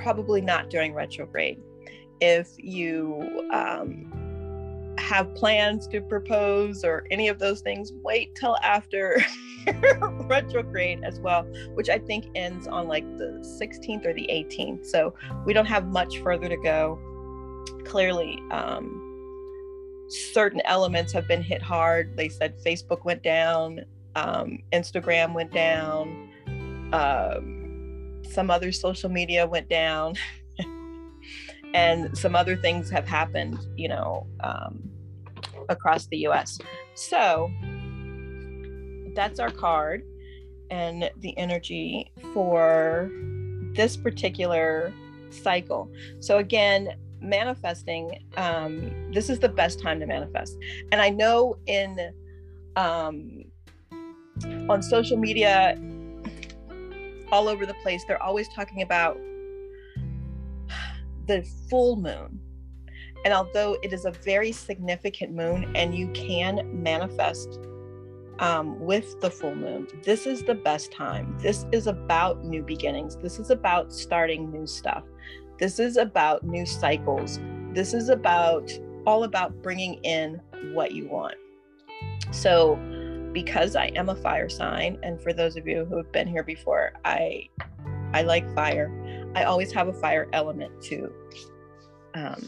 probably 0.01 0.41
not 0.41 0.69
during 0.69 0.93
retrograde. 0.93 1.59
If 2.19 2.49
you 2.57 3.47
um, 3.53 4.26
have 4.97 5.33
plans 5.35 5.87
to 5.87 6.01
propose 6.01 6.83
or 6.83 7.05
any 7.11 7.27
of 7.27 7.39
those 7.39 7.61
things, 7.61 7.93
wait 8.03 8.35
till 8.35 8.57
after 8.63 9.21
retrograde 10.27 11.03
as 11.03 11.19
well, 11.19 11.43
which 11.73 11.89
I 11.89 11.99
think 11.99 12.25
ends 12.35 12.67
on 12.67 12.87
like 12.87 13.05
the 13.17 13.43
16th 13.61 14.05
or 14.05 14.13
the 14.13 14.27
18th. 14.31 14.85
So 14.85 15.13
we 15.45 15.53
don't 15.53 15.65
have 15.65 15.87
much 15.87 16.19
further 16.19 16.49
to 16.49 16.57
go. 16.57 16.99
Clearly, 17.85 18.39
um, 18.51 19.03
certain 20.09 20.61
elements 20.65 21.11
have 21.13 21.27
been 21.27 21.41
hit 21.41 21.61
hard. 21.61 22.15
They 22.15 22.29
said 22.29 22.57
Facebook 22.59 23.03
went 23.05 23.23
down, 23.23 23.85
um, 24.15 24.59
Instagram 24.73 25.33
went 25.33 25.51
down, 25.51 26.29
um, 26.93 28.21
some 28.29 28.49
other 28.49 28.71
social 28.71 29.09
media 29.09 29.45
went 29.45 29.69
down, 29.69 30.15
and 31.77 32.17
some 32.17 32.35
other 32.35 32.57
things 32.57 32.89
have 32.89 33.07
happened, 33.07 33.59
you 33.75 33.87
know, 33.87 34.25
um, 34.39 34.89
across 35.69 36.07
the 36.07 36.17
US. 36.27 36.57
So 36.95 37.51
that's 39.15 39.39
our 39.39 39.51
card 39.51 40.01
and 40.71 41.09
the 41.17 41.37
energy 41.37 42.11
for 42.33 43.11
this 43.75 43.95
particular 43.95 44.91
cycle. 45.29 45.91
So 46.19 46.39
again, 46.39 46.95
manifesting 47.21 48.25
um, 48.37 49.11
this 49.13 49.29
is 49.29 49.39
the 49.39 49.49
best 49.49 49.79
time 49.79 49.99
to 49.99 50.05
manifest 50.05 50.55
and 50.91 51.01
i 51.01 51.09
know 51.09 51.57
in 51.65 52.13
um, 52.75 53.43
on 54.69 54.83
social 54.83 55.17
media 55.17 55.75
all 57.31 57.47
over 57.47 57.65
the 57.65 57.73
place 57.81 58.03
they're 58.07 58.21
always 58.21 58.47
talking 58.49 58.83
about 58.83 59.17
the 61.27 61.43
full 61.69 61.95
moon 61.95 62.39
and 63.25 63.33
although 63.33 63.77
it 63.83 63.93
is 63.93 64.05
a 64.05 64.11
very 64.11 64.51
significant 64.51 65.33
moon 65.33 65.71
and 65.75 65.95
you 65.95 66.07
can 66.09 66.61
manifest 66.81 67.59
um, 68.39 68.79
with 68.79 69.19
the 69.21 69.29
full 69.29 69.55
moon 69.55 69.87
this 70.03 70.25
is 70.25 70.43
the 70.43 70.55
best 70.55 70.91
time 70.91 71.37
this 71.39 71.65
is 71.71 71.87
about 71.87 72.43
new 72.43 72.61
beginnings 72.61 73.17
this 73.17 73.39
is 73.39 73.49
about 73.49 73.91
starting 73.91 74.51
new 74.51 74.67
stuff 74.67 75.03
this 75.59 75.79
is 75.79 75.97
about 75.97 76.43
new 76.43 76.65
cycles. 76.65 77.39
This 77.73 77.93
is 77.93 78.09
about 78.09 78.71
all 79.07 79.23
about 79.23 79.63
bringing 79.63 79.95
in 80.03 80.39
what 80.73 80.91
you 80.91 81.07
want. 81.07 81.35
So, 82.31 82.75
because 83.33 83.75
I 83.75 83.87
am 83.95 84.09
a 84.09 84.15
fire 84.15 84.49
sign, 84.49 84.99
and 85.01 85.19
for 85.21 85.33
those 85.33 85.57
of 85.57 85.67
you 85.67 85.85
who 85.85 85.97
have 85.97 86.11
been 86.11 86.27
here 86.27 86.43
before, 86.43 86.93
I 87.05 87.49
I 88.13 88.21
like 88.21 88.53
fire. 88.53 88.91
I 89.37 89.43
always 89.43 89.71
have 89.71 89.87
a 89.87 89.93
fire 89.93 90.27
element 90.33 90.81
to 90.83 91.11
um, 92.13 92.41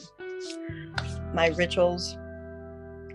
my 1.33 1.47
rituals. 1.55 2.17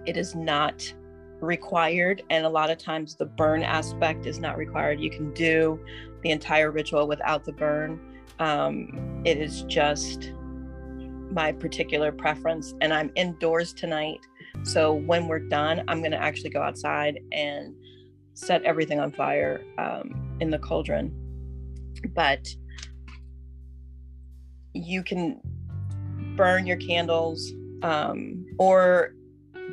It 0.06 0.16
is 0.16 0.34
not 0.34 0.92
required, 1.40 2.22
and 2.30 2.46
a 2.46 2.48
lot 2.48 2.70
of 2.70 2.78
times 2.78 3.16
the 3.16 3.26
burn 3.26 3.62
aspect 3.62 4.26
is 4.26 4.38
not 4.38 4.56
required. 4.56 5.00
You 5.00 5.10
can 5.10 5.32
do 5.34 5.78
the 6.22 6.30
entire 6.30 6.70
ritual 6.70 7.06
without 7.06 7.44
the 7.44 7.52
burn 7.52 8.00
um, 8.38 9.22
it 9.24 9.38
is 9.38 9.62
just 9.62 10.32
my 11.30 11.52
particular 11.52 12.12
preference, 12.12 12.74
and 12.80 12.92
I'm 12.92 13.10
indoors 13.14 13.72
tonight. 13.72 14.20
So 14.62 14.92
when 14.92 15.26
we're 15.26 15.40
done, 15.40 15.84
I'm 15.88 16.00
going 16.00 16.12
to 16.12 16.22
actually 16.22 16.50
go 16.50 16.62
outside 16.62 17.18
and 17.32 17.74
set 18.34 18.62
everything 18.62 19.00
on 19.00 19.12
fire 19.12 19.62
um, 19.78 20.36
in 20.40 20.50
the 20.50 20.58
cauldron. 20.58 21.12
But 22.14 22.54
you 24.74 25.02
can 25.02 25.40
burn 26.36 26.66
your 26.66 26.76
candles 26.76 27.52
um, 27.82 28.44
or 28.58 29.14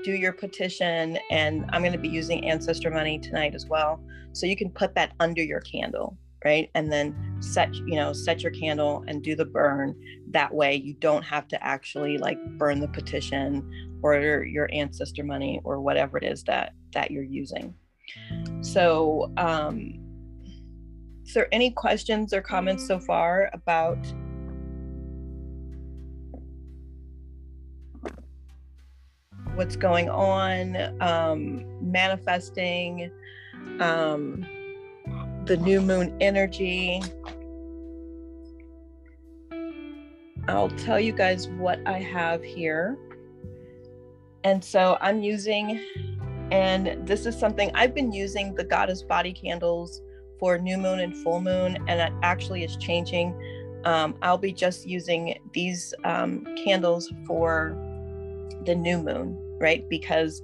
do 0.04 0.12
your 0.12 0.34
petition. 0.34 1.18
And 1.30 1.66
I'm 1.70 1.82
going 1.82 1.94
to 1.94 2.00
be 2.00 2.10
using 2.10 2.48
ancestor 2.50 2.90
money 2.90 3.20
tonight 3.20 3.56
as 3.56 3.66
well. 3.66 4.02
So 4.34 4.46
you 4.46 4.56
can 4.56 4.70
put 4.70 4.96
that 4.96 5.14
under 5.20 5.44
your 5.44 5.60
candle 5.62 6.18
right 6.44 6.70
and 6.74 6.92
then 6.92 7.38
set 7.40 7.74
you 7.76 7.96
know 7.96 8.14
set 8.14 8.42
your 8.42 8.52
candle 8.52 9.04
and 9.08 9.24
do 9.24 9.36
the 9.36 9.46
burn 9.46 9.96
that 10.30 10.54
way 10.54 10.76
you 10.76 10.94
don't 10.96 11.24
have 11.24 11.48
to 11.48 11.64
actually 11.64 12.18
like 12.18 12.38
burn 12.58 12.80
the 12.80 12.88
petition 12.88 13.70
or 14.02 14.44
your 14.44 14.70
ancestor 14.74 15.24
money 15.24 15.62
or 15.64 15.82
whatever 15.82 16.18
it 16.18 16.24
is 16.24 16.44
that 16.44 16.74
that 16.94 17.12
you're 17.12 17.24
using 17.24 17.74
so 18.62 19.32
um 19.38 19.94
is 21.26 21.34
there 21.34 21.48
any 21.52 21.72
questions 21.72 22.34
or 22.34 22.42
comments 22.42 22.86
so 22.88 23.00
far 23.00 23.50
about 23.54 23.98
what's 29.56 29.76
going 29.76 30.10
on 30.10 30.78
um 31.02 31.64
manifesting 31.82 33.12
um 33.80 34.46
the 35.46 35.58
new 35.58 35.82
moon 35.82 36.16
energy. 36.22 37.02
I'll 40.48 40.70
tell 40.70 41.00
you 41.00 41.12
guys 41.12 41.48
what 41.50 41.80
I 41.86 42.00
have 42.00 42.44
here. 42.44 42.98
And 44.44 44.64
so 44.64 44.98
I'm 45.02 45.22
using, 45.22 45.80
and 46.52 47.08
this 47.08 47.26
is 47.26 47.38
something 47.38 47.72
I've 47.76 47.94
been 47.94 48.12
using 48.12 48.56
the 48.56 48.64
goddess 48.64 49.04
body 49.04 49.34
candles 49.34 50.02
for 50.40 50.58
new 50.58 50.78
moon 50.78 51.00
and 51.00 51.16
full 51.18 51.42
moon, 51.42 51.78
and 51.88 52.00
it 52.00 52.12
actually 52.24 52.64
is 52.64 52.76
changing. 52.78 53.36
Um, 53.84 54.16
I'll 54.22 54.38
be 54.38 54.52
just 54.52 54.88
using 54.88 55.38
these 55.54 55.94
um, 56.04 56.46
candles 56.64 57.12
for 57.28 57.78
the 58.66 58.76
new 58.76 59.02
moon, 59.02 59.38
right? 59.60 59.88
Because 59.90 60.42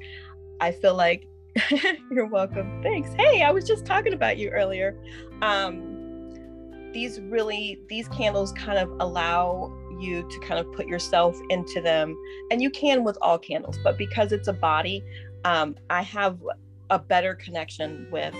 I 0.60 0.72
feel 0.72 0.96
like 0.96 1.28
You're 2.12 2.28
welcome. 2.28 2.82
Thanks. 2.84 3.10
Hey, 3.18 3.42
I 3.42 3.52
was 3.52 3.66
just 3.66 3.86
talking 3.86 4.14
about 4.14 4.38
you 4.38 4.50
earlier. 4.50 4.96
Um, 5.42 6.32
these 6.94 7.20
really, 7.20 7.82
these 7.90 8.08
candles 8.10 8.52
kind 8.54 8.78
of 8.78 8.92
allow 9.00 9.74
you 10.00 10.28
to 10.30 10.40
kind 10.40 10.60
of 10.60 10.72
put 10.74 10.88
yourself 10.88 11.36
into 11.50 11.82
them, 11.82 12.16
and 12.52 12.62
you 12.62 12.70
can 12.70 13.04
with 13.04 13.18
all 13.22 13.38
candles, 13.38 13.78
but 13.84 13.98
because 13.98 14.32
it's 14.32 14.48
a 14.48 14.54
body, 14.54 15.04
um, 15.46 15.76
I 15.90 16.02
have 16.04 16.38
a 16.90 17.00
better 17.00 17.36
connection 17.36 18.08
with 18.12 18.36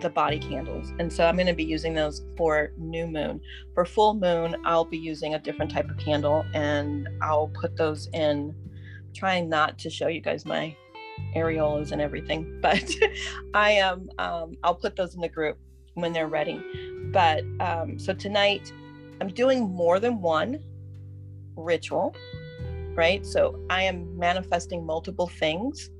the 0.00 0.10
body 0.10 0.38
candles. 0.38 0.92
And 0.98 1.12
so 1.12 1.26
I'm 1.26 1.34
going 1.36 1.48
to 1.48 1.54
be 1.54 1.64
using 1.64 1.94
those 1.94 2.24
for 2.36 2.72
new 2.76 3.06
moon. 3.06 3.40
For 3.74 3.84
full 3.84 4.14
moon, 4.14 4.56
I'll 4.64 4.84
be 4.84 4.98
using 4.98 5.34
a 5.34 5.38
different 5.38 5.72
type 5.72 5.90
of 5.90 5.96
candle 5.98 6.44
and 6.54 7.08
I'll 7.20 7.48
put 7.48 7.76
those 7.76 8.08
in, 8.12 8.54
trying 9.18 9.48
not 9.48 9.78
to 9.80 9.90
show 9.90 10.06
you 10.06 10.20
guys 10.20 10.46
my 10.46 10.74
areolas 11.34 11.90
and 11.90 12.00
everything. 12.00 12.58
But 12.62 12.88
I 13.52 13.72
am, 13.72 14.08
um, 14.18 14.56
I'll 14.62 14.76
put 14.76 14.94
those 14.94 15.14
in 15.16 15.20
the 15.20 15.28
group 15.28 15.58
when 15.94 16.12
they're 16.12 16.28
ready. 16.28 16.62
But 17.12 17.42
um, 17.58 17.98
so 17.98 18.12
tonight, 18.12 18.72
I'm 19.20 19.28
doing 19.28 19.68
more 19.68 19.98
than 19.98 20.20
one 20.20 20.60
ritual, 21.56 22.14
right? 22.94 23.26
So 23.26 23.58
I 23.68 23.82
am 23.82 24.16
manifesting 24.16 24.86
multiple 24.86 25.26
things. 25.26 25.90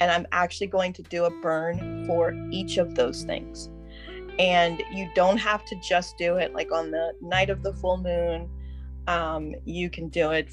and 0.00 0.10
I'm 0.10 0.26
actually 0.32 0.66
going 0.66 0.92
to 0.94 1.02
do 1.02 1.24
a 1.26 1.30
burn 1.40 2.04
for 2.06 2.34
each 2.50 2.78
of 2.78 2.96
those 2.96 3.22
things. 3.22 3.70
And 4.40 4.82
you 4.92 5.08
don't 5.14 5.36
have 5.36 5.64
to 5.66 5.76
just 5.76 6.18
do 6.18 6.36
it 6.38 6.52
like 6.52 6.72
on 6.72 6.90
the 6.90 7.12
night 7.20 7.48
of 7.48 7.62
the 7.62 7.72
full 7.74 7.98
moon. 7.98 8.50
Um, 9.06 9.54
you 9.64 9.88
can 9.88 10.08
do 10.08 10.32
it 10.32 10.52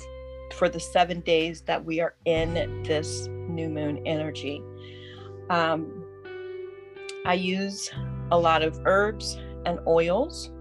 for 0.54 0.70
the 0.70 0.80
seven 0.80 1.22
days 1.22 1.62
that 1.62 1.84
we 1.84 2.00
are 2.00 2.16
in 2.26 2.84
this 2.84 3.28
new 3.28 3.70
moon 3.70 4.02
energy. 4.06 4.62
Um, 5.50 6.06
I 7.26 7.34
use 7.34 7.92
a 8.32 8.38
lot 8.38 8.64
of 8.64 8.80
herbs 8.86 9.38
and 9.66 9.80
oils. 9.88 10.52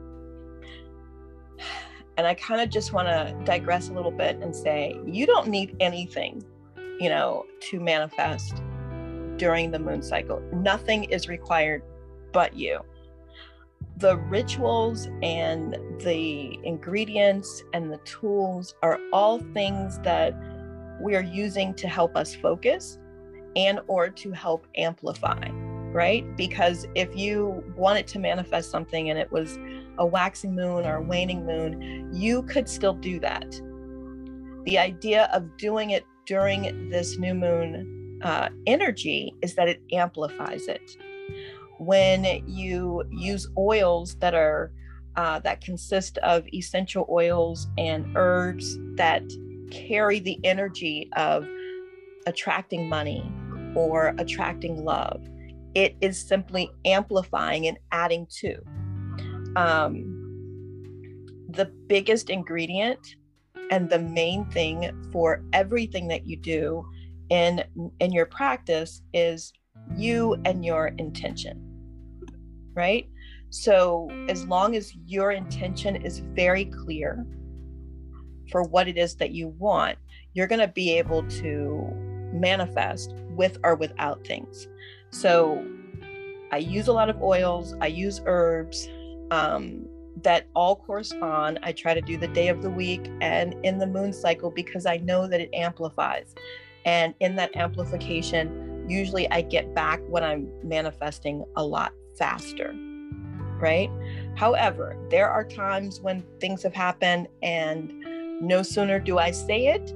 And 2.16 2.26
I 2.26 2.34
kind 2.34 2.60
of 2.60 2.68
just 2.68 2.92
want 2.92 3.08
to 3.08 3.34
digress 3.44 3.88
a 3.88 3.94
little 3.94 4.10
bit 4.10 4.36
and 4.42 4.54
say 4.54 4.94
you 5.06 5.24
don't 5.26 5.48
need 5.48 5.74
anything, 5.80 6.44
you 6.98 7.08
know, 7.08 7.46
to 7.70 7.80
manifest 7.80 8.62
during 9.38 9.70
the 9.70 9.78
moon 9.78 10.02
cycle. 10.02 10.42
Nothing 10.52 11.04
is 11.04 11.28
required 11.28 11.82
but 12.32 12.54
you. 12.54 12.80
The 14.00 14.16
rituals 14.16 15.08
and 15.22 15.76
the 16.00 16.58
ingredients 16.64 17.62
and 17.74 17.92
the 17.92 17.98
tools 17.98 18.74
are 18.82 18.98
all 19.12 19.38
things 19.54 19.98
that 20.00 20.34
we 21.00 21.14
are 21.14 21.22
using 21.22 21.74
to 21.74 21.88
help 21.88 22.16
us 22.16 22.34
focus 22.34 22.98
and 23.56 23.80
or 23.86 24.08
to 24.08 24.32
help 24.32 24.66
amplify 24.76 25.48
right 25.92 26.24
because 26.36 26.86
if 26.94 27.16
you 27.16 27.64
wanted 27.76 28.06
to 28.06 28.20
manifest 28.20 28.70
something 28.70 29.10
and 29.10 29.18
it 29.18 29.30
was 29.32 29.58
a 29.98 30.06
waxing 30.06 30.54
moon 30.54 30.86
or 30.86 30.96
a 30.96 31.02
waning 31.02 31.44
moon 31.44 32.08
you 32.12 32.44
could 32.44 32.68
still 32.68 32.94
do 32.94 33.18
that 33.18 33.60
the 34.66 34.78
idea 34.78 35.28
of 35.32 35.56
doing 35.56 35.90
it 35.90 36.04
during 36.26 36.90
this 36.90 37.18
new 37.18 37.34
moon 37.34 38.18
uh, 38.22 38.48
energy 38.66 39.34
is 39.42 39.54
that 39.54 39.68
it 39.68 39.80
amplifies 39.92 40.68
it. 40.68 40.96
When 41.80 42.44
you 42.46 43.04
use 43.10 43.48
oils 43.56 44.16
that 44.16 44.34
are 44.34 44.70
uh, 45.16 45.38
that 45.38 45.62
consist 45.62 46.18
of 46.18 46.46
essential 46.52 47.06
oils 47.08 47.68
and 47.78 48.04
herbs 48.16 48.78
that 48.96 49.22
carry 49.70 50.18
the 50.20 50.38
energy 50.44 51.08
of 51.16 51.48
attracting 52.26 52.86
money 52.86 53.24
or 53.74 54.14
attracting 54.18 54.84
love, 54.84 55.26
it 55.74 55.96
is 56.02 56.20
simply 56.20 56.70
amplifying 56.84 57.66
and 57.66 57.78
adding 57.92 58.26
to. 58.40 58.56
Um, 59.56 60.04
the 61.48 61.72
biggest 61.86 62.28
ingredient 62.28 63.16
and 63.70 63.88
the 63.88 64.00
main 64.00 64.44
thing 64.50 64.92
for 65.10 65.42
everything 65.54 66.08
that 66.08 66.26
you 66.26 66.36
do 66.36 66.86
in 67.30 67.64
in 68.00 68.12
your 68.12 68.26
practice 68.26 69.00
is 69.14 69.54
you 69.96 70.36
and 70.44 70.62
your 70.62 70.88
intention 70.98 71.69
right 72.74 73.08
so 73.50 74.08
as 74.28 74.46
long 74.46 74.76
as 74.76 74.94
your 75.06 75.32
intention 75.32 75.96
is 75.96 76.20
very 76.34 76.64
clear 76.66 77.26
for 78.50 78.62
what 78.62 78.88
it 78.88 78.96
is 78.96 79.16
that 79.16 79.30
you 79.30 79.48
want 79.58 79.98
you're 80.34 80.46
going 80.46 80.60
to 80.60 80.68
be 80.68 80.96
able 80.96 81.22
to 81.28 81.88
manifest 82.32 83.14
with 83.30 83.58
or 83.64 83.74
without 83.74 84.24
things 84.26 84.68
so 85.10 85.64
i 86.52 86.58
use 86.58 86.88
a 86.88 86.92
lot 86.92 87.08
of 87.08 87.20
oils 87.22 87.74
i 87.80 87.86
use 87.86 88.20
herbs 88.26 88.88
um, 89.30 89.84
that 90.22 90.46
all 90.54 90.76
correspond. 90.76 91.58
I 91.62 91.72
try 91.72 91.94
to 91.94 92.00
do 92.00 92.16
the 92.16 92.28
day 92.28 92.48
of 92.48 92.62
the 92.62 92.70
week 92.70 93.10
and 93.20 93.54
in 93.62 93.78
the 93.78 93.86
moon 93.86 94.12
cycle 94.12 94.50
because 94.50 94.86
I 94.86 94.98
know 94.98 95.26
that 95.26 95.40
it 95.40 95.50
amplifies. 95.54 96.34
And 96.84 97.14
in 97.20 97.36
that 97.36 97.54
amplification, 97.56 98.86
usually 98.88 99.30
I 99.30 99.42
get 99.42 99.74
back 99.74 100.00
what 100.08 100.22
I'm 100.22 100.50
manifesting 100.62 101.44
a 101.56 101.64
lot 101.64 101.92
faster. 102.20 102.72
Right. 103.60 103.90
However, 104.36 104.96
there 105.10 105.28
are 105.28 105.44
times 105.44 106.00
when 106.00 106.22
things 106.40 106.62
have 106.62 106.72
happened, 106.74 107.26
and 107.42 107.92
no 108.40 108.62
sooner 108.62 109.00
do 109.00 109.18
I 109.18 109.32
say 109.32 109.66
it, 109.66 109.92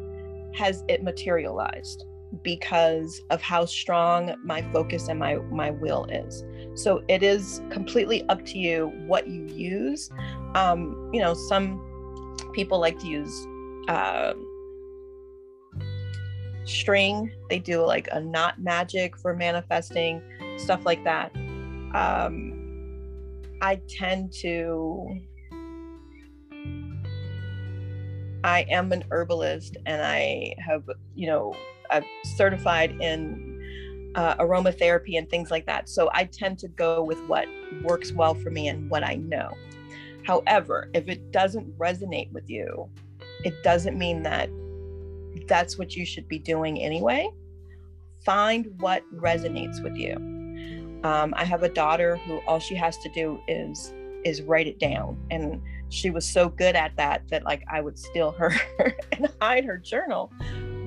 has 0.55 0.83
it 0.89 1.05
materialized 1.05 2.05
because 2.43 3.23
of 3.31 3.41
how 3.41 3.65
strong 3.65 4.35
my 4.43 4.61
focus 4.73 5.07
and 5.07 5.21
my 5.21 5.37
my 5.53 5.71
will 5.71 6.05
is 6.07 6.43
so 6.75 7.01
it 7.07 7.23
is 7.23 7.63
completely 7.71 8.25
up 8.29 8.45
to 8.45 8.59
you 8.59 8.93
what 9.07 9.29
you 9.29 9.45
use 9.47 10.11
um 10.57 11.11
you 11.13 11.21
know 11.21 11.33
some 11.33 11.81
people 12.55 12.81
like 12.81 12.99
to 12.99 13.07
use 13.07 13.47
uh, 13.89 14.35
string. 16.65 17.31
They 17.51 17.59
do 17.59 17.85
like 17.85 18.09
a 18.13 18.21
knot 18.21 18.61
magic 18.61 19.17
for 19.19 19.35
manifesting, 19.35 20.23
stuff 20.57 20.85
like 20.85 21.05
that. 21.05 21.35
Um, 21.95 23.43
I 23.63 23.81
tend 23.89 24.33
to. 24.41 25.21
I 28.45 28.67
am 28.69 28.93
an 28.93 29.05
herbalist 29.11 29.79
and 29.87 30.03
I 30.03 30.55
have, 30.59 30.83
you 31.15 31.27
know, 31.27 31.57
I'm 31.91 32.05
certified 32.37 32.91
in 33.01 34.13
uh, 34.15 34.37
aromatherapy 34.37 35.17
and 35.17 35.29
things 35.31 35.51
like 35.51 35.65
that. 35.65 35.89
So 35.89 36.11
I 36.13 36.25
tend 36.25 36.59
to 36.59 36.69
go 36.69 37.03
with 37.03 37.19
what 37.27 37.49
works 37.83 38.13
well 38.13 38.35
for 38.35 38.51
me 38.51 38.69
and 38.69 38.91
what 38.91 39.03
I 39.03 39.15
know. 39.15 39.51
However, 40.25 40.91
if 40.93 41.09
it 41.09 41.33
doesn't 41.33 41.79
resonate 41.79 42.31
with 42.33 42.51
you, 42.51 42.91
it 43.45 43.63
doesn't 43.63 43.97
mean 43.97 44.23
that 44.25 44.51
that's 45.47 45.79
what 45.79 45.97
you 45.97 46.05
should 46.05 46.29
be 46.29 46.39
doing 46.39 46.81
anyway. 46.81 47.31
Find 48.25 48.69
what 48.79 49.03
resonates 49.15 49.83
with 49.83 49.97
you. 49.97 50.34
Um, 51.05 51.35
I 51.37 51.45
have 51.45 51.63
a 51.63 51.69
daughter 51.69 52.17
who 52.17 52.41
all 52.47 52.59
she 52.59 52.75
has 52.75 52.97
to 52.99 53.09
do 53.11 53.39
is 53.47 53.93
is 54.25 54.41
write 54.41 54.67
it 54.67 54.79
down, 54.79 55.19
and 55.31 55.61
she 55.91 56.09
was 56.09 56.27
so 56.27 56.49
good 56.49 56.75
at 56.75 56.97
that 56.97 57.29
that 57.29 57.45
like 57.45 57.63
I 57.71 57.83
would 57.83 57.99
steal 57.99 58.33
her 58.33 58.53
and 59.13 59.29
hide 59.41 59.67
her 59.67 59.77
journal 59.77 60.33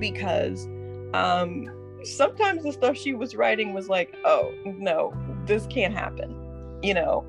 because 0.00 0.66
um, 1.14 1.70
sometimes 2.02 2.64
the 2.64 2.72
stuff 2.72 2.96
she 2.96 3.14
was 3.14 3.36
writing 3.36 3.72
was 3.72 3.88
like, 3.88 4.16
oh 4.24 4.52
no, 4.64 5.14
this 5.46 5.66
can't 5.68 5.94
happen, 5.94 6.78
you 6.82 6.94
know. 6.94 7.24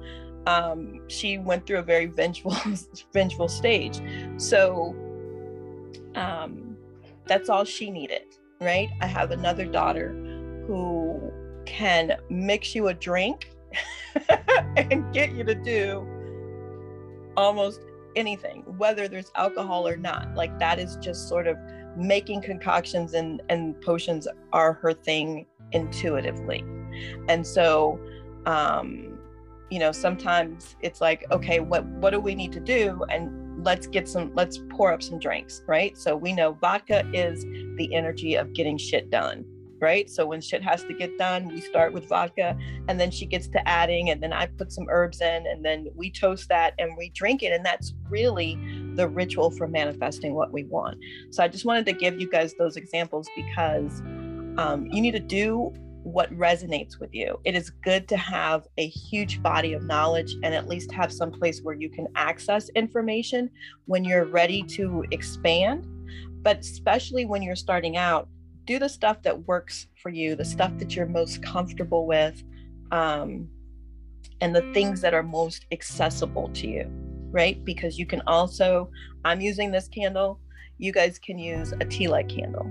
Um, 0.47 1.01
she 1.07 1.37
went 1.37 1.67
through 1.67 1.79
a 1.79 1.83
very 1.83 2.07
vengeful 2.07 2.55
vengeful 3.13 3.47
stage, 3.47 4.01
so 4.37 4.95
um, 6.15 6.75
that's 7.27 7.49
all 7.49 7.65
she 7.65 7.91
needed, 7.91 8.35
right? 8.59 8.89
I 8.99 9.05
have 9.05 9.29
another 9.29 9.65
daughter 9.65 10.09
who 10.65 10.98
can 11.69 12.17
mix 12.29 12.73
you 12.73 12.87
a 12.87 12.93
drink 12.93 13.51
and 14.75 15.13
get 15.13 15.31
you 15.33 15.43
to 15.43 15.53
do 15.53 16.05
almost 17.37 17.81
anything, 18.15 18.63
whether 18.77 19.07
there's 19.07 19.31
alcohol 19.35 19.87
or 19.87 19.95
not. 19.95 20.33
Like 20.35 20.57
that 20.57 20.79
is 20.79 20.97
just 20.97 21.29
sort 21.29 21.45
of 21.45 21.57
making 21.95 22.41
concoctions 22.41 23.13
and, 23.13 23.41
and 23.49 23.79
potions 23.81 24.27
are 24.51 24.73
her 24.73 24.93
thing 24.93 25.45
intuitively. 25.71 26.65
And 27.29 27.45
so, 27.45 27.99
um, 28.47 29.19
you 29.69 29.77
know, 29.77 29.91
sometimes 29.91 30.75
it's 30.81 30.99
like, 30.99 31.23
okay, 31.31 31.59
what 31.59 31.85
what 31.85 32.09
do 32.09 32.19
we 32.19 32.33
need 32.33 32.51
to 32.53 32.59
do? 32.59 33.05
And 33.09 33.63
let's 33.63 33.85
get 33.85 34.09
some 34.09 34.31
let's 34.33 34.59
pour 34.69 34.91
up 34.91 35.03
some 35.03 35.19
drinks 35.19 35.63
right 35.67 35.97
so 35.97 36.15
we 36.15 36.31
know 36.31 36.53
vodka 36.61 37.05
is 37.13 37.43
the 37.75 37.89
energy 37.93 38.35
of 38.35 38.53
getting 38.53 38.77
shit 38.77 39.09
done 39.09 39.43
right 39.81 40.09
so 40.09 40.25
when 40.25 40.41
shit 40.41 40.63
has 40.63 40.83
to 40.83 40.93
get 40.93 41.17
done 41.17 41.47
we 41.47 41.61
start 41.61 41.93
with 41.93 42.07
vodka 42.07 42.57
and 42.87 42.99
then 42.99 43.11
she 43.11 43.25
gets 43.25 43.47
to 43.47 43.67
adding 43.67 44.09
and 44.09 44.21
then 44.21 44.33
i 44.33 44.45
put 44.45 44.71
some 44.71 44.85
herbs 44.89 45.21
in 45.21 45.45
and 45.47 45.63
then 45.63 45.87
we 45.95 46.09
toast 46.09 46.49
that 46.49 46.73
and 46.77 46.95
we 46.97 47.09
drink 47.09 47.43
it 47.43 47.51
and 47.51 47.65
that's 47.65 47.93
really 48.09 48.57
the 48.95 49.07
ritual 49.07 49.51
for 49.51 49.67
manifesting 49.67 50.33
what 50.33 50.51
we 50.51 50.63
want 50.65 50.97
so 51.31 51.43
i 51.43 51.47
just 51.47 51.65
wanted 51.65 51.85
to 51.85 51.93
give 51.93 52.19
you 52.19 52.29
guys 52.29 52.53
those 52.55 52.75
examples 52.75 53.27
because 53.35 54.01
um, 54.57 54.87
you 54.91 55.01
need 55.01 55.11
to 55.11 55.19
do 55.19 55.73
what 56.03 56.33
resonates 56.35 56.99
with 56.99 57.13
you. 57.13 57.39
It 57.45 57.55
is 57.55 57.69
good 57.69 58.07
to 58.09 58.17
have 58.17 58.67
a 58.77 58.87
huge 58.87 59.41
body 59.41 59.73
of 59.73 59.83
knowledge 59.83 60.35
and 60.43 60.53
at 60.53 60.67
least 60.67 60.91
have 60.91 61.11
some 61.11 61.31
place 61.31 61.61
where 61.61 61.75
you 61.75 61.89
can 61.89 62.07
access 62.15 62.69
information 62.69 63.49
when 63.85 64.03
you're 64.03 64.25
ready 64.25 64.63
to 64.63 65.05
expand. 65.11 65.87
But 66.41 66.59
especially 66.59 67.25
when 67.25 67.41
you're 67.41 67.55
starting 67.55 67.97
out, 67.97 68.29
do 68.69 68.77
the 68.77 68.87
stuff 68.87 69.23
that 69.23 69.47
works 69.47 69.87
for 69.99 70.09
you, 70.09 70.35
the 70.35 70.45
stuff 70.45 70.71
that 70.77 70.95
you're 70.95 71.07
most 71.07 71.41
comfortable 71.41 72.05
with, 72.05 72.43
um, 72.91 73.49
and 74.41 74.55
the 74.55 74.61
things 74.75 75.01
that 75.01 75.11
are 75.11 75.23
most 75.23 75.65
accessible 75.71 76.49
to 76.49 76.67
you, 76.67 76.85
right? 77.31 77.65
Because 77.65 77.97
you 77.97 78.05
can 78.05 78.21
also, 78.27 78.91
I'm 79.25 79.41
using 79.41 79.71
this 79.71 79.87
candle, 79.87 80.39
you 80.77 80.93
guys 80.93 81.17
can 81.17 81.39
use 81.39 81.73
a 81.81 81.85
tea 81.85 82.07
light 82.07 82.29
candle. 82.29 82.69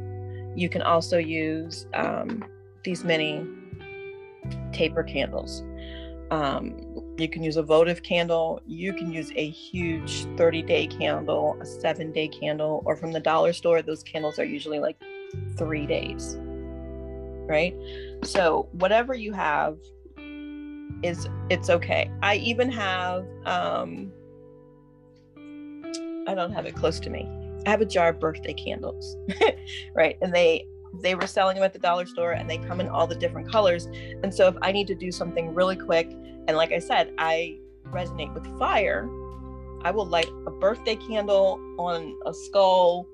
You 0.55 0.68
can 0.68 0.82
also 0.82 1.18
use, 1.18 1.88
um, 1.94 2.44
these 2.84 3.03
many 3.03 3.44
taper 4.72 5.03
candles. 5.03 5.64
Um, 6.30 6.76
you 7.18 7.28
can 7.28 7.42
use 7.42 7.57
a 7.57 7.62
votive 7.64 8.05
candle. 8.05 8.61
You 8.66 8.92
can 8.92 9.12
use 9.12 9.32
a 9.34 9.51
huge 9.51 10.26
30 10.36 10.62
day 10.62 10.86
candle, 10.86 11.59
a 11.61 11.66
seven 11.66 12.12
day 12.12 12.28
candle, 12.28 12.84
or 12.86 12.94
from 12.94 13.11
the 13.11 13.18
dollar 13.18 13.53
store, 13.53 13.82
those 13.82 14.05
candles 14.05 14.38
are 14.38 14.44
usually 14.44 14.78
like 14.78 14.96
three 15.56 15.86
days. 15.86 16.36
right? 17.48 17.74
So 18.22 18.68
whatever 18.72 19.14
you 19.14 19.32
have 19.32 19.78
is 21.02 21.28
it's 21.50 21.70
okay. 21.70 22.10
I 22.22 22.36
even 22.36 22.70
have 22.70 23.26
um 23.46 24.12
I 26.26 26.34
don't 26.34 26.52
have 26.52 26.66
it 26.66 26.74
close 26.74 27.00
to 27.00 27.10
me. 27.10 27.26
I 27.66 27.70
have 27.70 27.80
a 27.80 27.86
jar 27.86 28.10
of 28.10 28.20
birthday 28.20 28.52
candles, 28.52 29.16
right? 29.94 30.16
And 30.20 30.34
they 30.34 30.66
they 31.02 31.14
were 31.14 31.26
selling 31.26 31.56
them 31.56 31.64
at 31.64 31.72
the 31.72 31.78
dollar 31.78 32.06
store 32.06 32.32
and 32.32 32.48
they 32.48 32.58
come 32.58 32.80
in 32.80 32.88
all 32.88 33.06
the 33.06 33.14
different 33.14 33.50
colors. 33.50 33.86
And 34.22 34.34
so 34.34 34.48
if 34.48 34.56
I 34.62 34.72
need 34.72 34.86
to 34.88 34.94
do 34.94 35.10
something 35.10 35.54
really 35.54 35.76
quick, 35.76 36.10
and 36.46 36.56
like 36.56 36.72
I 36.72 36.78
said, 36.78 37.12
I 37.18 37.58
resonate 37.90 38.32
with 38.34 38.46
fire, 38.58 39.08
I 39.82 39.90
will 39.90 40.06
light 40.06 40.28
a 40.46 40.50
birthday 40.50 40.96
candle 40.96 41.60
on 41.78 42.16
a 42.26 42.34
skull 42.34 43.06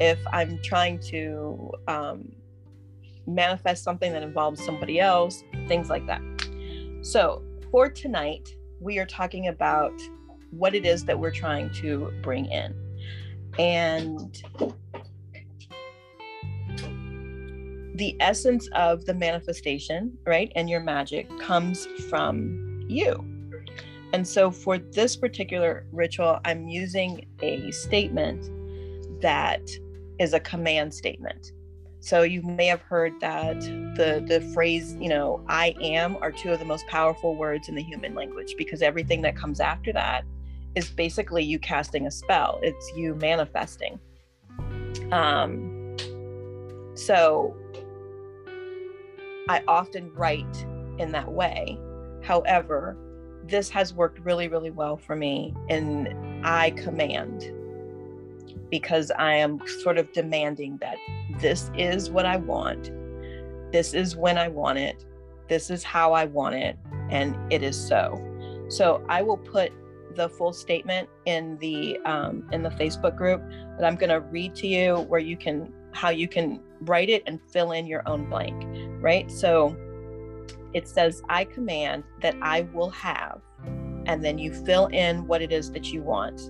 if 0.00 0.18
I'm 0.32 0.60
trying 0.62 0.98
to 1.10 1.72
um, 1.88 2.32
manifest 3.26 3.84
something 3.84 4.12
that 4.12 4.22
involves 4.22 4.64
somebody 4.64 5.00
else, 5.00 5.44
things 5.68 5.90
like 5.90 6.06
that. 6.06 6.20
So 7.02 7.42
for 7.70 7.88
tonight, 7.88 8.48
we 8.80 8.98
are 8.98 9.06
talking 9.06 9.48
about 9.48 9.92
what 10.50 10.74
it 10.74 10.84
is 10.84 11.04
that 11.04 11.18
we're 11.18 11.30
trying 11.30 11.72
to 11.74 12.12
bring 12.22 12.46
in. 12.46 12.74
And 13.58 14.42
the 17.94 18.16
essence 18.20 18.68
of 18.74 19.04
the 19.04 19.14
manifestation, 19.14 20.16
right, 20.26 20.50
and 20.56 20.68
your 20.68 20.80
magic 20.80 21.28
comes 21.38 21.86
from 22.08 22.84
you. 22.88 23.24
And 24.12 24.26
so 24.26 24.50
for 24.50 24.78
this 24.78 25.16
particular 25.16 25.86
ritual, 25.92 26.40
I'm 26.44 26.68
using 26.68 27.26
a 27.40 27.70
statement 27.70 28.50
that 29.22 29.62
is 30.18 30.34
a 30.34 30.40
command 30.40 30.92
statement. 30.92 31.52
So 32.00 32.22
you 32.22 32.42
may 32.42 32.66
have 32.66 32.80
heard 32.80 33.12
that 33.20 33.60
the 33.60 34.24
the 34.26 34.40
phrase, 34.52 34.96
you 35.00 35.08
know, 35.08 35.44
I 35.48 35.74
am 35.80 36.16
are 36.16 36.32
two 36.32 36.50
of 36.50 36.58
the 36.58 36.64
most 36.64 36.86
powerful 36.88 37.36
words 37.36 37.68
in 37.68 37.76
the 37.76 37.82
human 37.82 38.14
language 38.14 38.56
because 38.58 38.82
everything 38.82 39.22
that 39.22 39.36
comes 39.36 39.60
after 39.60 39.92
that 39.92 40.24
is 40.74 40.90
basically 40.90 41.44
you 41.44 41.60
casting 41.60 42.06
a 42.06 42.10
spell. 42.10 42.58
It's 42.62 42.92
you 42.96 43.14
manifesting. 43.14 44.00
Um 45.12 45.96
so 46.94 47.56
I 49.48 49.62
often 49.68 50.12
write 50.14 50.66
in 50.98 51.12
that 51.12 51.30
way. 51.30 51.78
However, 52.22 52.96
this 53.44 53.70
has 53.70 53.94
worked 53.94 54.18
really, 54.20 54.48
really 54.48 54.70
well 54.70 54.96
for 54.96 55.14
me 55.14 55.54
and 55.68 56.08
I 56.44 56.70
command 56.72 57.52
because 58.72 59.12
I 59.18 59.34
am 59.34 59.60
sort 59.82 59.98
of 59.98 60.10
demanding 60.14 60.78
that 60.78 60.96
this 61.40 61.70
is 61.76 62.10
what 62.10 62.24
I 62.24 62.38
want. 62.38 62.90
This 63.70 63.92
is 63.92 64.16
when 64.16 64.38
I 64.38 64.48
want 64.48 64.78
it. 64.78 65.04
This 65.46 65.68
is 65.68 65.84
how 65.84 66.14
I 66.14 66.24
want 66.24 66.54
it. 66.54 66.78
And 67.10 67.36
it 67.52 67.62
is 67.62 67.76
so. 67.76 68.18
So 68.68 69.04
I 69.10 69.20
will 69.20 69.36
put 69.36 69.72
the 70.16 70.30
full 70.30 70.54
statement 70.54 71.06
in 71.26 71.58
the 71.58 71.98
um, 72.06 72.48
in 72.50 72.62
the 72.62 72.70
Facebook 72.70 73.14
group 73.14 73.42
that 73.78 73.84
I'm 73.84 73.96
going 73.96 74.10
to 74.10 74.20
read 74.20 74.54
to 74.56 74.66
you 74.66 75.00
where 75.00 75.20
you 75.20 75.36
can 75.36 75.70
how 75.92 76.08
you 76.08 76.26
can 76.26 76.58
write 76.80 77.10
it 77.10 77.22
and 77.26 77.38
fill 77.50 77.72
in 77.72 77.86
your 77.86 78.02
own 78.08 78.28
blank, 78.30 78.64
right? 79.02 79.30
So 79.30 79.76
it 80.72 80.88
says, 80.88 81.22
I 81.28 81.44
command 81.44 82.04
that 82.22 82.34
I 82.40 82.62
will 82.72 82.88
have, 82.90 83.42
and 84.06 84.24
then 84.24 84.38
you 84.38 84.50
fill 84.50 84.86
in 84.86 85.26
what 85.26 85.42
it 85.42 85.52
is 85.52 85.70
that 85.72 85.92
you 85.92 86.02
want 86.02 86.40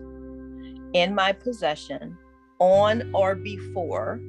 in 0.95 1.15
my 1.15 1.33
possession 1.33 2.17
on 2.59 3.11
or 3.15 3.35
before. 3.35 4.21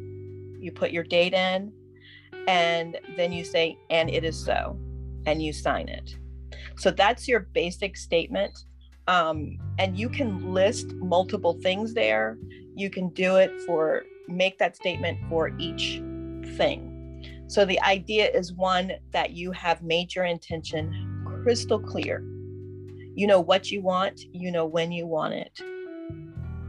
You 0.60 0.72
put 0.72 0.92
your 0.92 1.04
date 1.04 1.34
in, 1.34 1.72
and 2.48 2.98
then 3.18 3.32
you 3.32 3.44
say, 3.44 3.78
and 3.90 4.10
it 4.10 4.24
is 4.24 4.38
so, 4.38 4.78
and 5.26 5.44
you 5.44 5.54
sign 5.54 5.90
it. 5.90 6.16
So 6.78 6.92
that's 6.92 7.28
your 7.28 7.42
basic 7.42 7.98
statement. 7.98 8.58
Um, 9.08 9.58
and 9.80 9.98
you 9.98 10.10
can 10.10 10.54
list 10.54 10.94
multiple 10.94 11.60
things 11.62 11.94
there. 11.94 12.38
You 12.76 12.90
can 12.90 13.10
do 13.10 13.36
it 13.36 13.52
for 13.66 14.04
make 14.28 14.58
that 14.60 14.76
statement 14.76 15.20
for 15.30 15.52
each 15.60 16.02
thing. 16.56 16.90
So 17.48 17.66
the 17.66 17.80
idea 17.82 18.30
is 18.32 18.54
one 18.54 18.94
that 19.12 19.32
you 19.32 19.52
have 19.52 19.84
made 19.84 20.16
your 20.16 20.26
intention 20.26 21.42
crystal 21.44 21.80
clear. 21.80 22.24
You 23.16 23.28
know 23.28 23.42
what 23.42 23.70
you 23.70 23.82
want, 23.82 24.22
you 24.32 24.50
know 24.52 24.66
when 24.66 24.92
you 24.92 25.06
want 25.06 25.34
it. 25.34 25.60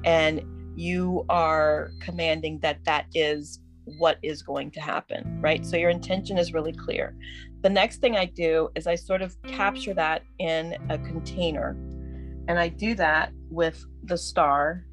And 0.04 0.42
you 0.76 1.24
are 1.28 1.90
commanding 2.00 2.58
that 2.60 2.84
that 2.84 3.06
is 3.14 3.60
what 3.98 4.18
is 4.22 4.42
going 4.42 4.70
to 4.72 4.80
happen, 4.80 5.40
right? 5.40 5.64
So 5.64 5.76
your 5.76 5.90
intention 5.90 6.38
is 6.38 6.52
really 6.52 6.72
clear. 6.72 7.14
The 7.62 7.70
next 7.70 8.00
thing 8.00 8.16
I 8.16 8.26
do 8.26 8.70
is 8.74 8.86
I 8.86 8.94
sort 8.94 9.22
of 9.22 9.40
capture 9.42 9.94
that 9.94 10.22
in 10.38 10.76
a 10.90 10.98
container. 10.98 11.70
And 12.48 12.58
I 12.58 12.68
do 12.68 12.94
that 12.96 13.32
with 13.50 13.84
the 14.04 14.18
star 14.18 14.84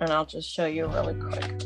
and 0.00 0.10
I'll 0.10 0.26
just 0.26 0.50
show 0.50 0.66
you 0.66 0.86
really 0.86 1.14
quick 1.14 1.60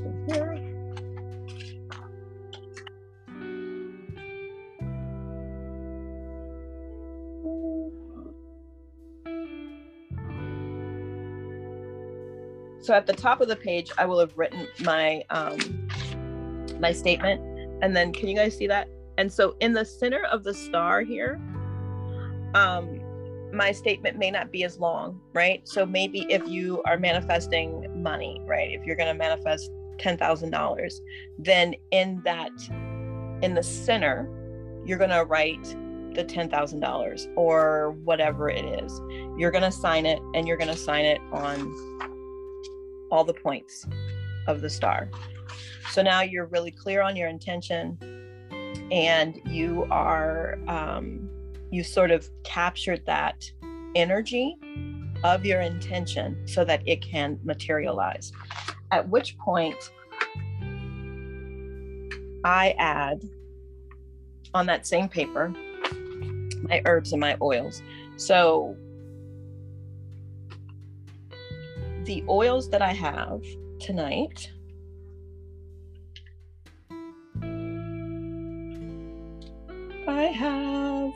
So 12.85 12.93
at 12.93 13.07
the 13.07 13.15
top 13.15 13.41
of 13.41 13.49
the 13.49 13.57
page, 13.57 13.91
I 13.97 14.05
will 14.05 14.19
have 14.19 14.37
written 14.37 14.69
my 14.81 15.25
um, 15.31 15.89
my 16.79 16.93
statement, 16.93 17.41
and 17.83 17.97
then 17.97 18.13
can 18.13 18.29
you 18.29 18.37
guys 18.37 18.55
see 18.55 18.67
that? 18.67 18.91
And 19.17 19.33
so 19.33 19.57
in 19.61 19.73
the 19.73 19.87
center 19.87 20.25
of 20.25 20.45
the 20.45 20.53
star 20.53 21.01
here, 21.01 21.41
um, 22.53 23.01
my 23.55 23.73
statement 23.73 24.19
may 24.19 24.31
not 24.31 24.53
be 24.53 24.65
as 24.65 24.79
long, 24.79 25.19
right? 25.33 25.67
So 25.67 25.87
maybe 25.87 26.27
if 26.29 26.47
you 26.47 26.83
are 26.85 26.99
manifesting 26.99 28.03
money, 28.03 28.43
right? 28.45 28.71
If 28.73 28.85
you're 28.85 28.97
going 28.97 29.09
to 29.09 29.19
manifest 29.19 29.71
$10,000, 29.99 31.01
then 31.39 31.75
in 31.91 32.21
that, 32.25 32.51
in 33.43 33.55
the 33.55 33.63
center, 33.63 34.29
you're 34.85 34.99
going 34.99 35.09
to 35.09 35.25
write 35.25 35.65
the 36.15 36.25
$10,000 36.25 37.33
or 37.35 37.93
whatever 38.05 38.51
it 38.51 38.65
is. 38.65 39.01
You're 39.39 39.53
going 39.53 39.65
to 39.65 39.73
sign 39.73 40.05
it 40.05 40.21
and 40.35 40.47
you're 40.47 40.59
going 40.59 40.71
to 40.71 40.77
sign 40.77 41.07
it 41.07 41.21
on 41.33 41.73
all 43.11 43.25
the 43.25 43.35
points 43.35 43.87
of 44.47 44.61
the 44.61 44.71
star. 44.71 45.09
So 45.91 46.03
now 46.03 46.23
you're 46.23 46.47
really 46.47 46.71
clear 46.71 47.03
on 47.03 47.17
your 47.17 47.29
intention 47.29 47.99
and 48.91 49.41
you 49.47 49.87
are 49.91 50.59
um, 50.69 51.29
you 51.71 51.83
sort 51.83 52.11
of 52.11 52.29
captured 52.45 53.05
that 53.07 53.51
energy 53.95 54.57
of 55.23 55.45
your 55.45 55.61
intention 55.61 56.47
so 56.47 56.65
that 56.65 56.83
it 56.87 57.01
can 57.03 57.39
materialize. 57.45 58.33
At 58.91 59.09
which 59.09 59.39
point, 59.39 59.91
I 62.45 62.75
add 62.79 63.23
on 64.53 64.67
that 64.67 64.87
same 64.87 65.09
paper 65.09 65.53
my 66.69 66.83
herbs 66.87 67.13
and 67.13 67.21
my 67.21 67.37
oils. 67.43 67.83
So, 68.17 68.77
the 72.05 72.25
oils 72.29 72.69
that 72.71 72.83
I 72.83 72.93
have 72.93 73.43
tonight. 73.81 74.51
I 80.07 80.25
have 80.25 81.13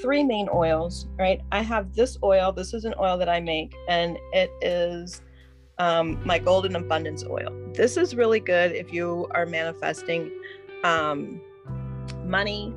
three 0.00 0.24
main 0.24 0.48
oils, 0.52 1.06
right? 1.16 1.40
I 1.52 1.62
have 1.62 1.94
this 1.94 2.18
oil. 2.22 2.50
This 2.50 2.74
is 2.74 2.84
an 2.84 2.94
oil 2.98 3.16
that 3.18 3.28
I 3.28 3.40
make, 3.40 3.74
and 3.88 4.18
it 4.32 4.50
is 4.60 5.22
um, 5.78 6.20
my 6.26 6.38
golden 6.38 6.74
abundance 6.74 7.24
oil. 7.24 7.52
This 7.72 7.96
is 7.96 8.16
really 8.16 8.40
good 8.40 8.72
if 8.72 8.92
you 8.92 9.28
are 9.30 9.46
manifesting 9.46 10.30
um, 10.82 11.40
money, 12.24 12.74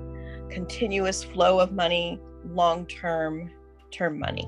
continuous 0.49 1.23
flow 1.23 1.59
of 1.59 1.71
money, 1.71 2.19
long 2.51 2.85
term 2.85 3.49
term 3.91 4.19
money. 4.19 4.47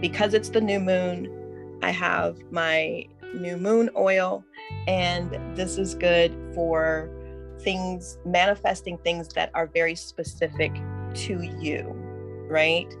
Because 0.00 0.34
it's 0.34 0.50
the 0.50 0.60
new 0.60 0.78
moon, 0.78 1.43
I 1.82 1.90
have 1.90 2.38
my 2.50 3.06
new 3.34 3.56
moon 3.56 3.90
oil, 3.96 4.44
and 4.86 5.56
this 5.56 5.78
is 5.78 5.94
good 5.94 6.36
for 6.54 7.10
things 7.60 8.18
manifesting 8.24 8.98
things 8.98 9.28
that 9.28 9.50
are 9.54 9.66
very 9.66 9.94
specific 9.94 10.72
to 11.14 11.42
you 11.60 12.04
right? 12.48 12.94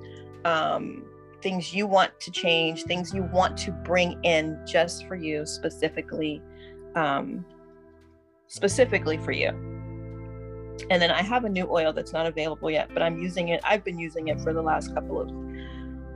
Um, 0.44 1.04
things 1.42 1.74
you 1.74 1.86
want 1.86 2.18
to 2.20 2.30
change, 2.30 2.84
things 2.84 3.12
you 3.14 3.22
want 3.32 3.56
to 3.58 3.70
bring 3.70 4.18
in 4.22 4.58
just 4.66 5.06
for 5.06 5.14
you, 5.14 5.46
specifically, 5.46 6.42
um, 6.94 7.44
specifically 8.46 9.18
for 9.18 9.32
you. 9.32 9.48
And 10.90 11.00
then 11.00 11.10
I 11.10 11.22
have 11.22 11.44
a 11.44 11.48
new 11.48 11.68
oil 11.70 11.92
that's 11.92 12.12
not 12.12 12.26
available 12.26 12.70
yet, 12.70 12.90
but 12.92 13.02
I'm 13.02 13.18
using 13.18 13.48
it. 13.48 13.60
I've 13.64 13.84
been 13.84 13.98
using 13.98 14.28
it 14.28 14.40
for 14.40 14.52
the 14.52 14.62
last 14.62 14.92
couple 14.92 15.20
of 15.20 15.30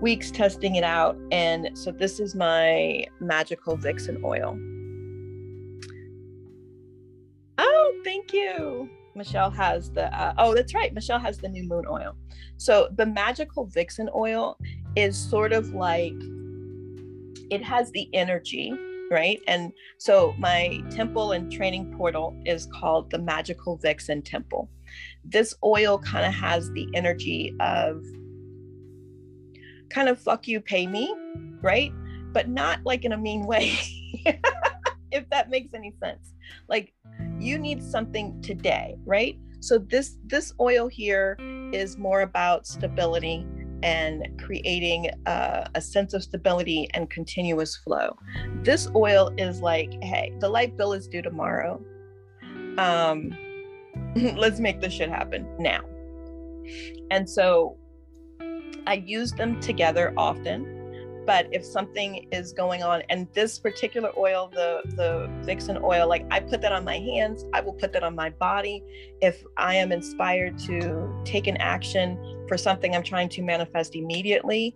weeks, 0.01 0.31
testing 0.31 0.77
it 0.77 0.85
out. 0.85 1.19
And 1.31 1.77
so 1.77 1.91
this 1.91 2.21
is 2.21 2.35
my 2.35 3.07
magical 3.21 3.77
vixen 3.77 4.21
oil. 4.25 4.59
Oh, 7.59 8.01
thank 8.05 8.33
you. 8.33 8.89
Michelle 9.15 9.51
has 9.51 9.91
the 9.91 10.17
uh, 10.17 10.33
oh 10.39 10.55
that's 10.55 10.73
right 10.75 10.95
Michelle 10.95 11.19
has 11.19 11.39
the 11.39 11.49
new 11.49 11.65
moon 11.65 11.85
oil. 11.91 12.15
So 12.57 12.89
the 12.97 13.05
magical 13.05 13.67
vixen 13.67 14.09
oil 14.15 14.57
is 14.95 15.19
sort 15.19 15.53
of 15.53 15.75
like 15.75 16.15
it 17.51 17.63
has 17.65 17.91
the 17.91 18.09
energy 18.13 18.73
right 19.11 19.41
and 19.47 19.73
so 19.97 20.35
my 20.39 20.83
temple 20.91 21.33
and 21.33 21.51
training 21.51 21.95
portal 21.97 22.37
is 22.45 22.67
called 22.67 23.11
the 23.11 23.19
magical 23.19 23.77
vixen 23.79 24.21
temple 24.21 24.69
this 25.25 25.55
oil 25.65 25.99
kind 25.99 26.27
of 26.27 26.33
has 26.35 26.71
the 26.73 26.87
energy 26.95 27.55
of 27.61 28.05
kind 29.91 30.09
of 30.09 30.19
fuck 30.21 30.47
you 30.47 30.61
pay 30.61 30.87
me 30.87 31.15
right? 31.63 31.93
But 32.33 32.49
not 32.49 32.81
like 32.85 33.05
in 33.05 33.13
a 33.13 33.19
mean 33.19 33.47
way 33.47 33.79
if 35.11 35.29
that 35.31 35.51
makes 35.51 35.75
any 35.75 35.95
sense. 36.03 36.35
Like 36.69 36.93
you 37.39 37.59
need 37.59 37.83
something 37.83 38.41
today 38.43 38.97
right? 39.05 39.39
So 39.61 39.79
this 39.79 40.17
this 40.27 40.53
oil 40.61 40.89
here 40.89 41.37
is 41.73 41.99
more 41.99 42.21
about 42.21 42.67
stability 42.67 43.47
and 43.83 44.27
creating 44.43 45.11
uh, 45.27 45.69
a 45.75 45.81
sense 45.81 46.13
of 46.13 46.23
stability 46.23 46.89
and 46.95 47.09
continuous 47.11 47.77
flow. 47.77 48.17
This 48.63 48.89
oil 48.95 49.33
is 49.37 49.61
like 49.61 49.93
hey 50.03 50.33
the 50.39 50.49
light 50.49 50.77
bill 50.77 50.93
is 50.93 51.09
due 51.09 51.23
tomorrow. 51.23 51.83
Um 52.77 53.37
let's 54.37 54.61
make 54.61 54.81
this 54.81 54.93
shit 54.93 55.09
happen 55.09 55.47
now. 55.59 55.81
And 57.11 57.29
so 57.29 57.77
i 58.89 58.95
use 59.07 59.33
them 59.33 59.61
together 59.61 60.13
often 60.17 60.75
but 61.27 61.47
if 61.53 61.63
something 61.63 62.27
is 62.33 62.53
going 62.53 62.83
on 62.83 63.03
and 63.11 63.29
this 63.35 63.59
particular 63.59 64.11
oil 64.17 64.51
the 64.55 64.81
the 64.97 65.31
vixen 65.45 65.79
oil 65.83 66.09
like 66.09 66.25
i 66.31 66.41
put 66.41 66.61
that 66.61 66.73
on 66.73 66.85
my 66.85 66.97
hands 66.97 67.45
i 67.53 67.61
will 67.61 67.75
put 67.75 67.93
that 67.93 68.03
on 68.03 68.15
my 68.15 68.31
body. 68.31 68.83
If 69.21 69.45
i 69.57 69.75
am 69.75 69.93
inspired 69.93 70.59
to 70.61 71.23
take 71.25 71.47
an 71.47 71.59
action 71.59 72.19
for 72.49 72.57
something 72.57 72.95
i'm 72.95 73.03
trying 73.03 73.29
to 73.31 73.43
manifest 73.43 73.95
immediately 73.95 74.75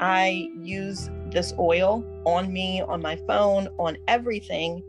i 0.00 0.48
use 0.58 1.10
this 1.30 1.52
oil 1.58 2.04
on 2.24 2.52
me 2.52 2.80
on 2.80 3.02
my 3.02 3.16
phone 3.26 3.68
on 3.78 3.98
everything 4.08 4.82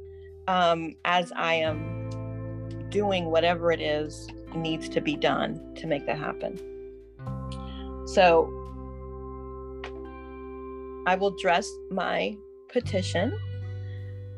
um, 0.48 0.96
as 1.04 1.34
i 1.36 1.54
am 1.54 2.10
doing 2.90 3.26
whatever 3.26 3.72
it 3.72 3.82
is 3.82 4.28
needs 4.56 4.88
to 4.90 5.02
be 5.02 5.16
done 5.16 5.74
to 5.76 5.88
make 5.88 6.06
that 6.06 6.18
happen. 6.18 6.60
So 8.06 8.61
I 11.06 11.16
will 11.16 11.32
dress 11.32 11.70
my 11.90 12.36
petition 12.70 13.38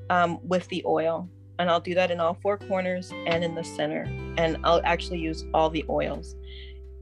um, 0.10 0.40
with 0.48 0.68
the 0.70 0.84
oil. 0.86 1.30
And 1.60 1.70
I'll 1.70 1.80
do 1.80 1.94
that 1.94 2.10
in 2.10 2.20
all 2.20 2.34
four 2.42 2.58
corners 2.58 3.12
and 3.28 3.44
in 3.44 3.56
the 3.56 3.64
center. 3.64 4.04
And 4.38 4.58
I'll 4.64 4.82
actually 4.84 5.20
use 5.20 5.46
all 5.54 5.70
the 5.70 5.86
oils. 5.90 6.36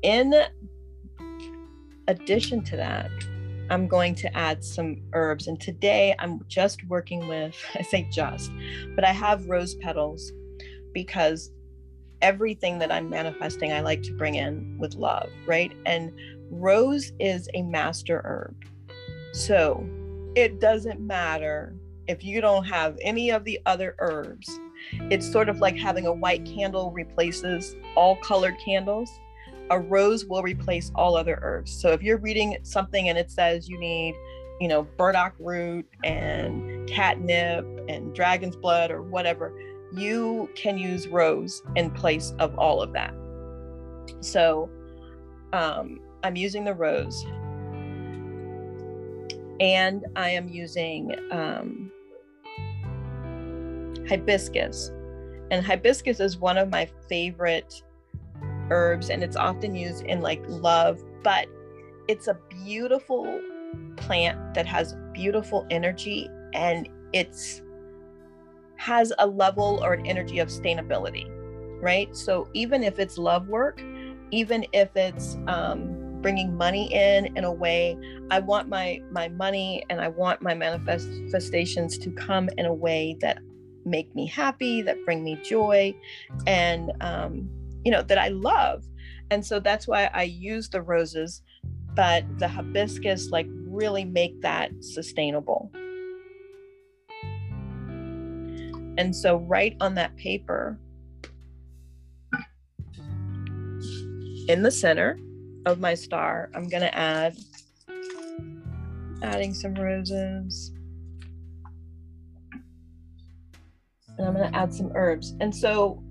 In 0.03 0.33
addition 2.07 2.63
to 2.65 2.75
that, 2.75 3.09
I'm 3.69 3.87
going 3.87 4.15
to 4.15 4.37
add 4.37 4.63
some 4.63 5.01
herbs. 5.13 5.47
And 5.47 5.59
today 5.59 6.13
I'm 6.19 6.43
just 6.47 6.85
working 6.87 7.27
with, 7.27 7.55
I 7.75 7.83
say 7.83 8.07
just, 8.11 8.51
but 8.95 9.05
I 9.05 9.11
have 9.11 9.47
rose 9.47 9.75
petals 9.75 10.31
because 10.93 11.51
everything 12.21 12.79
that 12.79 12.91
I'm 12.91 13.09
manifesting, 13.09 13.71
I 13.71 13.79
like 13.81 14.03
to 14.03 14.13
bring 14.13 14.35
in 14.35 14.77
with 14.77 14.95
love, 14.95 15.29
right? 15.45 15.71
And 15.85 16.11
rose 16.49 17.13
is 17.19 17.47
a 17.53 17.61
master 17.61 18.21
herb. 18.25 18.55
So 19.33 19.87
it 20.35 20.59
doesn't 20.59 20.99
matter 20.99 21.75
if 22.07 22.23
you 22.23 22.41
don't 22.41 22.65
have 22.65 22.97
any 23.01 23.29
of 23.29 23.43
the 23.43 23.59
other 23.65 23.95
herbs. 23.99 24.59
It's 25.09 25.29
sort 25.29 25.49
of 25.49 25.59
like 25.59 25.77
having 25.77 26.05
a 26.05 26.13
white 26.13 26.45
candle 26.45 26.91
replaces 26.91 27.75
all 27.95 28.15
colored 28.17 28.55
candles. 28.63 29.09
A 29.69 29.79
rose 29.79 30.25
will 30.25 30.41
replace 30.41 30.91
all 30.95 31.15
other 31.15 31.39
herbs. 31.41 31.71
So 31.71 31.91
if 31.91 32.01
you're 32.01 32.17
reading 32.17 32.57
something 32.63 33.07
and 33.09 33.17
it 33.17 33.31
says 33.31 33.69
you 33.69 33.79
need, 33.79 34.15
you 34.59 34.67
know, 34.67 34.83
burdock 34.97 35.33
root 35.39 35.87
and 36.03 36.87
catnip 36.89 37.65
and 37.87 38.13
dragon's 38.13 38.55
blood 38.55 38.91
or 38.91 39.01
whatever, 39.01 39.53
you 39.93 40.49
can 40.55 40.77
use 40.77 41.07
rose 41.07 41.63
in 41.75 41.91
place 41.91 42.33
of 42.39 42.57
all 42.57 42.81
of 42.81 42.91
that. 42.93 43.13
So 44.19 44.69
um, 45.53 46.01
I'm 46.23 46.35
using 46.35 46.65
the 46.65 46.73
rose 46.73 47.25
and 49.61 50.03
I 50.15 50.31
am 50.31 50.49
using 50.49 51.15
um, 51.31 51.91
hibiscus. 54.09 54.91
And 55.51 55.63
hibiscus 55.63 56.19
is 56.19 56.37
one 56.37 56.57
of 56.57 56.69
my 56.69 56.89
favorite 57.07 57.83
herbs, 58.71 59.09
and 59.09 59.23
it's 59.23 59.35
often 59.35 59.75
used 59.75 60.03
in 60.05 60.21
like 60.21 60.41
love, 60.47 60.99
but 61.23 61.45
it's 62.07 62.27
a 62.27 62.37
beautiful 62.65 63.39
plant 63.97 64.55
that 64.55 64.65
has 64.65 64.95
beautiful 65.13 65.67
energy 65.69 66.27
and 66.53 66.89
it's 67.13 67.61
has 68.75 69.13
a 69.19 69.27
level 69.27 69.79
or 69.83 69.93
an 69.93 70.05
energy 70.05 70.39
of 70.39 70.49
sustainability 70.49 71.25
right 71.81 72.15
so 72.15 72.49
even 72.53 72.83
if 72.83 72.99
it's 72.99 73.17
love 73.17 73.47
work 73.47 73.81
even 74.31 74.65
if 74.73 74.89
it's 74.95 75.37
um, 75.47 76.00
bringing 76.21 76.55
money 76.55 76.93
in 76.93 77.35
in 77.37 77.43
a 77.43 77.51
way. 77.51 77.97
I 78.29 78.39
want 78.39 78.69
my 78.69 79.01
my 79.11 79.27
money 79.27 79.83
and 79.89 79.99
i 79.99 80.07
want 80.07 80.41
my 80.41 80.53
manifestations 80.53 81.97
to 81.97 82.11
come 82.11 82.49
in 82.57 82.65
a 82.65 82.73
way 82.73 83.17
that 83.21 83.39
make 83.83 84.13
me 84.15 84.27
happy 84.27 84.81
that 84.83 85.03
bring 85.05 85.23
me 85.23 85.39
joy 85.43 85.93
and 86.45 86.91
um, 87.01 87.49
you 87.83 87.91
know 87.91 88.01
that 88.03 88.17
i 88.17 88.29
love. 88.29 88.85
And 89.31 89.45
so 89.45 89.59
that's 89.59 89.87
why 89.87 90.09
i 90.13 90.23
use 90.23 90.69
the 90.69 90.81
roses 90.81 91.41
but 91.95 92.23
the 92.39 92.47
hibiscus 92.47 93.29
like 93.31 93.47
really 93.49 94.05
make 94.05 94.41
that 94.41 94.71
sustainable. 94.81 95.71
And 98.97 99.15
so 99.15 99.37
right 99.37 99.75
on 99.79 99.95
that 99.95 100.15
paper 100.17 100.77
in 104.47 104.63
the 104.63 104.71
center 104.71 105.17
of 105.65 105.79
my 105.79 105.93
star, 105.93 106.49
I'm 106.55 106.67
going 106.67 106.81
to 106.81 106.95
add 106.95 107.37
adding 109.23 109.53
some 109.53 109.75
roses. 109.75 110.71
And 114.17 114.27
I'm 114.27 114.33
going 114.33 114.51
to 114.51 114.57
add 114.57 114.73
some 114.73 114.91
herbs. 114.95 115.35
And 115.39 115.55
so 115.55 116.03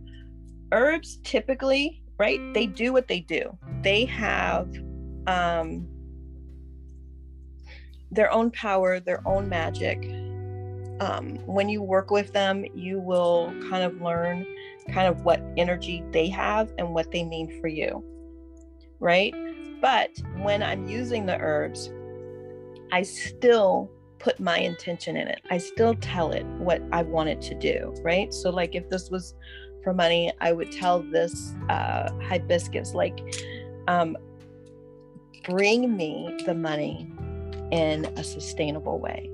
herbs 0.73 1.19
typically, 1.25 2.03
right? 2.19 2.41
They 2.55 2.67
do 2.67 2.93
what 2.93 3.09
they 3.09 3.21
do. 3.21 3.57
They 3.83 4.05
have 4.07 4.73
um 5.27 5.87
their 8.13 8.33
own 8.33 8.51
power, 8.51 8.99
their 8.99 9.27
own 9.27 9.49
magic. 9.49 9.99
Um, 11.01 11.37
when 11.47 11.69
you 11.69 11.81
work 11.83 12.11
with 12.11 12.33
them, 12.33 12.65
you 12.75 12.99
will 12.99 13.55
kind 13.71 13.85
of 13.85 14.03
learn 14.03 14.45
kind 14.91 15.07
of 15.07 15.25
what 15.25 15.41
energy 15.57 16.03
they 16.11 16.29
have 16.29 16.73
and 16.77 16.93
what 16.93 17.11
they 17.13 17.23
mean 17.25 17.61
for 17.61 17.69
you 17.69 18.05
right? 19.01 19.35
But 19.81 20.11
when 20.43 20.63
I'm 20.63 20.87
using 20.87 21.27
the 21.27 21.39
herbs, 21.39 21.91
I 22.93 23.03
still 23.03 23.91
put 24.19 24.39
my 24.39 24.59
intention 24.59 25.17
in 25.17 25.27
it. 25.27 25.41
I 25.51 25.59
still 25.59 25.95
tell 25.95 26.33
it 26.33 26.45
what 26.59 26.83
I 26.93 27.03
want 27.03 27.31
it 27.31 27.41
to 27.43 27.55
do, 27.55 27.95
right? 28.03 28.33
So, 28.33 28.51
like 28.51 28.75
if 28.75 28.89
this 28.91 29.11
was 29.11 29.35
for 29.83 29.95
money, 29.95 30.33
I 30.41 30.53
would 30.53 30.71
tell 30.71 31.01
this 31.01 31.55
uh, 31.69 32.11
hibiscus, 32.23 32.95
like, 32.95 33.19
um, 33.89 34.17
bring 35.45 35.97
me 35.97 36.37
the 36.45 36.55
money 36.55 37.11
in 37.73 38.05
a 38.17 38.25
sustainable 38.25 38.99
way, 38.99 39.31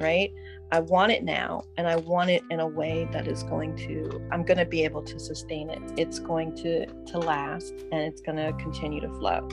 right? 0.00 0.32
I 0.72 0.80
want 0.80 1.12
it 1.12 1.22
now 1.22 1.64
and 1.76 1.86
I 1.86 1.96
want 1.96 2.30
it 2.30 2.42
in 2.50 2.60
a 2.60 2.66
way 2.66 3.06
that 3.12 3.28
is 3.28 3.42
going 3.42 3.76
to 3.76 4.26
I'm 4.32 4.42
going 4.42 4.56
to 4.56 4.64
be 4.64 4.84
able 4.84 5.02
to 5.02 5.20
sustain 5.20 5.68
it. 5.68 5.82
It's 5.98 6.18
going 6.18 6.56
to 6.56 6.86
to 6.86 7.18
last 7.18 7.74
and 7.92 8.00
it's 8.00 8.22
going 8.22 8.38
to 8.38 8.54
continue 8.54 8.98
to 9.02 9.08
flow. 9.18 9.46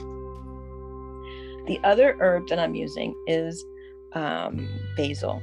The 1.66 1.78
other 1.84 2.16
herb 2.20 2.48
that 2.48 2.58
I'm 2.58 2.74
using 2.74 3.14
is 3.26 3.62
um, 4.14 4.66
basil. 4.96 5.42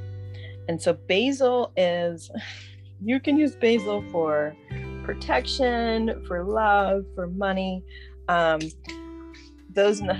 And 0.66 0.82
so 0.82 0.94
basil 0.94 1.72
is 1.76 2.28
you 3.00 3.20
can 3.20 3.36
use 3.36 3.54
basil 3.54 4.04
for 4.10 4.56
protection, 5.04 6.24
for 6.26 6.42
love, 6.42 7.04
for 7.14 7.28
money. 7.28 7.84
Um, 8.26 8.58
those 9.70 10.00
in 10.00 10.08
the 10.08 10.14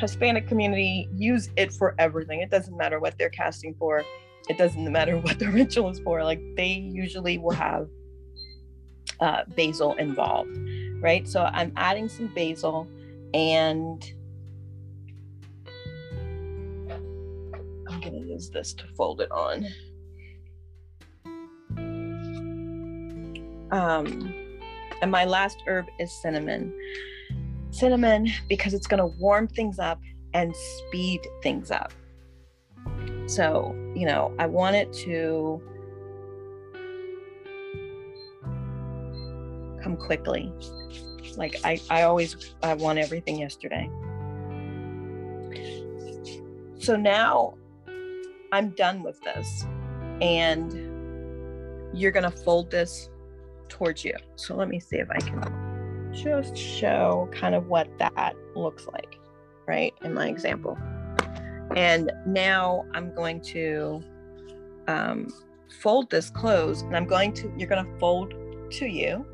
Hispanic 0.00 0.48
community 0.48 1.10
use 1.14 1.50
it 1.56 1.74
for 1.74 1.94
everything. 1.98 2.40
It 2.40 2.50
doesn't 2.50 2.74
matter 2.74 3.00
what 3.00 3.18
they're 3.18 3.28
casting 3.28 3.74
for 3.74 4.02
it 4.48 4.58
doesn't 4.58 4.90
matter 4.90 5.16
what 5.18 5.38
the 5.38 5.48
ritual 5.50 5.88
is 5.90 5.98
for 6.00 6.22
like 6.22 6.40
they 6.56 6.72
usually 6.72 7.38
will 7.38 7.52
have 7.52 7.88
uh, 9.20 9.42
basil 9.56 9.94
involved 9.94 10.56
right 11.00 11.28
so 11.28 11.44
i'm 11.52 11.72
adding 11.76 12.08
some 12.08 12.26
basil 12.28 12.86
and 13.34 14.12
i'm 17.88 18.00
going 18.00 18.12
to 18.12 18.28
use 18.28 18.50
this 18.50 18.72
to 18.72 18.84
fold 18.96 19.20
it 19.20 19.30
on 19.30 19.66
um 23.70 24.34
And 25.00 25.10
my 25.10 25.24
last 25.24 25.62
herb 25.66 25.86
is 25.98 26.10
cinnamon. 26.12 26.74
Cinnamon 27.70 28.28
because 28.48 28.74
it's 28.74 28.86
going 28.86 28.98
to 28.98 29.18
warm 29.18 29.46
things 29.46 29.78
up 29.78 30.00
and 30.34 30.54
speed 30.56 31.20
things 31.42 31.70
up. 31.70 31.92
So, 33.26 33.74
you 33.98 34.06
know, 34.06 34.32
I 34.38 34.46
want 34.46 34.76
it 34.76 34.92
to 35.04 35.60
come 39.82 39.96
quickly. 39.96 40.52
Like 41.36 41.56
I, 41.64 41.80
I 41.90 42.02
always 42.02 42.54
I 42.62 42.74
want 42.74 43.00
everything 43.00 43.40
yesterday. 43.40 43.90
So 46.78 46.94
now 46.94 47.54
I'm 48.52 48.70
done 48.70 49.02
with 49.02 49.20
this. 49.22 49.64
And 50.20 50.72
you're 51.92 52.12
gonna 52.12 52.30
fold 52.30 52.70
this 52.70 53.10
towards 53.68 54.04
you. 54.04 54.14
So 54.36 54.54
let 54.54 54.68
me 54.68 54.78
see 54.78 54.98
if 54.98 55.10
I 55.10 55.18
can 55.18 56.12
just 56.12 56.56
show 56.56 57.28
kind 57.32 57.56
of 57.56 57.66
what 57.66 57.88
that 57.98 58.34
looks 58.54 58.86
like, 58.86 59.18
right? 59.66 59.92
In 60.02 60.14
my 60.14 60.28
example. 60.28 60.78
And 61.78 62.10
now 62.26 62.84
I'm 62.92 63.14
going 63.14 63.40
to 63.52 64.02
um, 64.88 65.32
fold 65.80 66.10
this 66.10 66.28
close 66.28 66.82
and 66.82 66.96
I'm 66.96 67.06
going 67.06 67.32
to, 67.34 67.52
you're 67.56 67.68
going 67.68 67.86
to 67.86 67.98
fold 68.00 68.34
to 68.72 68.86
you 68.86 69.24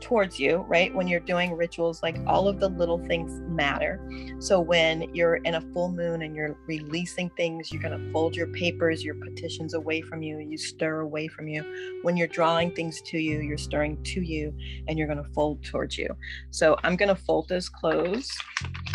towards 0.00 0.38
you, 0.38 0.58
right? 0.68 0.94
When 0.94 1.08
you're 1.08 1.18
doing 1.18 1.54
rituals, 1.54 2.00
like 2.00 2.16
all 2.24 2.46
of 2.46 2.60
the 2.60 2.68
little 2.68 3.04
things 3.06 3.40
matter. 3.48 4.00
So 4.38 4.60
when 4.60 5.12
you're 5.12 5.36
in 5.38 5.56
a 5.56 5.60
full 5.72 5.90
moon 5.90 6.22
and 6.22 6.36
you're 6.36 6.56
releasing 6.68 7.30
things, 7.30 7.72
you're 7.72 7.82
going 7.82 7.98
to 7.98 8.12
fold 8.12 8.36
your 8.36 8.46
papers, 8.46 9.02
your 9.02 9.16
petitions 9.16 9.74
away 9.74 10.00
from 10.00 10.22
you, 10.22 10.38
you 10.38 10.56
stir 10.56 11.00
away 11.00 11.26
from 11.26 11.48
you. 11.48 11.64
When 12.02 12.16
you're 12.16 12.28
drawing 12.28 12.76
things 12.76 13.02
to 13.06 13.18
you, 13.18 13.40
you're 13.40 13.58
stirring 13.58 14.00
to 14.04 14.20
you 14.20 14.54
and 14.86 14.96
you're 14.96 15.08
going 15.08 15.22
to 15.24 15.30
fold 15.30 15.64
towards 15.64 15.98
you. 15.98 16.16
So 16.52 16.76
I'm 16.84 16.94
going 16.94 17.08
to 17.08 17.20
fold 17.20 17.48
this 17.48 17.68
close 17.68 18.30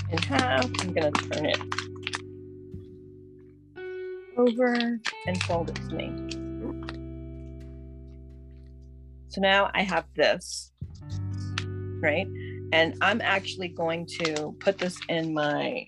in 0.10 0.20
half. 0.20 0.64
I'm 0.80 0.93
going 0.93 1.12
to 1.12 1.30
turn 1.30 1.47
it 1.47 1.92
over 4.38 4.99
and 5.27 5.43
fold 5.43 5.69
it 5.69 5.75
to 5.75 5.95
me. 5.95 6.11
So 9.29 9.41
now 9.41 9.71
I 9.73 9.81
have 9.84 10.05
this 10.15 10.73
right? 12.03 12.27
And 12.73 12.95
I'm 13.01 13.21
actually 13.21 13.69
going 13.69 14.05
to 14.19 14.55
put 14.59 14.77
this 14.77 14.99
in 15.07 15.34
my 15.34 15.88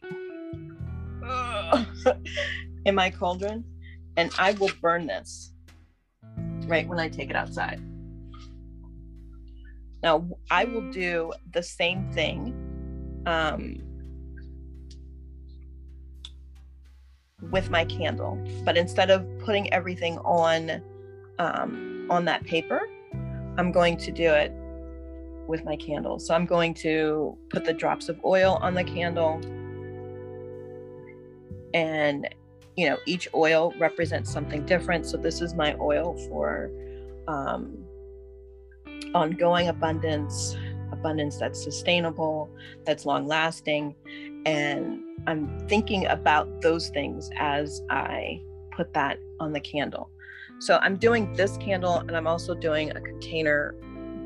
in 2.86 2.96
my 2.96 3.10
cauldron 3.10 3.64
and 4.16 4.32
I 4.40 4.54
will 4.54 4.72
burn 4.82 5.06
this 5.06 5.54
right 6.68 6.88
when 6.88 7.00
I 7.00 7.10
take 7.10 7.30
it 7.30 7.36
outside. 7.36 7.82
Now, 10.02 10.28
I 10.52 10.66
will 10.66 10.90
do 10.92 11.34
the 11.52 11.64
same 11.64 12.12
thing 12.12 12.54
um, 13.26 13.78
with 17.52 17.70
my 17.70 17.86
candle, 17.86 18.38
but 18.64 18.78
instead 18.78 19.10
of 19.10 19.26
putting 19.40 19.72
everything 19.74 20.18
on 20.20 20.82
um, 21.40 22.08
on 22.10 22.26
that 22.26 22.44
paper, 22.44 22.88
I'm 23.58 23.72
going 23.72 23.98
to 23.98 24.12
do 24.12 24.32
it 24.32 24.52
with 25.48 25.64
my 25.64 25.76
candle. 25.76 26.20
So 26.20 26.34
I'm 26.34 26.46
going 26.46 26.74
to 26.76 27.38
put 27.50 27.66
the 27.66 27.74
drops 27.74 28.10
of 28.10 28.20
oil 28.24 28.58
on 28.62 28.74
the 28.74 28.84
candle. 28.84 29.42
And, 31.74 32.28
you 32.78 32.90
know, 32.90 32.98
each 33.06 33.28
oil 33.34 33.74
represents 33.78 34.32
something 34.32 34.66
different. 34.66 35.06
So 35.06 35.18
this 35.18 35.42
is 35.42 35.54
my 35.54 35.76
oil 35.80 36.18
for 36.30 36.72
um, 37.28 37.78
ongoing 39.14 39.68
abundance, 39.68 40.56
abundance 41.06 41.38
that's 41.38 41.64
sustainable, 41.64 42.50
that's 42.84 43.06
long 43.06 43.28
lasting. 43.28 43.94
And 44.46 45.02
I'm 45.28 45.68
thinking 45.68 46.08
about 46.08 46.62
those 46.62 46.90
things 46.90 47.30
as 47.38 47.84
I 47.92 48.42
put 48.72 48.92
that 48.94 49.20
on 49.40 49.54
the 49.54 49.60
candle. 49.60 50.10
So 50.60 50.78
I'm 50.82 50.98
doing 50.98 51.32
this 51.34 51.58
candle 51.58 51.98
and 51.98 52.18
I'm 52.18 52.26
also 52.26 52.56
doing 52.56 52.90
a 52.90 53.00
container 53.00 53.76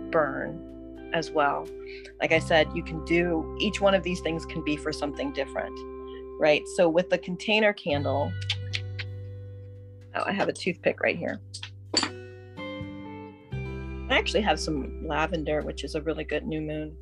burn 0.10 1.10
as 1.14 1.32
well. 1.32 1.68
Like 2.22 2.32
I 2.32 2.40
said, 2.40 2.70
you 2.74 2.84
can 2.84 3.04
do 3.04 3.58
each 3.60 3.82
one 3.82 3.94
of 3.94 4.04
these 4.04 4.22
things 4.22 4.46
can 4.46 4.64
be 4.64 4.78
for 4.78 4.94
something 4.94 5.34
different, 5.34 5.78
right? 6.40 6.66
So 6.78 6.88
with 6.88 7.10
the 7.10 7.18
container 7.18 7.74
candle, 7.74 8.32
oh, 10.16 10.24
I 10.26 10.32
have 10.32 10.48
a 10.48 10.54
toothpick 10.54 11.02
right 11.02 11.18
here. 11.18 11.42
I 14.10 14.18
actually 14.18 14.42
have 14.42 14.60
some 14.60 15.08
lavender, 15.08 15.62
which 15.62 15.84
is 15.84 15.94
a 15.94 16.02
really 16.02 16.24
good 16.24 16.46
new 16.46 16.62
moon 16.62 16.98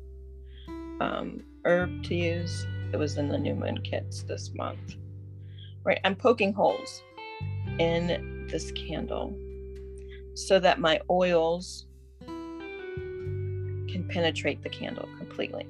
um, 1.00 1.42
herb 1.64 2.04
to 2.04 2.14
use. 2.14 2.66
It 2.92 2.98
was 2.98 3.16
in 3.16 3.28
the 3.28 3.38
new 3.38 3.54
moon 3.54 3.80
kits 3.82 4.22
this 4.24 4.50
month. 4.54 4.96
Right, 5.84 6.00
I'm 6.04 6.14
poking 6.14 6.52
holes 6.52 7.02
in 7.78 8.46
this 8.50 8.72
candle 8.72 9.34
so 10.34 10.58
that 10.58 10.80
my 10.80 11.00
oils 11.08 11.86
can 12.26 14.06
penetrate 14.10 14.62
the 14.62 14.68
candle 14.68 15.08
completely. 15.16 15.66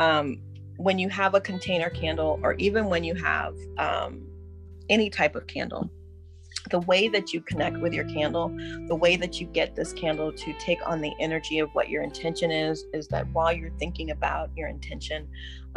Um, 0.00 0.40
when 0.78 0.98
you 0.98 1.08
have 1.08 1.34
a 1.34 1.40
container 1.40 1.90
candle, 1.90 2.40
or 2.42 2.54
even 2.54 2.86
when 2.86 3.04
you 3.04 3.14
have 3.14 3.54
um, 3.78 4.26
any 4.88 5.10
type 5.10 5.36
of 5.36 5.46
candle, 5.46 5.90
the 6.70 6.80
way 6.80 7.08
that 7.08 7.32
you 7.32 7.40
connect 7.40 7.78
with 7.78 7.92
your 7.92 8.04
candle, 8.04 8.48
the 8.86 8.94
way 8.94 9.16
that 9.16 9.40
you 9.40 9.46
get 9.46 9.74
this 9.74 9.92
candle 9.92 10.32
to 10.32 10.52
take 10.58 10.78
on 10.86 11.00
the 11.00 11.12
energy 11.20 11.58
of 11.58 11.70
what 11.70 11.88
your 11.88 12.02
intention 12.02 12.50
is, 12.50 12.84
is 12.92 13.08
that 13.08 13.26
while 13.32 13.52
you're 13.52 13.72
thinking 13.78 14.10
about 14.10 14.50
your 14.56 14.68
intention, 14.68 15.26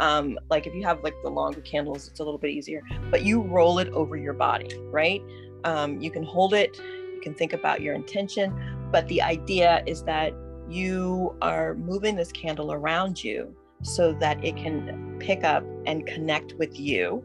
um, 0.00 0.38
like 0.50 0.66
if 0.66 0.74
you 0.74 0.82
have 0.82 1.02
like 1.02 1.14
the 1.22 1.30
longer 1.30 1.60
candles, 1.60 2.08
it's 2.08 2.20
a 2.20 2.24
little 2.24 2.38
bit 2.38 2.50
easier, 2.50 2.82
but 3.10 3.22
you 3.24 3.40
roll 3.42 3.78
it 3.78 3.88
over 3.90 4.16
your 4.16 4.32
body, 4.32 4.76
right? 4.90 5.22
Um, 5.64 6.00
you 6.00 6.10
can 6.10 6.22
hold 6.22 6.54
it, 6.54 6.76
you 6.78 7.20
can 7.22 7.34
think 7.34 7.52
about 7.52 7.80
your 7.80 7.94
intention, 7.94 8.52
but 8.90 9.06
the 9.08 9.22
idea 9.22 9.82
is 9.86 10.02
that 10.04 10.34
you 10.68 11.36
are 11.42 11.74
moving 11.74 12.16
this 12.16 12.32
candle 12.32 12.72
around 12.72 13.22
you 13.22 13.54
so 13.82 14.12
that 14.14 14.42
it 14.44 14.56
can 14.56 15.16
pick 15.18 15.44
up 15.44 15.64
and 15.86 16.06
connect 16.06 16.54
with 16.54 16.78
you, 16.78 17.24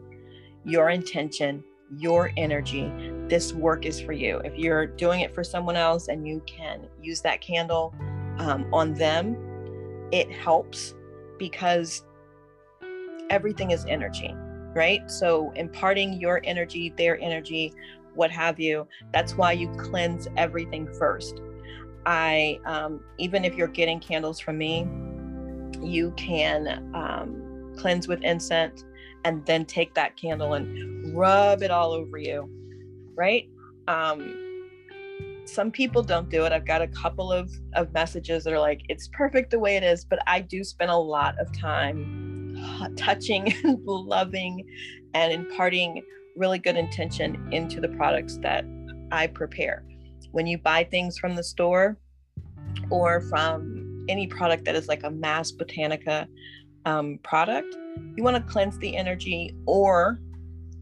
your 0.64 0.90
intention, 0.90 1.64
your 1.96 2.32
energy. 2.36 2.92
This 3.28 3.52
work 3.52 3.84
is 3.84 4.00
for 4.00 4.12
you. 4.12 4.38
If 4.44 4.56
you're 4.56 4.86
doing 4.86 5.20
it 5.20 5.34
for 5.34 5.44
someone 5.44 5.76
else 5.76 6.08
and 6.08 6.26
you 6.26 6.42
can 6.46 6.86
use 7.02 7.20
that 7.22 7.40
candle 7.40 7.94
um, 8.38 8.66
on 8.72 8.94
them, 8.94 9.36
it 10.12 10.30
helps 10.30 10.94
because 11.38 12.04
everything 13.30 13.70
is 13.70 13.84
energy, 13.86 14.34
right? 14.74 15.10
So 15.10 15.52
imparting 15.52 16.20
your 16.20 16.40
energy, 16.44 16.92
their 16.96 17.20
energy, 17.20 17.72
what 18.14 18.30
have 18.30 18.58
you, 18.58 18.86
that's 19.12 19.36
why 19.36 19.52
you 19.52 19.68
cleanse 19.76 20.26
everything 20.36 20.92
first 20.98 21.40
I, 22.08 22.58
um, 22.64 23.04
even 23.18 23.44
if 23.44 23.54
you're 23.54 23.68
getting 23.68 24.00
candles 24.00 24.40
from 24.40 24.56
me, 24.56 24.88
you 25.82 26.10
can 26.16 26.90
um, 26.94 27.74
cleanse 27.76 28.08
with 28.08 28.22
incense 28.22 28.82
and 29.24 29.44
then 29.46 29.64
take 29.64 29.94
that 29.94 30.16
candle 30.16 30.54
and 30.54 31.16
rub 31.16 31.62
it 31.62 31.70
all 31.70 31.92
over 31.92 32.18
you, 32.18 32.48
right? 33.14 33.48
Um, 33.86 34.48
some 35.44 35.70
people 35.70 36.02
don't 36.02 36.28
do 36.28 36.44
it. 36.44 36.52
I've 36.52 36.66
got 36.66 36.82
a 36.82 36.88
couple 36.88 37.32
of, 37.32 37.50
of 37.74 37.92
messages 37.92 38.44
that 38.44 38.52
are 38.52 38.60
like, 38.60 38.82
it's 38.88 39.08
perfect 39.08 39.50
the 39.50 39.58
way 39.58 39.76
it 39.76 39.82
is, 39.82 40.04
but 40.04 40.18
I 40.26 40.40
do 40.40 40.62
spend 40.62 40.90
a 40.90 40.96
lot 40.96 41.38
of 41.40 41.50
time 41.56 42.92
touching 42.96 43.52
and 43.64 43.84
loving 43.84 44.66
and 45.14 45.32
imparting 45.32 46.02
really 46.36 46.58
good 46.58 46.76
intention 46.76 47.48
into 47.52 47.80
the 47.80 47.88
products 47.88 48.38
that 48.38 48.64
I 49.10 49.26
prepare 49.26 49.84
when 50.32 50.46
you 50.46 50.58
buy 50.58 50.84
things 50.84 51.18
from 51.18 51.34
the 51.34 51.42
store 51.42 51.98
or 52.90 53.22
from 53.22 54.04
any 54.08 54.26
product 54.26 54.64
that 54.64 54.74
is 54.74 54.88
like 54.88 55.02
a 55.04 55.10
mass 55.10 55.52
botanica 55.52 56.26
um, 56.88 57.18
product, 57.22 57.76
you 58.16 58.22
want 58.24 58.36
to 58.36 58.52
cleanse 58.52 58.78
the 58.78 58.96
energy 58.96 59.54
or 59.66 60.20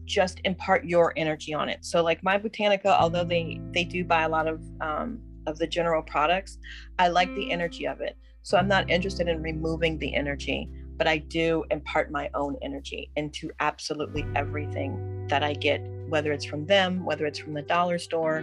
just 0.05 0.39
impart 0.45 0.85
your 0.85 1.13
energy 1.17 1.53
on 1.53 1.67
it. 1.67 1.79
So 1.81 2.01
like 2.01 2.23
my 2.23 2.37
botanica, 2.39 2.91
although 3.03 3.25
they 3.25 3.59
they 3.73 3.83
do 3.83 4.05
buy 4.05 4.21
a 4.23 4.29
lot 4.29 4.47
of 4.47 4.61
um, 4.79 5.19
of 5.47 5.57
the 5.57 5.67
general 5.67 6.01
products, 6.01 6.57
I 6.97 7.09
like 7.09 7.33
the 7.35 7.51
energy 7.51 7.85
of 7.87 7.99
it. 8.01 8.15
So 8.41 8.57
I'm 8.57 8.69
not 8.69 8.89
interested 8.89 9.27
in 9.27 9.41
removing 9.41 9.99
the 9.99 10.13
energy, 10.15 10.69
but 10.97 11.07
I 11.07 11.17
do 11.17 11.65
impart 11.71 12.11
my 12.11 12.29
own 12.33 12.55
energy 12.61 13.11
into 13.17 13.51
absolutely 13.59 14.25
everything 14.35 15.25
that 15.29 15.43
I 15.43 15.53
get, 15.53 15.79
whether 16.07 16.31
it's 16.31 16.45
from 16.45 16.65
them, 16.65 17.03
whether 17.03 17.25
it's 17.25 17.39
from 17.39 17.53
the 17.53 17.61
dollar 17.61 17.99
store, 17.99 18.37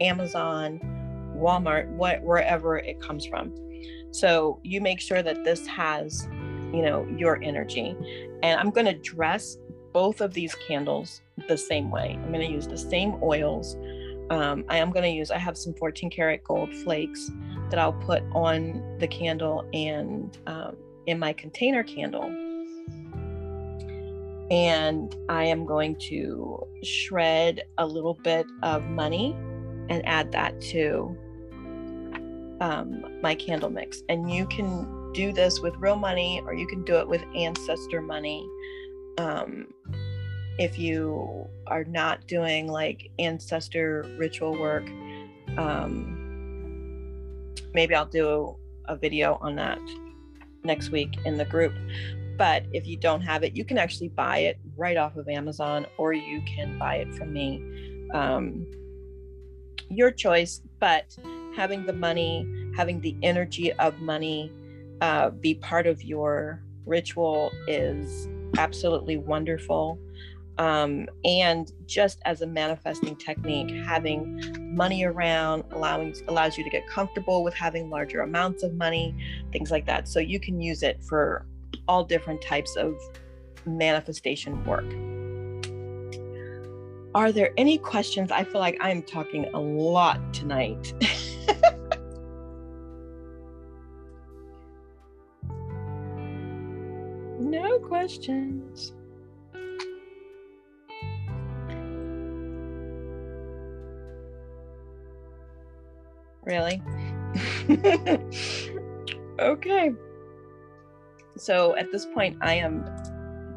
Amazon, 0.00 0.80
Walmart, 1.36 1.88
what 1.90 2.22
wherever 2.22 2.78
it 2.78 3.00
comes 3.00 3.24
from. 3.26 3.54
So 4.10 4.60
you 4.64 4.80
make 4.80 5.00
sure 5.00 5.22
that 5.22 5.44
this 5.44 5.66
has, 5.66 6.28
you 6.74 6.82
know, 6.82 7.06
your 7.16 7.42
energy. 7.42 7.96
And 8.42 8.58
I'm 8.58 8.70
going 8.70 8.86
to 8.86 8.94
dress 8.94 9.56
both 9.92 10.20
of 10.20 10.34
these 10.34 10.54
candles 10.54 11.20
the 11.48 11.56
same 11.56 11.90
way. 11.90 12.18
I'm 12.22 12.32
going 12.32 12.46
to 12.46 12.52
use 12.52 12.66
the 12.66 12.76
same 12.76 13.14
oils 13.22 13.76
um, 14.30 14.64
I 14.68 14.78
am 14.78 14.90
going 14.90 15.02
to 15.02 15.10
use, 15.10 15.30
I 15.30 15.38
have 15.38 15.56
some 15.56 15.74
14 15.74 16.10
karat 16.10 16.44
gold 16.44 16.74
flakes 16.74 17.30
that 17.70 17.78
I'll 17.78 17.92
put 17.92 18.22
on 18.32 18.96
the 18.98 19.06
candle 19.06 19.68
and 19.72 20.36
um, 20.46 20.76
in 21.06 21.18
my 21.18 21.32
container 21.32 21.82
candle. 21.82 22.24
And 24.50 25.14
I 25.28 25.44
am 25.44 25.66
going 25.66 25.96
to 26.08 26.66
shred 26.82 27.62
a 27.78 27.86
little 27.86 28.14
bit 28.14 28.46
of 28.62 28.84
money 28.84 29.34
and 29.88 30.06
add 30.06 30.32
that 30.32 30.60
to 30.60 31.16
um, 32.60 33.20
my 33.20 33.34
candle 33.34 33.70
mix. 33.70 34.02
And 34.08 34.30
you 34.30 34.46
can 34.46 34.93
do 35.14 35.32
this 35.32 35.60
with 35.60 35.74
real 35.76 35.96
money 35.96 36.42
or 36.44 36.52
you 36.52 36.66
can 36.66 36.84
do 36.84 36.96
it 36.96 37.08
with 37.08 37.22
ancestor 37.34 38.02
money. 38.02 38.46
Um, 39.18 39.68
if 40.58 40.78
you 40.78 41.48
are 41.66 41.84
not 41.84 42.26
doing 42.26 42.68
like 42.68 43.10
ancestor 43.18 44.04
ritual 44.18 44.58
work, 44.58 44.84
um, 45.56 46.20
maybe 47.72 47.94
I'll 47.94 48.06
do 48.06 48.56
a 48.86 48.96
video 48.96 49.38
on 49.40 49.56
that 49.56 49.78
next 50.64 50.90
week 50.90 51.16
in 51.24 51.36
the 51.36 51.44
group. 51.44 51.72
But 52.36 52.64
if 52.72 52.86
you 52.86 52.96
don't 52.96 53.20
have 53.20 53.44
it, 53.44 53.56
you 53.56 53.64
can 53.64 53.78
actually 53.78 54.08
buy 54.08 54.38
it 54.38 54.58
right 54.76 54.96
off 54.96 55.16
of 55.16 55.28
Amazon 55.28 55.86
or 55.96 56.12
you 56.12 56.42
can 56.42 56.78
buy 56.78 56.96
it 56.96 57.14
from 57.14 57.32
me. 57.32 58.08
Um, 58.12 58.66
your 59.88 60.10
choice, 60.10 60.60
but 60.80 61.16
having 61.54 61.86
the 61.86 61.92
money, 61.92 62.48
having 62.76 63.00
the 63.00 63.16
energy 63.22 63.72
of 63.74 64.00
money 64.00 64.50
uh, 65.04 65.28
be 65.28 65.54
part 65.54 65.86
of 65.86 66.02
your 66.02 66.62
ritual 66.86 67.52
is 67.68 68.26
absolutely 68.56 69.18
wonderful. 69.18 69.98
Um, 70.56 71.08
and 71.26 71.70
just 71.84 72.22
as 72.24 72.40
a 72.40 72.46
manifesting 72.46 73.14
technique, 73.16 73.70
having 73.84 74.74
money 74.74 75.04
around 75.04 75.64
allowing 75.72 76.14
allows 76.26 76.56
you 76.56 76.64
to 76.64 76.70
get 76.70 76.88
comfortable 76.88 77.44
with 77.44 77.52
having 77.52 77.90
larger 77.90 78.22
amounts 78.22 78.62
of 78.62 78.72
money, 78.76 79.14
things 79.52 79.70
like 79.70 79.84
that. 79.84 80.08
So 80.08 80.20
you 80.20 80.40
can 80.40 80.58
use 80.58 80.82
it 80.82 81.04
for 81.04 81.44
all 81.86 82.02
different 82.02 82.40
types 82.40 82.74
of 82.74 82.94
manifestation 83.66 84.64
work. 84.64 84.86
Are 87.14 87.30
there 87.30 87.52
any 87.58 87.76
questions? 87.76 88.30
I 88.30 88.44
feel 88.44 88.62
like 88.62 88.78
I'm 88.80 89.02
talking 89.02 89.52
a 89.52 89.60
lot 89.60 90.32
tonight. 90.32 90.94
no 97.50 97.78
questions. 97.78 98.92
Really? 106.44 106.82
okay. 109.38 109.92
So 111.36 111.74
at 111.76 111.90
this 111.90 112.06
point, 112.06 112.36
I 112.40 112.54
am 112.54 112.84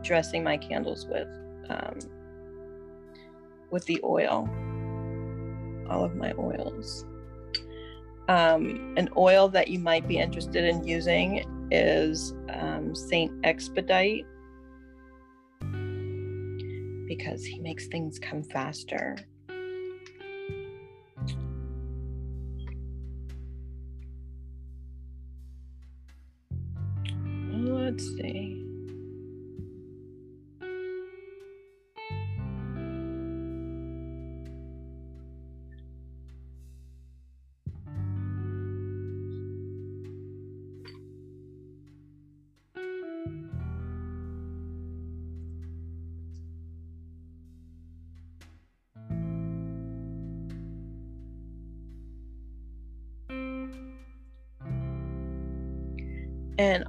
dressing 0.04 0.44
my 0.44 0.58
candles 0.58 1.06
with 1.06 1.28
um, 1.70 2.00
with 3.70 3.86
the 3.86 4.00
oil, 4.04 4.50
all 5.90 6.04
of 6.04 6.16
my 6.16 6.34
oils. 6.40 7.06
Um, 8.30 8.94
an 8.98 9.10
oil 9.16 9.48
that 9.50 9.68
you 9.68 9.80
might 9.80 10.08
be 10.08 10.18
interested 10.18 10.64
in 10.66 10.86
using 10.86 11.46
is 11.72 12.34
um, 12.50 12.94
Saint 12.96 13.32
Expedite 13.44 14.26
because 17.08 17.46
he 17.46 17.60
makes 17.60 17.88
things 17.88 18.20
come 18.20 18.44
faster. 18.44 19.18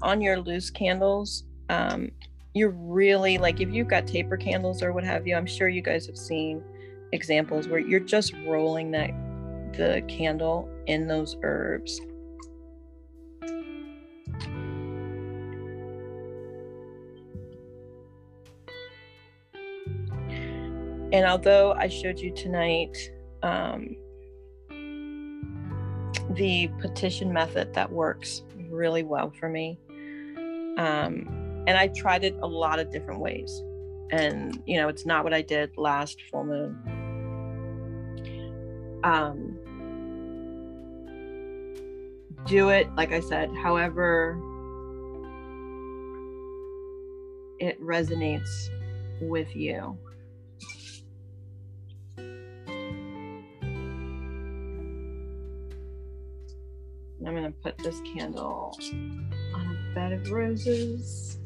On 0.08 0.22
your 0.22 0.40
loose 0.40 0.70
candles 0.70 1.44
um, 1.68 2.10
you're 2.54 2.70
really 2.70 3.36
like 3.36 3.60
if 3.60 3.70
you've 3.70 3.88
got 3.88 4.06
taper 4.06 4.38
candles 4.38 4.82
or 4.82 4.92
what 4.92 5.04
have 5.04 5.26
you 5.26 5.36
i'm 5.36 5.46
sure 5.46 5.68
you 5.68 5.82
guys 5.82 6.06
have 6.06 6.16
seen 6.16 6.62
examples 7.12 7.68
where 7.68 7.78
you're 7.78 8.00
just 8.00 8.32
rolling 8.46 8.90
that 8.90 9.10
the 9.74 10.02
candle 10.08 10.66
in 10.86 11.06
those 11.06 11.36
herbs 11.42 12.00
and 21.12 21.26
although 21.26 21.72
i 21.72 21.86
showed 21.86 22.18
you 22.18 22.34
tonight 22.34 22.96
um, 23.42 23.94
the 26.30 26.68
petition 26.80 27.30
method 27.30 27.74
that 27.74 27.90
works 27.90 28.42
really 28.70 29.02
well 29.02 29.30
for 29.38 29.48
me. 29.48 29.78
Um, 30.78 31.64
and 31.66 31.76
I 31.76 31.88
tried 31.88 32.24
it 32.24 32.34
a 32.40 32.46
lot 32.46 32.78
of 32.78 32.90
different 32.90 33.20
ways. 33.20 33.62
And, 34.10 34.62
you 34.64 34.78
know, 34.78 34.88
it's 34.88 35.04
not 35.04 35.24
what 35.24 35.34
I 35.34 35.42
did 35.42 35.76
last 35.76 36.22
full 36.30 36.44
moon. 36.44 36.78
Um, 39.04 39.58
do 42.46 42.70
it, 42.70 42.88
like 42.96 43.12
I 43.12 43.20
said, 43.20 43.50
however 43.62 44.40
it 47.58 47.80
resonates 47.82 48.70
with 49.20 49.54
you. 49.54 49.98
I'm 57.26 57.34
going 57.34 57.44
to 57.44 57.50
put 57.50 57.76
this 57.78 58.00
candle 58.14 58.78
bed 59.94 60.12
of 60.12 60.30
roses. 60.30 61.38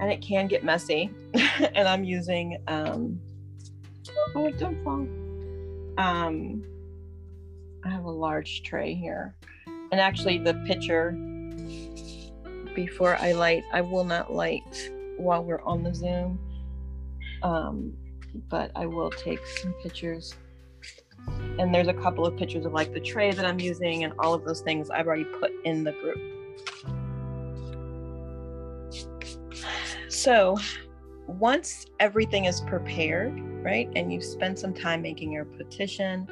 And 0.00 0.12
it 0.12 0.22
can 0.22 0.46
get 0.46 0.64
messy. 0.64 1.10
and 1.34 1.88
I'm 1.88 2.04
using, 2.04 2.58
um, 2.68 3.20
oh, 4.34 4.50
don't 4.52 4.82
fall. 4.84 5.06
Um, 5.98 6.62
I 7.84 7.90
have 7.90 8.04
a 8.04 8.10
large 8.10 8.62
tray 8.62 8.94
here. 8.94 9.34
And 9.90 10.00
actually, 10.00 10.38
the 10.38 10.54
pitcher, 10.66 11.12
before 12.74 13.16
I 13.16 13.32
light, 13.32 13.64
I 13.72 13.80
will 13.80 14.04
not 14.04 14.32
light 14.32 14.90
while 15.16 15.42
we're 15.42 15.62
on 15.62 15.82
the 15.82 15.94
Zoom. 15.94 16.38
Um, 17.42 17.94
but 18.48 18.70
I 18.74 18.86
will 18.86 19.10
take 19.10 19.44
some 19.46 19.72
pictures. 19.82 20.34
And 21.58 21.74
there's 21.74 21.88
a 21.88 21.94
couple 21.94 22.24
of 22.24 22.36
pictures 22.36 22.64
of 22.64 22.72
like 22.72 22.92
the 22.92 23.00
tray 23.00 23.32
that 23.32 23.44
I'm 23.44 23.60
using 23.60 24.04
and 24.04 24.12
all 24.18 24.34
of 24.34 24.44
those 24.44 24.60
things 24.60 24.90
I've 24.90 25.06
already 25.06 25.24
put 25.24 25.52
in 25.64 25.84
the 25.84 25.92
group. 25.92 26.18
So 30.08 30.56
once 31.26 31.86
everything 32.00 32.46
is 32.46 32.60
prepared, 32.62 33.38
right, 33.62 33.88
and 33.94 34.12
you've 34.12 34.24
spent 34.24 34.58
some 34.58 34.72
time 34.72 35.02
making 35.02 35.30
your 35.32 35.44
petition 35.44 36.26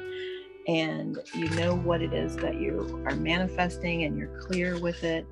and 0.67 1.17
you 1.33 1.49
know 1.51 1.75
what 1.75 2.01
it 2.01 2.13
is 2.13 2.35
that 2.37 2.59
you 2.59 3.01
are 3.07 3.15
manifesting 3.15 4.03
and 4.03 4.17
you're 4.17 4.41
clear 4.41 4.79
with 4.79 5.03
it, 5.03 5.25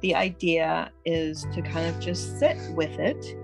the 0.00 0.14
idea 0.14 0.90
is 1.04 1.46
to 1.52 1.60
kind 1.60 1.86
of 1.86 2.00
just 2.00 2.38
sit 2.38 2.56
with 2.74 2.98
it 2.98 3.36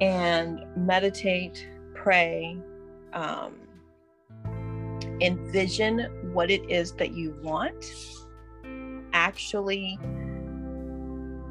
and 0.00 0.64
meditate, 0.76 1.66
pray, 1.94 2.58
um, 3.12 3.54
envision 5.20 6.32
what 6.32 6.50
it 6.50 6.68
is 6.70 6.92
that 6.92 7.12
you 7.12 7.34
want 7.42 7.84
actually 9.12 9.98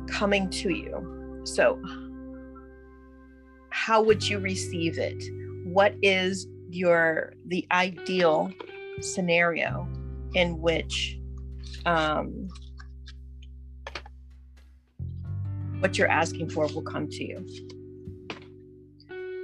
coming 0.07 0.49
to 0.49 0.69
you. 0.69 1.41
So, 1.43 1.81
how 3.71 4.01
would 4.01 4.27
you 4.27 4.39
receive 4.39 4.97
it? 4.97 5.23
What 5.65 5.95
is 6.01 6.47
your 6.69 7.33
the 7.47 7.65
ideal 7.71 8.51
scenario 9.01 9.87
in 10.33 10.59
which 10.61 11.19
um, 11.85 12.47
what 15.79 15.97
you're 15.97 16.09
asking 16.09 16.49
for 16.49 16.67
will 16.67 16.81
come 16.81 17.07
to 17.09 17.23
you. 17.23 17.45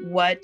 What 0.05 0.43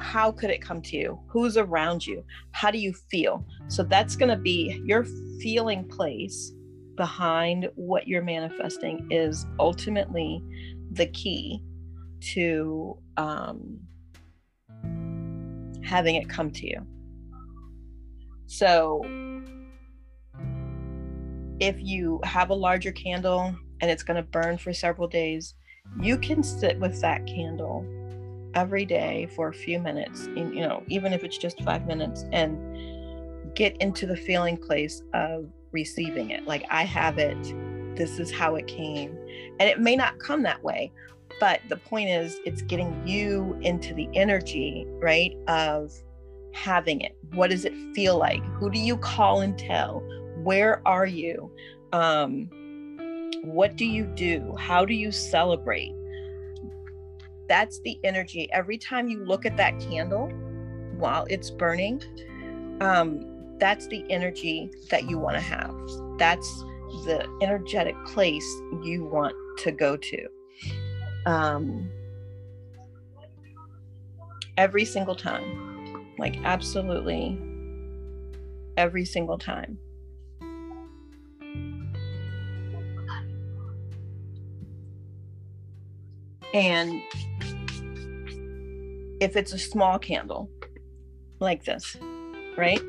how 0.00 0.32
could 0.32 0.50
it 0.50 0.62
come 0.62 0.80
to 0.82 0.96
you? 0.96 1.20
Who's 1.28 1.56
around 1.56 2.06
you? 2.06 2.24
How 2.52 2.70
do 2.70 2.78
you 2.78 2.92
feel? 3.10 3.44
So 3.68 3.82
that's 3.82 4.16
going 4.16 4.30
to 4.30 4.36
be 4.36 4.82
your 4.84 5.04
feeling 5.40 5.86
place 5.86 6.52
behind 6.96 7.68
what 7.76 8.08
you're 8.08 8.22
manifesting 8.22 9.06
is 9.10 9.46
ultimately 9.58 10.42
the 10.92 11.06
key 11.06 11.62
to 12.20 12.98
um, 13.16 13.78
having 15.84 16.16
it 16.16 16.28
come 16.28 16.50
to 16.50 16.66
you. 16.66 16.86
So 18.46 19.02
if 21.60 21.76
you 21.78 22.20
have 22.24 22.50
a 22.50 22.54
larger 22.54 22.90
candle 22.92 23.54
and 23.80 23.90
it's 23.90 24.02
going 24.02 24.16
to 24.16 24.22
burn 24.22 24.58
for 24.58 24.72
several 24.72 25.08
days, 25.08 25.54
you 25.98 26.18
can 26.18 26.42
sit 26.42 26.78
with 26.78 27.00
that 27.00 27.26
candle 27.26 27.86
every 28.54 28.84
day 28.84 29.28
for 29.36 29.48
a 29.48 29.54
few 29.54 29.78
minutes, 29.78 30.26
you 30.34 30.60
know, 30.60 30.82
even 30.88 31.12
if 31.12 31.24
it's 31.24 31.38
just 31.38 31.62
five 31.62 31.86
minutes, 31.86 32.24
and 32.32 33.54
get 33.54 33.76
into 33.78 34.06
the 34.06 34.16
feeling 34.16 34.56
place 34.56 35.02
of 35.14 35.46
receiving 35.72 36.30
it. 36.30 36.46
Like, 36.46 36.64
I 36.70 36.84
have 36.84 37.18
it, 37.18 37.36
this 37.96 38.18
is 38.18 38.32
how 38.32 38.56
it 38.56 38.66
came. 38.66 39.16
And 39.58 39.68
it 39.68 39.80
may 39.80 39.96
not 39.96 40.18
come 40.18 40.42
that 40.44 40.62
way, 40.62 40.92
but 41.38 41.60
the 41.68 41.76
point 41.76 42.08
is, 42.08 42.38
it's 42.44 42.62
getting 42.62 43.06
you 43.06 43.58
into 43.62 43.94
the 43.94 44.08
energy, 44.14 44.84
right, 45.00 45.36
of 45.48 45.92
having 46.52 47.00
it. 47.00 47.16
What 47.34 47.50
does 47.50 47.64
it 47.64 47.74
feel 47.94 48.18
like? 48.18 48.42
Who 48.54 48.70
do 48.70 48.78
you 48.78 48.96
call 48.96 49.40
and 49.42 49.56
tell? 49.56 50.00
Where 50.42 50.82
are 50.86 51.06
you? 51.06 51.50
Um, 51.92 52.50
what 53.42 53.76
do 53.76 53.84
you 53.84 54.04
do? 54.06 54.54
How 54.58 54.84
do 54.84 54.94
you 54.94 55.10
celebrate? 55.10 55.94
That's 57.48 57.80
the 57.80 57.98
energy. 58.04 58.48
Every 58.52 58.78
time 58.78 59.08
you 59.08 59.24
look 59.24 59.44
at 59.46 59.56
that 59.56 59.78
candle 59.80 60.28
while 60.96 61.26
it's 61.28 61.50
burning, 61.50 62.02
um, 62.80 63.26
that's 63.58 63.86
the 63.88 64.04
energy 64.10 64.70
that 64.90 65.08
you 65.08 65.18
want 65.18 65.36
to 65.36 65.42
have. 65.42 65.74
That's 66.18 66.48
the 67.04 67.26
energetic 67.42 67.94
place 68.06 68.46
you 68.82 69.04
want 69.04 69.34
to 69.58 69.72
go 69.72 69.96
to. 69.96 70.28
Um, 71.26 71.90
every 74.56 74.84
single 74.84 75.14
time, 75.14 76.14
like 76.18 76.36
absolutely 76.44 77.38
every 78.76 79.04
single 79.04 79.38
time. 79.38 79.78
And 86.52 87.02
if 89.20 89.36
it's 89.36 89.52
a 89.52 89.58
small 89.58 89.98
candle 89.98 90.50
like 91.38 91.64
this, 91.64 91.96
right? 92.56 92.82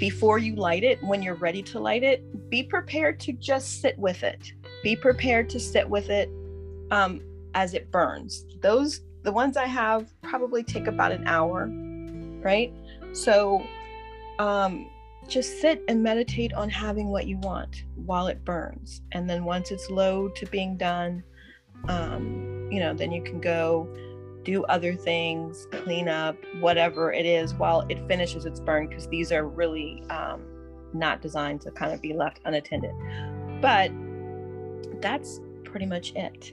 Before 0.00 0.38
you 0.38 0.56
light 0.56 0.84
it, 0.84 1.02
when 1.02 1.22
you're 1.22 1.34
ready 1.36 1.62
to 1.64 1.78
light 1.78 2.02
it, 2.02 2.50
be 2.50 2.62
prepared 2.62 3.20
to 3.20 3.32
just 3.32 3.80
sit 3.80 3.98
with 3.98 4.22
it. 4.22 4.52
Be 4.82 4.96
prepared 4.96 5.48
to 5.50 5.60
sit 5.60 5.88
with 5.88 6.10
it 6.10 6.28
um, 6.90 7.20
as 7.54 7.74
it 7.74 7.90
burns. 7.90 8.46
Those, 8.60 9.02
the 9.22 9.32
ones 9.32 9.56
I 9.56 9.66
have, 9.66 10.12
probably 10.22 10.62
take 10.62 10.86
about 10.86 11.12
an 11.12 11.26
hour, 11.26 11.68
right? 12.42 12.72
So 13.12 13.64
um, 14.38 14.88
just 15.28 15.60
sit 15.60 15.82
and 15.88 16.02
meditate 16.02 16.52
on 16.54 16.68
having 16.68 17.08
what 17.08 17.26
you 17.26 17.38
want 17.38 17.84
while 17.94 18.26
it 18.26 18.44
burns. 18.44 19.02
And 19.12 19.28
then 19.28 19.44
once 19.44 19.70
it's 19.70 19.90
low 19.90 20.28
to 20.28 20.46
being 20.46 20.76
done, 20.76 21.22
um, 21.88 22.53
you 22.74 22.80
know, 22.80 22.92
then 22.92 23.12
you 23.12 23.22
can 23.22 23.40
go 23.40 23.88
do 24.42 24.64
other 24.64 24.96
things, 24.96 25.68
clean 25.70 26.08
up, 26.08 26.36
whatever 26.58 27.12
it 27.12 27.24
is 27.24 27.54
while 27.54 27.82
it 27.88 28.04
finishes 28.08 28.46
its 28.46 28.58
burn, 28.58 28.88
because 28.88 29.06
these 29.06 29.30
are 29.30 29.46
really 29.46 30.02
um, 30.10 30.42
not 30.92 31.22
designed 31.22 31.60
to 31.60 31.70
kind 31.70 31.92
of 31.92 32.02
be 32.02 32.12
left 32.12 32.40
unattended. 32.44 32.90
But 33.60 33.92
that's 35.00 35.40
pretty 35.62 35.86
much 35.86 36.12
it, 36.16 36.52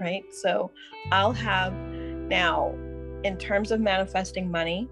right? 0.00 0.24
So 0.34 0.72
I'll 1.12 1.32
have 1.32 1.72
now, 1.72 2.74
in 3.22 3.38
terms 3.38 3.70
of 3.70 3.80
manifesting 3.80 4.50
money, 4.50 4.88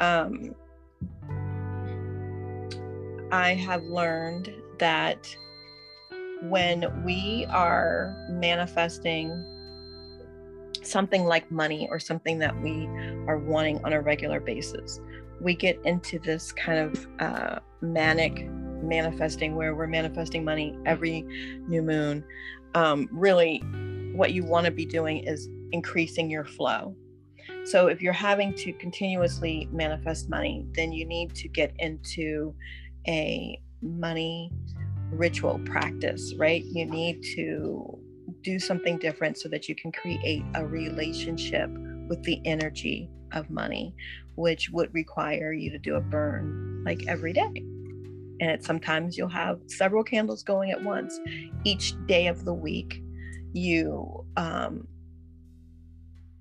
um, 0.00 0.52
I 3.30 3.54
have 3.54 3.84
learned 3.84 4.52
that 4.80 5.34
when 6.42 7.04
we 7.04 7.46
are 7.50 8.26
manifesting 8.30 9.55
something 10.86 11.24
like 11.24 11.50
money 11.50 11.88
or 11.90 11.98
something 11.98 12.38
that 12.38 12.60
we 12.62 12.86
are 13.26 13.38
wanting 13.38 13.82
on 13.84 13.92
a 13.92 14.00
regular 14.00 14.40
basis. 14.40 15.00
We 15.40 15.54
get 15.54 15.78
into 15.84 16.18
this 16.18 16.52
kind 16.52 16.78
of 16.78 17.06
uh, 17.18 17.58
manic 17.80 18.48
manifesting 18.82 19.54
where 19.54 19.74
we're 19.74 19.86
manifesting 19.86 20.44
money 20.44 20.78
every 20.86 21.22
new 21.68 21.82
moon. 21.82 22.24
Um, 22.74 23.08
really, 23.10 23.58
what 24.14 24.32
you 24.32 24.44
want 24.44 24.66
to 24.66 24.72
be 24.72 24.86
doing 24.86 25.24
is 25.24 25.48
increasing 25.72 26.30
your 26.30 26.44
flow. 26.44 26.94
So, 27.64 27.88
if 27.88 28.00
you're 28.00 28.12
having 28.12 28.54
to 28.54 28.72
continuously 28.74 29.68
manifest 29.72 30.28
money, 30.28 30.66
then 30.72 30.92
you 30.92 31.04
need 31.04 31.34
to 31.36 31.48
get 31.48 31.74
into 31.78 32.54
a 33.08 33.60
money 33.82 34.52
ritual 35.10 35.60
practice, 35.64 36.34
right? 36.36 36.64
You 36.64 36.86
need 36.86 37.22
to 37.36 37.98
do 38.46 38.60
something 38.60 38.96
different 38.98 39.36
so 39.36 39.48
that 39.48 39.68
you 39.68 39.74
can 39.74 39.90
create 39.90 40.44
a 40.54 40.64
relationship 40.64 41.68
with 42.08 42.22
the 42.22 42.40
energy 42.44 43.10
of 43.32 43.50
money, 43.50 43.92
which 44.36 44.70
would 44.70 44.94
require 44.94 45.52
you 45.52 45.68
to 45.68 45.78
do 45.80 45.96
a 45.96 46.00
burn 46.00 46.84
like 46.86 47.04
every 47.08 47.32
day. 47.32 47.64
And 48.40 48.64
sometimes 48.64 49.18
you'll 49.18 49.28
have 49.30 49.58
several 49.66 50.04
candles 50.04 50.44
going 50.44 50.70
at 50.70 50.80
once. 50.80 51.18
Each 51.64 51.94
day 52.06 52.28
of 52.28 52.44
the 52.44 52.54
week, 52.54 53.02
you 53.52 54.24
um, 54.36 54.86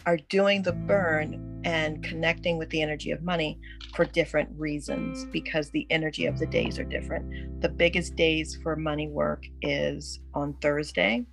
are 0.05 0.17
doing 0.29 0.61
the 0.61 0.73
burn 0.73 1.59
and 1.65 2.03
connecting 2.03 2.59
with 2.59 2.69
the 2.69 2.83
energy 2.83 3.09
of 3.09 3.23
money 3.23 3.59
for 3.95 4.05
different 4.05 4.49
reasons 4.55 5.25
because 5.31 5.71
the 5.71 5.87
energy 5.89 6.27
of 6.27 6.37
the 6.37 6.45
days 6.45 6.77
are 6.77 6.83
different. 6.83 7.61
The 7.61 7.69
biggest 7.69 8.15
days 8.15 8.59
for 8.61 8.75
money 8.75 9.07
work 9.07 9.43
is 9.63 10.19
on 10.35 10.53
Thursday 10.61 11.25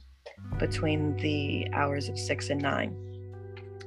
between 0.59 1.17
the 1.17 1.69
hours 1.73 2.09
of 2.09 2.19
six 2.19 2.51
and 2.51 2.61
nine. 2.61 2.97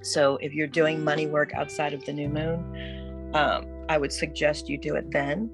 So 0.01 0.37
if 0.37 0.53
you're 0.53 0.67
doing 0.67 1.03
money 1.03 1.27
work 1.27 1.53
outside 1.53 1.93
of 1.93 2.05
the 2.05 2.13
new 2.13 2.29
moon, 2.29 3.31
um, 3.33 3.65
I 3.89 3.97
would 3.97 4.11
suggest 4.11 4.69
you 4.69 4.77
do 4.77 4.95
it 4.95 5.11
then. 5.11 5.49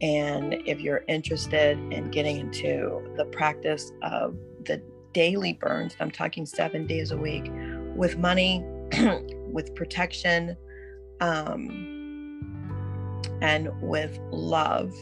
And 0.00 0.54
if 0.66 0.80
you're 0.80 1.04
interested 1.08 1.78
in 1.92 2.10
getting 2.10 2.38
into 2.38 3.02
the 3.16 3.24
practice 3.26 3.92
of 4.02 4.36
the 4.64 4.82
daily 5.12 5.54
burns, 5.54 5.96
I'm 6.00 6.10
talking 6.10 6.44
seven 6.44 6.86
days 6.86 7.10
a 7.12 7.16
week, 7.16 7.50
with 7.94 8.18
money, 8.18 8.62
with 9.50 9.74
protection, 9.74 10.56
um, 11.20 11.96
and 13.40 13.70
with 13.80 14.18
love, 14.30 14.94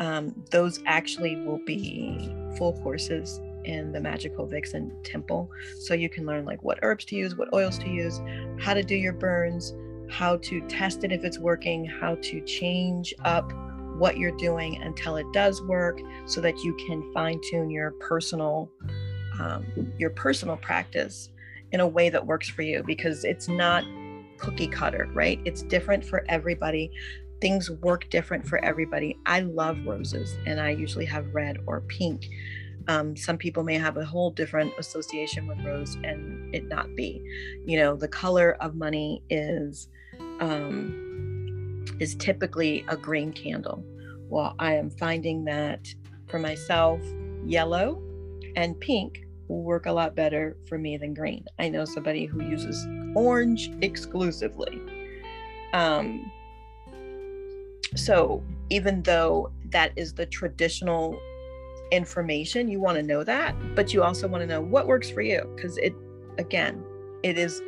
um, 0.00 0.34
those 0.50 0.80
actually 0.86 1.36
will 1.36 1.60
be 1.64 2.34
full 2.56 2.72
courses 2.82 3.40
in 3.68 3.92
the 3.92 4.00
magical 4.00 4.46
vixen 4.46 4.90
temple. 5.04 5.50
So 5.78 5.94
you 5.94 6.08
can 6.08 6.26
learn 6.26 6.44
like 6.44 6.62
what 6.64 6.78
herbs 6.82 7.04
to 7.06 7.16
use 7.16 7.36
what 7.36 7.52
oils 7.52 7.78
to 7.78 7.88
use 7.88 8.20
how 8.58 8.74
to 8.74 8.82
do 8.82 8.96
your 8.96 9.12
burns 9.12 9.74
how 10.10 10.38
to 10.38 10.60
test 10.68 11.04
it 11.04 11.12
if 11.12 11.22
it's 11.22 11.38
working 11.38 11.84
how 11.84 12.16
to 12.16 12.40
change 12.40 13.14
up 13.24 13.52
what 13.98 14.16
you're 14.16 14.36
doing 14.38 14.80
until 14.82 15.16
it 15.16 15.26
does 15.32 15.60
work 15.62 16.00
so 16.24 16.40
that 16.40 16.56
you 16.64 16.74
can 16.86 17.12
fine 17.12 17.40
tune 17.50 17.70
your 17.70 17.90
personal 17.92 18.70
um, 19.38 19.66
your 19.98 20.10
personal 20.10 20.56
practice 20.56 21.28
in 21.72 21.80
a 21.80 21.86
way 21.86 22.08
that 22.08 22.26
works 22.26 22.48
for 22.48 22.62
you 22.62 22.82
because 22.86 23.24
it's 23.24 23.48
not 23.48 23.84
cookie 24.38 24.68
cutter 24.68 25.08
right? 25.12 25.40
It's 25.44 25.62
different 25.62 26.04
for 26.04 26.24
everybody. 26.28 26.90
Things 27.40 27.70
work 27.70 28.08
different 28.10 28.46
for 28.46 28.64
everybody. 28.64 29.16
I 29.26 29.40
love 29.40 29.78
roses 29.86 30.36
and 30.46 30.60
i 30.60 30.70
usually 30.70 31.04
have 31.04 31.34
red 31.34 31.58
or 31.66 31.82
pink 31.82 32.28
um, 32.88 33.14
some 33.14 33.36
people 33.36 33.62
may 33.62 33.76
have 33.76 33.98
a 33.98 34.04
whole 34.04 34.30
different 34.30 34.72
association 34.78 35.46
with 35.46 35.60
rose 35.64 35.96
and 36.04 36.54
it 36.54 36.66
not 36.66 36.94
be. 36.96 37.22
You 37.66 37.78
know, 37.78 37.96
the 37.96 38.08
color 38.08 38.56
of 38.60 38.74
money 38.74 39.22
is 39.28 39.88
um, 40.40 41.84
is 42.00 42.14
typically 42.14 42.84
a 42.88 42.96
green 42.96 43.32
candle. 43.32 43.84
Well, 44.28 44.54
I 44.58 44.74
am 44.74 44.90
finding 44.90 45.44
that 45.44 45.86
for 46.26 46.38
myself, 46.38 47.00
yellow 47.44 48.02
and 48.56 48.78
pink 48.80 49.26
will 49.48 49.62
work 49.62 49.86
a 49.86 49.92
lot 49.92 50.14
better 50.14 50.56
for 50.66 50.78
me 50.78 50.96
than 50.96 51.14
green. 51.14 51.44
I 51.58 51.68
know 51.68 51.84
somebody 51.84 52.24
who 52.24 52.42
uses 52.42 52.86
orange 53.14 53.70
exclusively. 53.82 54.80
Um, 55.72 56.30
so 57.96 58.42
even 58.70 59.02
though 59.02 59.50
that 59.70 59.92
is 59.96 60.14
the 60.14 60.26
traditional 60.26 61.18
information 61.90 62.68
you 62.68 62.80
want 62.80 62.96
to 62.96 63.02
know 63.02 63.24
that 63.24 63.54
but 63.74 63.94
you 63.94 64.02
also 64.02 64.28
want 64.28 64.42
to 64.42 64.46
know 64.46 64.60
what 64.60 64.86
works 64.86 65.08
for 65.10 65.22
you 65.22 65.42
because 65.56 65.76
it 65.78 65.94
again 66.38 66.84
it 67.22 67.38
is 67.38 67.62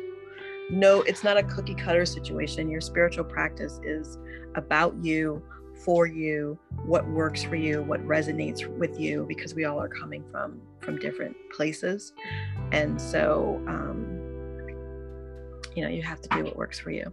no 0.71 1.01
it's 1.01 1.23
not 1.23 1.37
a 1.37 1.43
cookie 1.43 1.75
cutter 1.75 2.05
situation. 2.05 2.69
Your 2.69 2.81
spiritual 2.81 3.25
practice 3.25 3.79
is 3.83 4.17
about 4.55 4.95
you 5.03 5.43
for 5.85 6.05
you 6.05 6.59
what 6.85 7.07
works 7.09 7.43
for 7.43 7.55
you 7.55 7.81
what 7.83 8.05
resonates 8.05 8.67
with 8.77 8.99
you 8.99 9.25
because 9.27 9.55
we 9.55 9.65
all 9.65 9.81
are 9.81 9.89
coming 9.89 10.23
from 10.31 10.61
from 10.79 10.97
different 10.97 11.35
places. 11.55 12.13
And 12.71 12.99
so 13.01 13.61
um 13.67 14.05
you 15.75 15.83
know 15.83 15.89
you 15.89 16.01
have 16.03 16.21
to 16.21 16.29
do 16.29 16.43
what 16.43 16.55
works 16.55 16.79
for 16.79 16.91
you. 16.91 17.11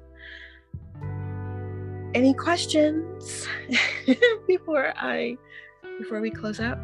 Any 2.14 2.32
questions 2.32 3.46
before 4.46 4.94
i 4.96 5.36
before 5.98 6.20
we 6.20 6.30
close 6.30 6.58
out 6.60 6.78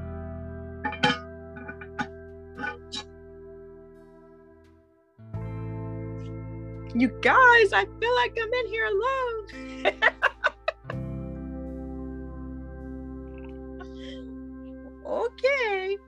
you 6.97 7.09
guys 7.21 7.73
i 7.73 7.85
feel 8.01 8.15
like 8.15 8.39
i'm 8.41 8.53
in 8.53 8.67
here 8.67 8.87
alone. 8.87 9.95
Okay 15.07 15.99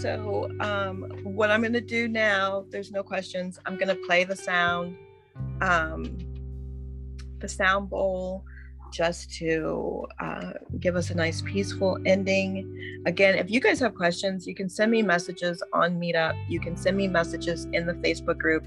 so 0.00 0.50
um 0.60 1.02
what 1.22 1.50
i'm 1.50 1.62
gonna 1.62 1.80
do 1.80 2.08
now 2.08 2.64
there's 2.70 2.90
no 2.90 3.02
questions. 3.02 3.58
I'm 3.64 3.76
gonna 3.76 3.96
play 4.06 4.24
the 4.24 4.36
sound 4.36 4.96
um 5.60 6.18
the 7.38 7.48
sound 7.48 7.90
bowl 7.90 8.44
just 8.94 9.30
to 9.34 10.06
uh, 10.20 10.52
give 10.78 10.94
us 10.94 11.10
a 11.10 11.14
nice 11.14 11.42
peaceful 11.42 11.98
ending. 12.06 13.02
Again, 13.06 13.34
if 13.34 13.50
you 13.50 13.60
guys 13.60 13.80
have 13.80 13.94
questions, 13.94 14.46
you 14.46 14.54
can 14.54 14.68
send 14.68 14.92
me 14.92 15.02
messages 15.02 15.62
on 15.72 15.98
Meetup. 16.00 16.36
You 16.48 16.60
can 16.60 16.76
send 16.76 16.96
me 16.96 17.08
messages 17.08 17.66
in 17.72 17.86
the 17.86 17.94
Facebook 17.94 18.38
group. 18.38 18.66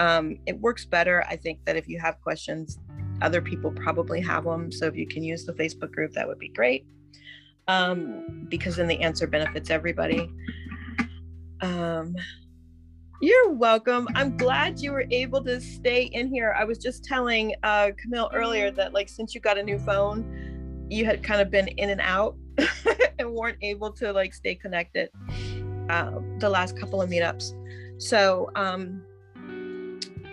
Um, 0.00 0.38
it 0.46 0.58
works 0.60 0.84
better, 0.84 1.24
I 1.28 1.36
think, 1.36 1.64
that 1.64 1.76
if 1.76 1.88
you 1.88 2.00
have 2.00 2.20
questions, 2.20 2.78
other 3.22 3.40
people 3.40 3.70
probably 3.70 4.20
have 4.20 4.44
them. 4.44 4.72
So 4.72 4.86
if 4.86 4.96
you 4.96 5.06
can 5.06 5.22
use 5.22 5.44
the 5.44 5.52
Facebook 5.52 5.92
group, 5.92 6.12
that 6.12 6.26
would 6.26 6.40
be 6.40 6.48
great. 6.48 6.84
Um, 7.68 8.46
because 8.48 8.76
then 8.76 8.88
the 8.88 9.00
answer 9.00 9.28
benefits 9.28 9.70
everybody. 9.70 10.28
Um, 11.60 12.16
you're 13.20 13.52
welcome. 13.52 14.08
I'm 14.14 14.36
glad 14.36 14.80
you 14.80 14.92
were 14.92 15.06
able 15.10 15.42
to 15.44 15.60
stay 15.60 16.04
in 16.04 16.28
here. 16.28 16.54
I 16.56 16.64
was 16.64 16.78
just 16.78 17.04
telling 17.04 17.54
uh, 17.62 17.90
Camille 18.00 18.30
earlier 18.32 18.70
that, 18.72 18.92
like, 18.92 19.08
since 19.08 19.34
you 19.34 19.40
got 19.40 19.58
a 19.58 19.62
new 19.62 19.78
phone, 19.78 20.86
you 20.88 21.04
had 21.04 21.22
kind 21.22 21.40
of 21.40 21.50
been 21.50 21.68
in 21.68 21.90
and 21.90 22.00
out 22.00 22.36
and 23.18 23.32
weren't 23.32 23.58
able 23.62 23.92
to 23.92 24.12
like 24.12 24.34
stay 24.34 24.54
connected 24.54 25.10
uh, 25.90 26.12
the 26.38 26.48
last 26.48 26.78
couple 26.78 27.00
of 27.02 27.10
meetups. 27.10 27.54
So 28.00 28.50
um, 28.54 29.02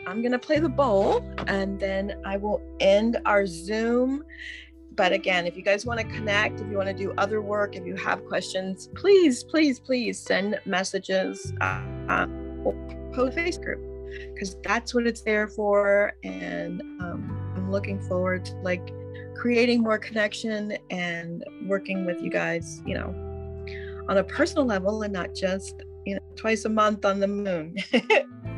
I'm 0.07 0.22
gonna 0.22 0.40
play 0.40 0.60
the 0.60 0.70
bowl 0.70 1.26
and 1.48 1.80
then 1.80 2.22
I 2.26 2.38
will 2.38 2.62
end 2.80 3.18
our 3.26 3.45
Zoom. 3.45 4.24
But 4.95 5.12
again, 5.12 5.45
if 5.45 5.57
you 5.57 5.62
guys 5.62 5.86
want 5.86 5.99
to 5.99 6.06
connect, 6.06 6.62
if 6.62 6.68
you 6.70 6.78
want 6.78 6.88
to 6.88 6.94
do 6.94 7.14
other 7.18 7.41
work, 7.41 7.76
if 7.76 7.86
you 7.86 7.98
have 7.98 8.24
questions, 8.26 8.90
please, 8.95 9.44
please, 9.44 9.78
please 9.78 10.18
send 10.18 10.57
messages. 10.66 11.52
Uh, 11.60 11.82
um, 12.07 12.44
post 13.13 13.35
face 13.35 13.57
group 13.57 13.79
because 14.33 14.55
that's 14.63 14.93
what 14.93 15.07
it's 15.07 15.21
there 15.21 15.47
for 15.47 16.13
and 16.23 16.81
um, 17.01 17.53
i'm 17.55 17.71
looking 17.71 17.99
forward 18.01 18.45
to 18.45 18.53
like 18.57 18.93
creating 19.35 19.81
more 19.81 19.97
connection 19.97 20.77
and 20.89 21.43
working 21.65 22.05
with 22.05 22.21
you 22.21 22.29
guys 22.29 22.81
you 22.85 22.95
know 22.95 23.13
on 24.07 24.17
a 24.17 24.23
personal 24.23 24.65
level 24.65 25.01
and 25.03 25.13
not 25.13 25.33
just 25.33 25.83
you 26.05 26.15
know 26.15 26.21
twice 26.35 26.65
a 26.65 26.69
month 26.69 27.05
on 27.05 27.19
the 27.19 27.27
moon 27.27 27.75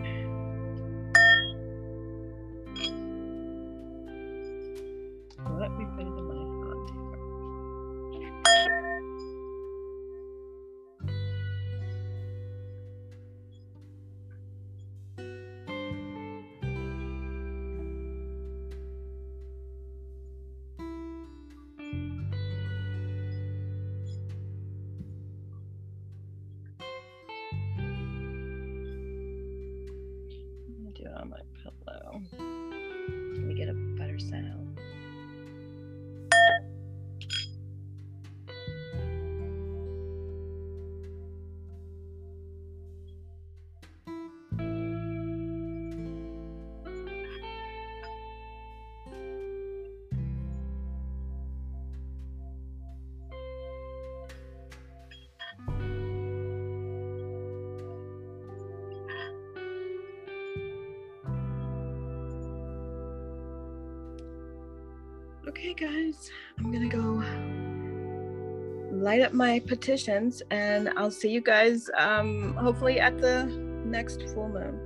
up 69.27 69.33
my 69.33 69.59
petitions 69.59 70.41
and 70.51 70.89
I'll 70.95 71.11
see 71.11 71.29
you 71.29 71.41
guys 71.41 71.89
um, 71.97 72.53
hopefully 72.55 72.97
at 72.97 73.17
the 73.19 73.45
next 73.83 74.23
full 74.29 74.47
moon. 74.47 74.79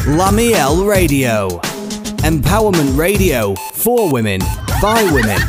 Lamiel 0.00 0.86
Radio. 0.86 1.48
Empowerment 2.20 2.98
radio 2.98 3.54
for 3.72 4.12
women, 4.12 4.40
by 4.82 5.02
women. 5.12 5.40